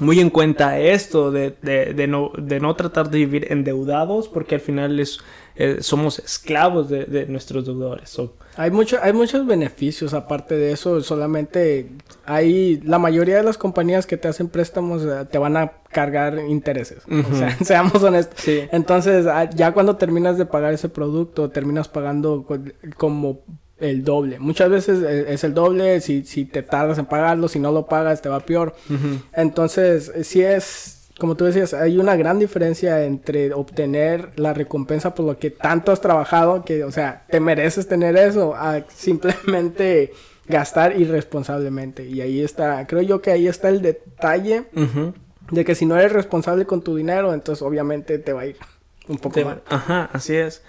muy 0.00 0.20
en 0.20 0.30
cuenta 0.30 0.78
esto 0.78 1.30
de, 1.30 1.54
de, 1.62 1.94
de, 1.94 2.06
no, 2.06 2.30
de 2.38 2.60
no 2.60 2.74
tratar 2.76 3.10
de 3.10 3.18
vivir 3.18 3.52
endeudados 3.52 4.28
porque 4.28 4.56
al 4.56 4.60
final 4.60 4.98
es, 5.00 5.18
eh, 5.56 5.78
somos 5.80 6.18
esclavos 6.18 6.88
de, 6.88 7.04
de 7.04 7.26
nuestros 7.26 7.64
deudores. 7.66 8.08
So, 8.10 8.34
Hay, 8.56 8.70
mucho, 8.70 8.98
hay 9.02 9.12
muchos 9.12 9.46
beneficios 9.46 10.14
aparte 10.14 10.56
de 10.56 10.72
eso, 10.72 11.00
solamente 11.02 11.90
hay 12.26 12.80
la 12.84 12.98
mayoría 12.98 13.36
de 13.36 13.42
las 13.42 13.58
compañías 13.58 14.06
que 14.06 14.16
te 14.16 14.28
hacen 14.28 14.48
préstamos 14.48 15.02
eh, 15.02 15.26
te 15.30 15.38
van 15.38 15.56
a 15.56 15.72
cargar 15.90 16.38
intereses. 16.48 17.02
O 17.08 17.34
sea, 17.36 17.56
seamos 17.64 18.02
honestos. 18.02 18.38
Sí. 18.40 18.60
Entonces, 18.70 19.26
ah, 19.26 19.48
ya 19.50 19.72
cuando 19.72 19.96
terminas 19.96 20.38
de 20.38 20.46
pagar 20.46 20.72
ese 20.74 20.88
producto, 20.88 21.50
terminas 21.50 21.88
pagando 21.88 22.44
co- 22.46 22.58
como 22.96 23.40
el 23.80 24.04
doble. 24.04 24.38
Muchas 24.38 24.70
veces 24.70 25.02
eh, 25.02 25.26
es 25.32 25.44
el 25.44 25.54
doble, 25.54 26.00
si, 26.00 26.24
si 26.24 26.44
te 26.44 26.62
tardas 26.62 26.98
en 26.98 27.06
pagarlo, 27.06 27.48
si 27.48 27.58
no 27.58 27.72
lo 27.72 27.86
pagas 27.86 28.22
te 28.22 28.28
va 28.28 28.40
peor. 28.40 28.74
Entonces, 29.32 30.10
eh, 30.14 30.24
sí 30.24 30.42
es, 30.42 31.10
como 31.18 31.36
tú 31.36 31.44
decías, 31.44 31.74
hay 31.74 31.98
una 31.98 32.16
gran 32.16 32.38
diferencia 32.38 33.04
entre 33.04 33.52
obtener 33.52 34.30
la 34.36 34.54
recompensa 34.54 35.14
por 35.14 35.26
lo 35.26 35.38
que 35.38 35.50
tanto 35.50 35.92
has 35.92 36.00
trabajado, 36.00 36.64
que, 36.64 36.84
o 36.84 36.92
sea, 36.92 37.24
te 37.30 37.40
mereces 37.40 37.88
tener 37.88 38.16
eso, 38.16 38.54
a 38.54 38.82
simplemente 38.94 40.12
gastar 40.46 40.98
irresponsablemente. 40.98 42.04
Y 42.06 42.20
ahí 42.20 42.40
está, 42.42 42.86
creo 42.86 43.02
yo 43.02 43.20
que 43.20 43.30
ahí 43.30 43.46
está 43.46 43.68
el 43.68 43.82
detalle 43.82 44.64
de 45.50 45.64
que 45.64 45.74
si 45.74 45.86
no 45.86 45.96
eres 45.98 46.12
responsable 46.12 46.66
con 46.66 46.82
tu 46.82 46.96
dinero, 46.96 47.32
entonces 47.34 47.62
obviamente 47.62 48.18
te 48.18 48.32
va 48.32 48.42
a 48.42 48.46
ir 48.46 48.56
un 49.08 49.18
poco 49.18 49.34
Te- 49.34 49.44
mal. 49.44 49.62
Ajá, 49.68 50.08
así 50.12 50.34
es. 50.36 50.62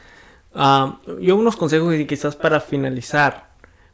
Ah, 0.53 0.99
yo 1.21 1.35
unos 1.35 1.55
consejos 1.55 1.93
y 1.95 2.05
quizás 2.05 2.35
para 2.35 2.59
finalizar, 2.59 3.49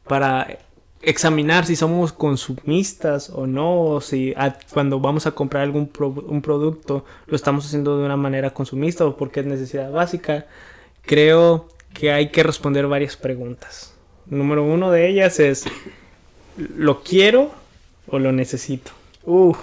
para 0.08 0.58
examinar 1.02 1.66
si 1.66 1.76
somos 1.76 2.12
consumistas 2.12 3.30
o 3.30 3.46
no, 3.46 3.82
o 3.82 4.00
si 4.00 4.32
a- 4.36 4.56
cuando 4.72 4.98
vamos 4.98 5.26
a 5.26 5.32
comprar 5.32 5.62
algún 5.62 5.86
pro- 5.88 6.08
un 6.26 6.40
producto 6.42 7.04
lo 7.26 7.36
estamos 7.36 7.66
haciendo 7.66 7.98
de 7.98 8.04
una 8.06 8.16
manera 8.16 8.50
consumista 8.50 9.04
o 9.04 9.16
porque 9.16 9.40
es 9.40 9.46
necesidad 9.46 9.90
básica, 9.92 10.46
creo 11.02 11.68
que 11.92 12.10
hay 12.12 12.30
que 12.30 12.42
responder 12.42 12.86
varias 12.86 13.16
preguntas. 13.16 13.94
Número 14.26 14.64
uno 14.64 14.90
de 14.90 15.08
ellas 15.08 15.38
es, 15.38 15.64
¿lo 16.56 17.02
quiero 17.02 17.50
o 18.08 18.18
lo 18.18 18.32
necesito? 18.32 18.92
Uf, 19.24 19.58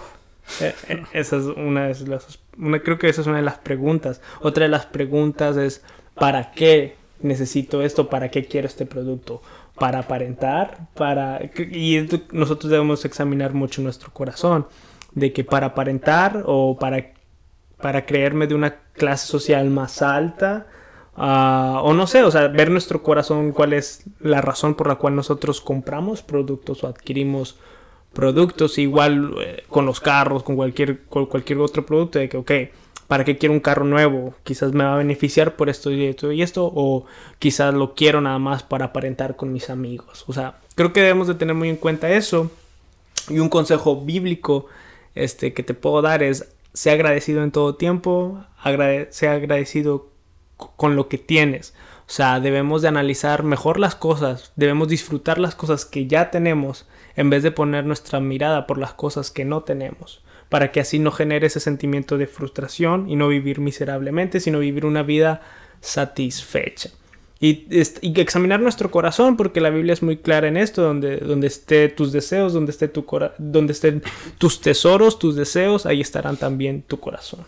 Eh, 0.60 0.76
eh, 0.90 1.04
esa 1.14 1.38
es 1.38 1.44
una 1.46 1.88
de 1.88 2.08
las 2.08 2.40
una, 2.58 2.80
creo 2.84 3.00
que 3.00 3.08
esa 3.08 3.22
es 3.22 3.28
una 3.28 3.38
de 3.38 3.44
las 3.44 3.58
preguntas. 3.60 4.20
Otra 4.42 4.64
de 4.64 4.70
las 4.70 4.86
preguntas 4.86 5.56
es 5.58 5.82
¿para 6.16 6.52
qué 6.52 6.96
necesito 7.22 7.82
esto? 7.82 8.10
¿Para 8.10 8.30
qué 8.30 8.46
quiero 8.46 8.68
este 8.68 8.86
producto? 8.86 9.42
¿Para 9.76 10.00
aparentar? 10.00 10.88
Para 10.94 11.42
y 11.44 12.08
nosotros 12.32 12.70
debemos 12.72 13.06
examinar 13.06 13.54
mucho 13.54 13.82
nuestro 13.82 14.12
corazón 14.12 14.68
de 15.14 15.34
que 15.34 15.44
para 15.44 15.68
aparentar 15.68 16.44
o 16.46 16.78
para 16.80 17.14
para 17.82 18.06
creerme 18.06 18.48
de 18.48 18.56
una 18.56 18.76
clase 18.94 19.28
social 19.28 19.70
más 19.70 20.02
alta 20.02 20.68
ah, 21.18 21.82
o 21.84 21.94
no 21.94 22.08
sé, 22.08 22.24
o 22.24 22.32
sea, 22.32 22.48
ver 22.48 22.72
nuestro 22.72 23.04
corazón 23.04 23.52
cuál 23.52 23.74
es 23.74 24.06
la 24.20 24.42
razón 24.42 24.76
por 24.76 24.88
la 24.88 24.96
cual 24.96 25.16
nosotros 25.16 25.60
compramos 25.60 26.22
productos 26.22 26.84
o 26.84 26.88
adquirimos 26.88 27.58
productos, 28.14 28.78
igual 28.78 29.34
eh, 29.42 29.64
con 29.68 29.86
los 29.86 30.00
carros, 30.00 30.44
con 30.44 30.56
cualquier, 30.56 31.04
con 31.06 31.26
cualquier 31.26 31.60
otro 31.60 31.86
producto, 31.86 32.20
de 32.20 32.30
que, 32.30 32.38
ok, 32.38 32.52
¿para 33.14 33.26
qué 33.26 33.38
quiero 33.38 33.54
un 33.54 33.60
carro 33.60 33.86
nuevo? 33.86 34.34
Quizás 34.44 34.74
me 34.74 34.84
va 34.84 34.96
a 34.96 34.98
beneficiar 34.98 35.56
por 35.56 35.70
esto 35.70 35.92
y 35.92 36.04
esto 36.04 36.32
y 36.32 36.42
esto, 36.42 36.66
o 36.74 37.06
quizás 37.38 37.72
lo 37.72 37.94
quiero 37.94 38.22
nada 38.22 38.40
más 38.40 38.64
para 38.64 38.86
aparentar 38.86 39.36
con 39.36 39.54
mis 39.54 39.70
amigos. 39.70 40.24
O 40.26 40.34
sea, 40.34 40.58
creo 40.74 40.94
que 40.94 41.02
debemos 41.02 41.28
de 41.28 41.36
tener 41.36 41.54
muy 41.54 41.70
en 41.70 41.76
cuenta 41.76 42.10
eso. 42.10 42.50
Y 43.30 43.38
un 43.38 43.50
consejo 43.50 44.02
bíblico 44.02 44.66
este, 45.14 45.54
que 45.54 45.62
te 45.62 45.76
puedo 45.76 46.02
dar 46.02 46.24
es, 46.24 46.56
sea 46.74 46.94
agradecido 46.94 47.44
en 47.44 47.52
todo 47.52 47.76
tiempo, 47.76 48.44
agrade- 48.64 49.12
sea 49.12 49.34
agradecido 49.34 50.10
con 50.58 50.96
lo 50.96 51.08
que 51.08 51.20
tienes. 51.20 51.76
O 52.08 52.12
sea, 52.12 52.40
debemos 52.40 52.82
de 52.82 52.88
analizar 52.88 53.44
mejor 53.44 53.80
las 53.80 53.94
cosas, 53.94 54.54
debemos 54.56 54.88
disfrutar 54.88 55.38
las 55.38 55.54
cosas 55.54 55.86
que 55.86 56.08
ya 56.08 56.32
tenemos 56.32 56.88
en 57.16 57.30
vez 57.30 57.44
de 57.44 57.52
poner 57.52 57.86
nuestra 57.86 58.20
mirada 58.20 58.66
por 58.66 58.80
las 58.80 58.94
cosas 58.96 59.30
que 59.30 59.46
no 59.46 59.62
tenemos, 59.62 60.24
para 60.50 60.72
que 60.72 60.80
así 60.80 61.00
no 61.00 61.12
genere 61.12 61.48
ese 61.48 61.60
sentimiento 61.60 62.18
de 62.18 62.28
frustración 62.28 63.10
y 63.10 63.16
no 63.16 63.28
vivir 63.28 63.60
miserablemente, 63.60 64.40
sino 64.40 64.60
vivir 64.60 64.86
una 64.86 65.04
vida 65.04 65.42
satisfecha. 65.82 66.90
Y, 67.40 67.68
y 68.02 68.22
examinar 68.22 68.62
nuestro 68.62 68.90
corazón, 68.90 69.36
porque 69.36 69.60
la 69.60 69.70
Biblia 69.70 69.92
es 69.94 70.02
muy 70.02 70.16
clara 70.16 70.48
en 70.48 70.56
esto, 70.56 70.82
donde, 70.82 71.18
donde 71.18 71.48
esté 71.48 71.90
tus 71.90 72.14
deseos, 72.14 72.54
donde 72.54 72.72
esté 72.72 72.88
tu 72.88 73.06
cora- 73.06 73.34
donde 73.38 73.74
estén 73.74 74.02
tus 74.38 74.62
tesoros, 74.62 75.20
tus 75.20 75.36
deseos, 75.36 75.86
ahí 75.86 76.00
estarán 76.00 76.38
también 76.38 76.84
tu 76.84 77.00
corazón. 77.02 77.42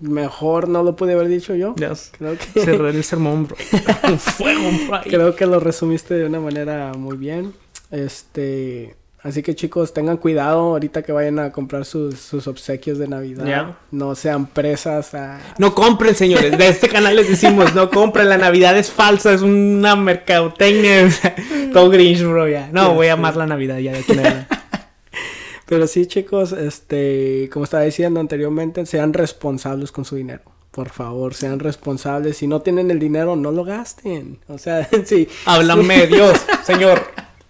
mejor 0.00 0.68
no 0.68 0.82
lo 0.84 0.94
pude 0.94 1.14
haber 1.14 1.26
dicho 1.28 1.54
yo. 1.56 1.74
Ya 1.76 1.92
Creo 2.18 2.36
que, 2.36 2.60
cerré 2.60 2.90
el 2.90 3.02
sermón, 3.02 3.46
bro. 3.48 3.56
Fuego, 4.18 4.70
bro. 4.88 5.00
creo 5.02 5.34
que 5.34 5.46
lo 5.46 5.58
resumiste 5.58 6.14
de 6.14 6.26
una 6.26 6.38
manera 6.38 6.92
muy 6.94 7.16
bien. 7.16 7.52
Este, 7.90 8.94
así 9.22 9.42
que 9.42 9.54
chicos, 9.54 9.92
tengan 9.92 10.16
cuidado 10.16 10.60
ahorita 10.60 11.02
que 11.02 11.12
vayan 11.12 11.38
a 11.38 11.52
comprar 11.52 11.84
sus, 11.84 12.18
sus 12.18 12.46
obsequios 12.46 12.98
de 12.98 13.08
Navidad. 13.08 13.44
Ya. 13.46 13.78
No 13.90 14.14
sean 14.14 14.46
presas 14.46 15.14
a... 15.14 15.40
No 15.58 15.74
compren, 15.74 16.14
señores. 16.14 16.56
De 16.56 16.68
este 16.68 16.88
canal 16.88 17.16
les 17.16 17.28
decimos, 17.28 17.74
no 17.74 17.90
compren. 17.90 18.28
La 18.28 18.38
Navidad 18.38 18.76
es 18.76 18.90
falsa, 18.90 19.32
es 19.32 19.42
una 19.42 19.96
mercadotecnia. 19.96 21.08
Todo 21.72 21.90
grinch, 21.90 22.22
bro, 22.22 22.48
ya. 22.48 22.68
No, 22.72 22.94
voy 22.94 23.08
a 23.08 23.14
amar 23.14 23.36
la 23.36 23.46
Navidad 23.46 23.78
ya 23.78 23.92
de 23.92 24.02
tenerla. 24.02 24.46
Pero 25.66 25.86
sí, 25.86 26.06
chicos, 26.06 26.50
este, 26.50 27.48
como 27.52 27.64
estaba 27.64 27.84
diciendo 27.84 28.18
anteriormente, 28.18 28.84
sean 28.86 29.12
responsables 29.12 29.92
con 29.92 30.04
su 30.04 30.16
dinero. 30.16 30.42
Por 30.72 30.88
favor, 30.88 31.34
sean 31.34 31.58
responsables. 31.60 32.38
Si 32.38 32.46
no 32.46 32.60
tienen 32.60 32.90
el 32.90 32.98
dinero, 32.98 33.36
no 33.36 33.52
lo 33.52 33.64
gasten. 33.64 34.38
O 34.48 34.58
sea, 34.58 34.88
sí. 35.04 35.28
Háblame 35.44 36.06
Dios, 36.06 36.40
señor. 36.64 37.02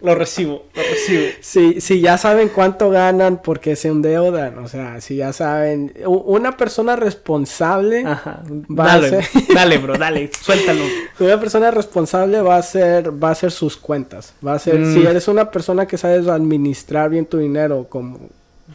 Lo 0.03 0.14
recibo, 0.14 0.64
lo 0.74 0.82
recibo. 0.82 1.22
Si, 1.42 1.80
si 1.80 2.01
ya 2.01 2.16
saben 2.16 2.48
cuánto 2.48 2.88
ganan 2.90 3.42
porque 3.42 3.76
se 3.76 3.88
endeudan, 3.88 4.59
o 4.59 4.66
sea, 4.68 5.01
si 5.01 5.16
ya 5.16 5.32
saben, 5.32 5.92
una 6.07 6.57
persona 6.57 6.96
responsable, 6.96 8.05
Ajá. 8.07 8.42
Va 8.70 8.84
a 8.94 9.01
Dale, 9.01 9.09
ser- 9.22 9.44
dale, 9.55 9.78
bro, 9.78 9.94
dale. 9.98 10.30
Suéltalo. 10.40 10.84
una 11.20 11.38
persona 11.38 11.70
responsable 11.70 12.40
va 12.40 12.57
a 12.57 12.59
hacer, 12.61 13.12
va 13.22 13.28
a 13.28 13.32
hacer 13.32 13.51
sus 13.51 13.76
cuentas, 13.76 14.32
va 14.46 14.55
a 14.55 14.59
ser, 14.59 14.78
Mm. 14.78 14.94
si 14.94 15.07
eres 15.07 15.28
una 15.28 15.51
persona 15.51 15.86
que 15.86 15.98
sabes 15.98 16.26
administrar 16.28 17.11
bien 17.11 17.26
tu 17.26 17.38
dinero, 17.38 17.86
como 17.88 18.18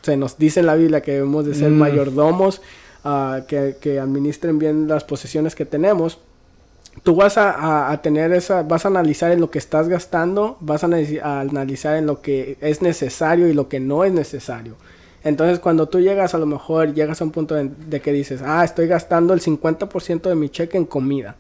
se 0.02 0.18
nos 0.18 0.38
dice 0.38 0.60
en 0.60 0.68
la 0.68 0.76
Biblia 0.76 1.02
que 1.02 1.14
debemos 1.14 1.46
de 1.46 1.56
ser 1.56 1.72
Mm. 1.72 1.78
mayordomos, 1.80 2.62
ah, 3.04 3.42
que, 3.48 3.78
que 3.82 4.00
administren 4.00 4.60
bien 4.60 4.88
las 4.88 5.04
posesiones 5.04 5.56
que 5.56 5.66
tenemos. 5.66 6.20
Tú 7.04 7.16
vas 7.16 7.38
a, 7.38 7.52
a- 7.52 7.92
a 7.92 8.02
tener 8.02 8.34
esa, 8.34 8.64
vas 8.64 8.86
a 8.86 8.88
analizar 8.88 9.32
en 9.32 9.40
lo 9.42 9.52
que 9.52 9.60
estás 9.60 9.88
gastando, 9.88 10.58
vas 10.60 10.84
a, 10.84 10.88
analiz- 10.88 11.22
a 11.22 11.42
analizar 11.42 11.98
en 11.98 12.08
lo 12.08 12.22
que 12.22 12.58
es 12.62 12.82
necesario 12.82 13.48
y 13.48 13.54
lo 13.54 13.70
que 13.70 13.80
no 13.80 14.04
es 14.04 14.12
necesario. 14.12 14.76
Entonces 15.24 15.60
cuando 15.60 15.88
tú 15.88 16.00
llegas 16.00 16.34
a 16.34 16.38
lo 16.38 16.46
mejor, 16.46 16.94
llegas 16.94 17.22
a 17.22 17.24
un 17.24 17.32
punto 17.32 17.56
de, 17.56 17.70
de 17.88 18.00
que 18.02 18.12
dices, 18.12 18.42
ah, 18.44 18.64
estoy 18.64 18.88
gastando 18.88 19.34
el 19.34 19.42
50% 19.42 20.30
de 20.30 20.36
mi 20.36 20.50
cheque 20.50 20.78
en 20.78 20.86
comida. 20.86 21.36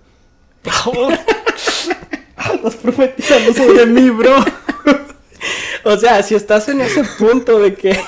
Estás 2.53 2.75
profetizando 2.81 3.53
sobre 3.53 3.85
mí, 3.85 4.09
bro. 4.09 4.35
O 5.87 5.95
sea, 5.97 6.23
si 6.23 6.33
estás 6.33 6.67
en 6.69 6.81
ese 6.81 7.03
punto 7.19 7.59
de 7.59 7.75
que... 7.75 7.93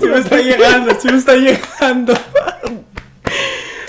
Sí 0.00 0.06
me 0.06 0.18
está 0.18 0.38
llegando, 0.38 0.92
sí 1.00 1.08
me 1.08 1.18
está 1.18 1.34
llegando. 1.36 2.12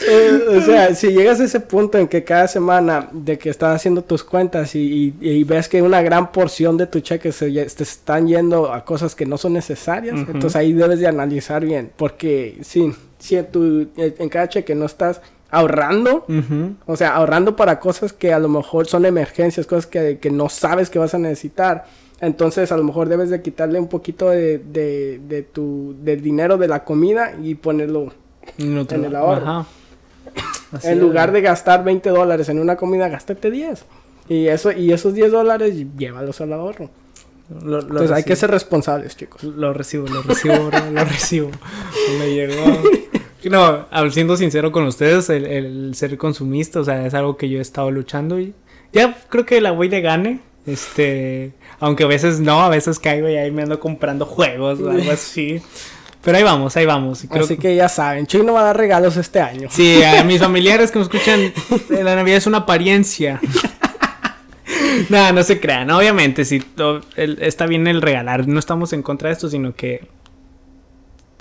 Eh, 0.08 0.58
o 0.58 0.62
sea, 0.62 0.96
si 0.96 1.08
llegas 1.10 1.40
a 1.40 1.44
ese 1.44 1.60
punto 1.60 1.98
en 1.98 2.08
que 2.08 2.24
cada 2.24 2.48
semana 2.48 3.10
de 3.12 3.38
que 3.38 3.50
estás 3.50 3.76
haciendo 3.76 4.04
tus 4.04 4.24
cuentas 4.24 4.74
y, 4.76 5.14
y- 5.22 5.30
y 5.30 5.44
ves 5.44 5.68
que 5.68 5.82
una 5.82 6.02
gran 6.02 6.32
porción 6.32 6.78
de 6.78 6.88
tu 6.88 7.00
cheque 7.02 7.32
se, 7.32 7.52
te 7.52 7.84
están 7.84 8.28
yendo 8.28 8.72
a 8.74 8.86
cosas 8.86 9.16
que 9.16 9.26
no 9.26 9.38
son 9.38 9.54
necesarias, 9.54 10.16
entonces 10.28 10.56
ahí 10.56 10.74
debes 10.74 11.00
de 11.00 11.08
analizar 11.08 11.66
bien, 11.66 11.92
porque 11.98 12.58
si, 12.62 12.94
si 13.20 13.36
en, 13.36 13.46
tu, 13.52 13.88
en 13.98 14.30
cada 14.30 14.48
cheque 14.50 14.76
no 14.76 14.86
estás 14.86 15.22
ahorrando, 15.50 16.26
o 16.86 16.96
sea, 16.98 17.16
ahorrando 17.16 17.56
para 17.56 17.80
cosas 17.80 18.14
que 18.14 18.34
a 18.34 18.40
lo 18.40 18.50
mejor 18.50 18.88
son 18.88 19.06
emergencias, 19.06 19.66
cosas 19.66 19.88
que, 19.88 20.18
que 20.20 20.30
no 20.30 20.50
sabes 20.50 20.90
que 20.90 21.00
vas 21.00 21.14
a 21.14 21.18
necesitar. 21.18 21.86
Entonces 22.20 22.72
a 22.72 22.78
lo 22.78 22.84
mejor 22.84 23.10
debes 23.10 23.30
de 23.30 23.42
quitarle 23.42 23.80
un 23.80 23.88
poquito 23.88 24.30
de, 24.32 24.58
de, 24.58 25.22
de 25.28 25.44
tu 25.44 25.96
del 26.02 26.22
dinero 26.22 26.58
de 26.58 26.68
la 26.68 26.84
comida 26.84 27.34
y 27.42 27.56
ponerlo 27.56 28.12
En, 28.58 28.78
otro- 28.78 28.98
En 28.98 29.06
el 29.06 29.16
ahorro. 29.16 29.46
Ajá. 29.48 29.68
Así 30.72 30.88
en 30.88 31.00
lugar 31.00 31.32
de 31.32 31.42
gastar 31.42 31.84
20 31.84 32.10
dólares 32.10 32.50
en 32.50 32.60
una 32.60 32.76
comida, 32.76 33.08
gástate 33.08 33.52
10. 33.52 33.86
Y 34.30 34.48
eso 34.48 34.72
y 34.72 34.92
esos 34.92 35.14
10 35.14 35.32
dólares 35.32 35.74
llévalos 35.98 36.42
al 36.42 36.54
ahorro. 36.54 36.90
Lo, 37.50 37.78
lo 37.78 37.80
Entonces 37.80 38.12
hay 38.12 38.24
que 38.24 38.36
ser 38.36 38.52
responsables, 38.52 39.16
chicos. 39.16 39.44
Lo 39.44 39.74
recibo, 39.74 40.08
lo 40.08 40.22
recibo, 40.22 40.68
bro, 40.68 40.92
lo 40.92 41.04
recibo. 41.06 41.50
Me 42.20 42.34
llegó. 42.34 42.84
No, 43.50 43.88
siendo 44.12 44.36
sincero 44.36 44.72
con 44.74 44.86
ustedes, 44.86 45.30
el, 45.30 45.46
el 45.46 45.96
ser 45.96 46.18
consumista, 46.18 46.82
o 46.82 46.84
sea, 46.84 47.06
es 47.06 47.14
algo 47.14 47.38
que 47.38 47.48
yo 47.48 47.60
he 47.60 47.62
estado 47.62 47.90
luchando 47.92 48.40
y 48.40 48.54
ya 48.92 49.18
creo 49.30 49.46
que 49.46 49.62
la 49.62 49.72
voy 49.72 49.88
de 49.88 50.02
gane. 50.02 50.42
Este, 50.66 51.54
aunque 51.80 52.04
a 52.04 52.08
veces 52.08 52.42
no, 52.42 52.62
a 52.62 52.70
veces 52.70 53.00
caigo 53.00 53.30
y 53.30 53.38
ahí 53.38 53.52
me 53.52 53.64
ando 53.64 53.80
comprando 53.80 54.26
juegos 54.26 54.82
o 54.82 54.90
algo 54.90 55.12
así. 55.12 55.62
Pero 56.24 56.38
ahí 56.38 56.44
vamos, 56.44 56.76
ahí 56.76 56.86
vamos. 56.86 57.26
Creo 57.30 57.46
Así 57.46 57.58
que 57.58 57.76
ya 57.76 57.88
saben, 57.90 58.26
Chuy 58.28 58.44
no 58.46 58.54
va 58.54 58.62
a 58.62 58.64
dar 58.66 58.78
regalos 58.78 59.16
este 59.18 59.40
año. 59.40 59.70
Sí, 59.72 60.02
a 60.04 60.24
mis 60.24 60.40
familiares 60.42 60.92
que 60.92 61.00
me 61.00 61.04
escuchan, 61.04 61.40
eh, 61.42 62.04
la 62.04 62.16
Navidad 62.16 62.38
es 62.38 62.48
una 62.48 62.58
apariencia. 62.60 63.40
Nada, 65.10 65.32
no 65.32 65.44
se 65.44 65.60
crean. 65.60 65.90
Obviamente, 65.92 66.44
el- 67.16 67.38
está 67.42 67.66
bien 67.68 67.88
el 67.88 68.02
regalar. 68.02 68.48
No 68.48 68.60
estamos 68.60 68.92
en 68.94 69.04
contra 69.04 69.30
de 69.30 69.34
esto, 69.34 69.50
sino 69.50 69.74
que 69.74 70.08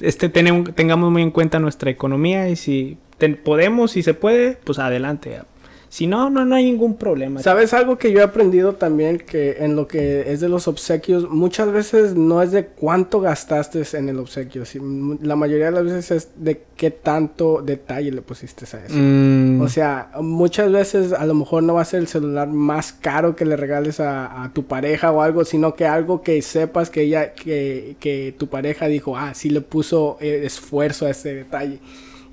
este 0.01 0.33
tenem- 0.33 0.74
tengamos 0.74 1.11
muy 1.11 1.22
en 1.22 1.31
cuenta 1.31 1.59
nuestra 1.59 1.91
economía 1.91 2.49
y 2.49 2.57
si 2.57 2.99
ten- 3.18 3.41
podemos, 3.43 3.93
si 3.93 4.03
se 4.03 4.14
puede, 4.14 4.59
pues 4.62 4.79
adelante. 4.79 5.41
Si 5.89 6.07
no, 6.07 6.28
no, 6.30 6.45
no 6.45 6.55
hay 6.57 6.64
ningún 6.64 6.97
problema. 6.97 7.41
¿Sabes 7.43 7.72
algo 7.72 7.97
que 7.97 8.12
yo 8.12 8.18
he 8.20 8.22
aprendido 8.22 8.74
también? 8.74 9.18
Que 9.18 9.59
en 9.61 9.76
lo 9.76 9.87
que 9.87 10.30
es 10.32 10.41
de 10.41 10.49
los 10.49 10.68
obsequios, 10.68 11.30
muchas 11.30 11.70
veces 11.72 12.14
no 12.14 12.43
es 12.43 12.51
de 12.53 12.66
cuánto 12.66 13.20
gastaste 13.20 13.82
en 13.97 14.09
el 14.09 14.18
obsequio. 14.18 14.64
si- 14.66 14.80
La 15.22 15.37
mayoría 15.37 15.66
de 15.66 15.70
las 15.72 15.84
veces 15.84 16.11
es 16.11 16.28
de 16.37 16.62
qué 16.76 16.91
tanto 16.91 17.62
detalle 17.64 18.11
le 18.12 18.20
pusiste 18.20 18.64
a 18.76 18.84
eso. 18.84 18.95
Mm, 18.97 19.61
O 19.62 19.68
sea, 19.68 20.11
muchas 20.20 20.70
veces 20.70 21.12
a 21.12 21.24
lo 21.24 21.34
mejor 21.34 21.62
no 21.62 21.74
va 21.74 21.82
a 21.82 21.84
ser 21.87 22.01
el 22.01 22.09
celular 22.09 22.49
más 22.49 22.93
caro 22.93 23.34
que 23.37 23.45
le 23.47 23.57
regales 23.57 24.01
a, 24.01 24.43
a 24.45 24.53
tu 24.53 24.64
pareja 24.66 25.12
o 25.12 25.22
algo, 25.22 25.45
sino 25.45 25.74
que 25.74 25.87
algo 25.87 26.20
que 26.22 26.43
sepas 26.43 26.91
que 26.91 27.03
ella, 27.03 27.32
que, 27.32 27.97
que 28.01 28.34
tu 28.37 28.49
pareja 28.49 28.87
dijo, 28.89 29.16
ah, 29.16 29.32
sí 29.34 29.51
le 29.51 29.61
puso 29.62 30.18
eh, 30.20 30.43
esfuerzo 30.45 31.07
a 31.07 31.11
ese 31.11 31.34
detalle. 31.34 31.78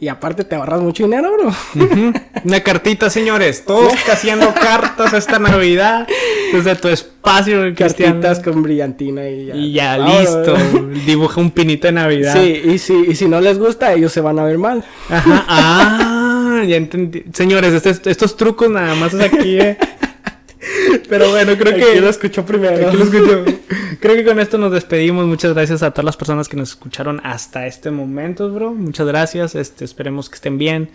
Y 0.03 0.09
aparte 0.09 0.43
te 0.43 0.55
ahorras 0.55 0.81
mucho 0.81 1.03
dinero, 1.03 1.31
bro. 1.31 1.53
Una 2.43 2.59
cartita, 2.59 3.09
señores. 3.09 3.63
Todos 3.63 3.93
haciendo 4.11 4.53
cartas 4.53 5.13
esta 5.13 5.39
Navidad 5.39 6.05
desde 6.51 6.75
tu 6.75 6.89
espacio, 6.89 7.73
Cristian. 7.73 8.19
Cartitas 8.21 8.41
con 8.41 8.61
brillantina 8.63 9.25
y 9.29 9.45
ya. 9.45 9.55
Y 9.55 9.71
ya, 9.71 9.97
listo. 9.97 10.57
Dibuja 11.05 11.39
un 11.39 11.51
pinito 11.51 11.87
de 11.87 11.93
Navidad. 11.93 12.33
Sí, 12.33 12.63
y 12.65 12.77
si, 12.79 12.93
y 13.11 13.15
si 13.15 13.29
no 13.29 13.39
les 13.39 13.57
gusta, 13.57 13.93
ellos 13.93 14.11
se 14.11 14.19
van 14.19 14.39
a 14.39 14.43
ver 14.43 14.57
mal. 14.57 14.83
Ajá. 15.09 15.45
Ah, 16.53 16.63
ya 16.65 16.75
entendí. 16.75 17.23
Señores, 17.33 17.73
este- 17.73 18.11
estos 18.11 18.37
trucos 18.37 18.69
nada 18.69 18.93
más 18.95 19.13
es 19.13 19.21
aquí, 19.21 19.57
eh. 19.57 19.75
Pero 21.09 21.29
bueno, 21.31 21.57
creo 21.57 21.75
que. 21.75 21.83
Aquí 21.83 21.99
lo 21.99 22.09
escuchó 22.09 22.45
primero. 22.45 22.87
Aquí 22.87 22.97
lo 22.97 23.03
escucho. 23.03 23.45
Creo 23.99 24.15
que 24.15 24.25
con 24.25 24.39
esto 24.39 24.57
nos 24.57 24.71
despedimos. 24.71 25.25
Muchas 25.25 25.53
gracias 25.53 25.83
a 25.83 25.91
todas 25.91 26.05
las 26.05 26.17
personas 26.17 26.49
que 26.49 26.57
nos 26.57 26.69
escucharon 26.69 27.21
hasta 27.23 27.67
este 27.67 27.91
momento, 27.91 28.49
bro. 28.51 28.73
Muchas 28.73 29.07
gracias. 29.07 29.55
Este, 29.55 29.85
esperemos 29.85 30.29
que 30.29 30.35
estén 30.35 30.57
bien 30.57 30.89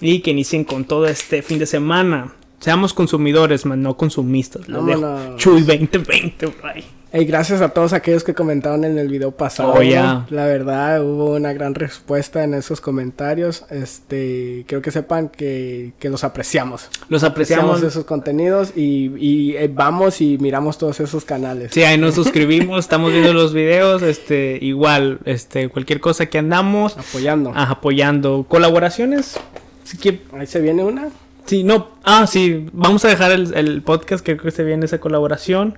y 0.00 0.20
que 0.20 0.30
inicien 0.30 0.64
con 0.64 0.84
todo 0.84 1.06
este 1.06 1.42
fin 1.42 1.58
de 1.58 1.66
semana. 1.66 2.32
Seamos 2.60 2.94
consumidores, 2.94 3.66
man, 3.66 3.82
no 3.82 3.96
consumistas. 3.96 4.68
Lo 4.68 4.84
dejo. 4.84 5.00
Vámonos. 5.00 5.36
Chuy 5.40 5.62
2020, 5.62 6.46
bro. 6.46 7.01
Y 7.14 7.26
gracias 7.26 7.60
a 7.60 7.68
todos 7.68 7.92
aquellos 7.92 8.24
que 8.24 8.32
comentaron 8.32 8.84
en 8.84 8.96
el 8.98 9.08
video 9.08 9.32
pasado. 9.32 9.74
Oh. 9.76 9.82
La 9.82 10.46
verdad, 10.46 11.04
hubo 11.04 11.34
una 11.34 11.52
gran 11.52 11.74
respuesta 11.74 12.42
en 12.42 12.54
esos 12.54 12.80
comentarios. 12.80 13.66
Este, 13.68 14.64
creo 14.66 14.80
que 14.80 14.90
sepan 14.90 15.28
que, 15.28 15.92
que 15.98 16.08
los 16.08 16.24
apreciamos. 16.24 16.88
Los 17.10 17.22
Apreciamos 17.22 17.64
apreciamos. 17.64 17.82
esos 17.82 18.04
contenidos 18.06 18.72
y, 18.74 19.12
y, 19.18 19.56
eh, 19.56 19.70
vamos 19.72 20.22
y 20.22 20.38
miramos 20.38 20.78
todos 20.78 21.00
esos 21.00 21.26
canales. 21.26 21.72
Sí, 21.74 21.82
ahí 21.82 21.98
nos 21.98 22.14
suscribimos, 22.14 22.78
estamos 22.78 23.12
viendo 23.12 23.34
los 23.34 23.52
videos, 23.52 24.00
este, 24.02 24.58
igual, 24.62 25.18
este, 25.26 25.68
cualquier 25.68 26.00
cosa 26.00 26.26
que 26.26 26.38
andamos, 26.38 26.96
Apoyando. 26.96 27.52
ah, 27.54 27.72
apoyando. 27.72 28.46
Colaboraciones, 28.48 29.38
si 29.84 29.98
que, 29.98 30.22
Ahí 30.32 30.46
se 30.46 30.60
viene 30.60 30.82
una. 30.82 31.08
sí, 31.44 31.62
no, 31.62 31.88
ah, 32.04 32.26
sí, 32.26 32.68
vamos 32.72 33.04
a 33.04 33.08
dejar 33.08 33.32
el, 33.32 33.52
el 33.54 33.82
podcast 33.82 34.24
creo 34.24 34.38
que 34.38 34.50
se 34.50 34.64
viene 34.64 34.86
esa 34.86 34.98
colaboración 34.98 35.76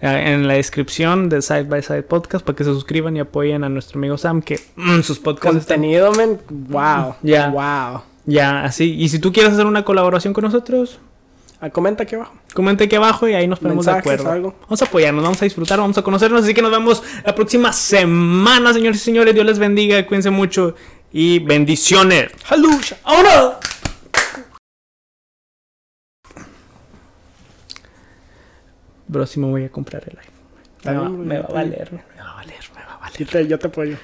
en 0.00 0.46
la 0.46 0.54
descripción 0.54 1.28
de 1.28 1.40
Side 1.42 1.64
by 1.64 1.82
Side 1.82 2.02
Podcast 2.02 2.44
para 2.44 2.56
que 2.56 2.64
se 2.64 2.70
suscriban 2.70 3.16
y 3.16 3.20
apoyen 3.20 3.64
a 3.64 3.68
nuestro 3.68 3.98
amigo 3.98 4.18
Sam 4.18 4.42
que 4.42 4.60
mm, 4.76 5.00
sus 5.00 5.18
podcasts 5.18 5.58
están 5.58 5.78
Contenido, 5.78 6.12
men. 6.12 6.38
Wow. 6.50 7.14
Ya. 7.22 7.48
Wow. 7.48 8.02
ya 8.26 8.64
así. 8.64 8.94
Y 8.94 9.08
si 9.08 9.18
tú 9.18 9.32
quieres 9.32 9.52
hacer 9.52 9.66
una 9.66 9.84
colaboración 9.84 10.32
con 10.34 10.44
nosotros, 10.44 10.98
Ah, 11.60 11.70
comenta 11.70 12.02
aquí 12.02 12.14
abajo. 12.14 12.34
Comenta 12.52 12.84
aquí 12.84 12.94
abajo 12.94 13.26
y 13.26 13.32
ahí 13.32 13.48
nos 13.48 13.58
ponemos 13.58 13.86
de 13.86 13.92
acuerdo. 13.92 14.30
algo. 14.30 14.54
Vamos 14.64 14.82
a 14.82 14.84
apoyarnos, 14.84 15.22
vamos 15.22 15.40
a 15.40 15.46
disfrutar, 15.46 15.78
vamos 15.78 15.96
a 15.96 16.02
conocernos. 16.02 16.42
Así 16.44 16.52
que 16.52 16.60
nos 16.60 16.70
vemos 16.70 17.02
la 17.24 17.34
próxima 17.34 17.72
semana, 17.72 18.74
señores 18.74 19.00
y 19.00 19.04
señores. 19.04 19.32
Dios 19.32 19.46
les 19.46 19.58
bendiga, 19.58 20.04
cuídense 20.04 20.28
mucho 20.28 20.74
y 21.10 21.38
bendiciones. 21.38 22.32
¡Halucha! 22.50 22.98
¡Ahora! 23.04 23.60
Bro, 29.14 29.26
sí 29.26 29.38
me 29.38 29.46
voy 29.46 29.62
a 29.62 29.68
comprar 29.68 30.02
el 30.08 30.18
iPhone. 30.18 30.34
Me 30.84 30.98
va, 30.98 31.08
me 31.08 31.38
va 31.38 31.44
a 31.44 31.52
valer, 31.52 31.92
me 31.92 32.20
va 32.20 32.32
a 32.32 32.34
valer, 32.34 32.58
me 32.74 32.84
va 32.84 32.94
a 32.94 32.98
valer. 32.98 33.16
Yo 33.16 33.26
te, 33.26 33.46
yo 33.46 33.58
te 33.60 33.66
apoyo. 33.68 33.96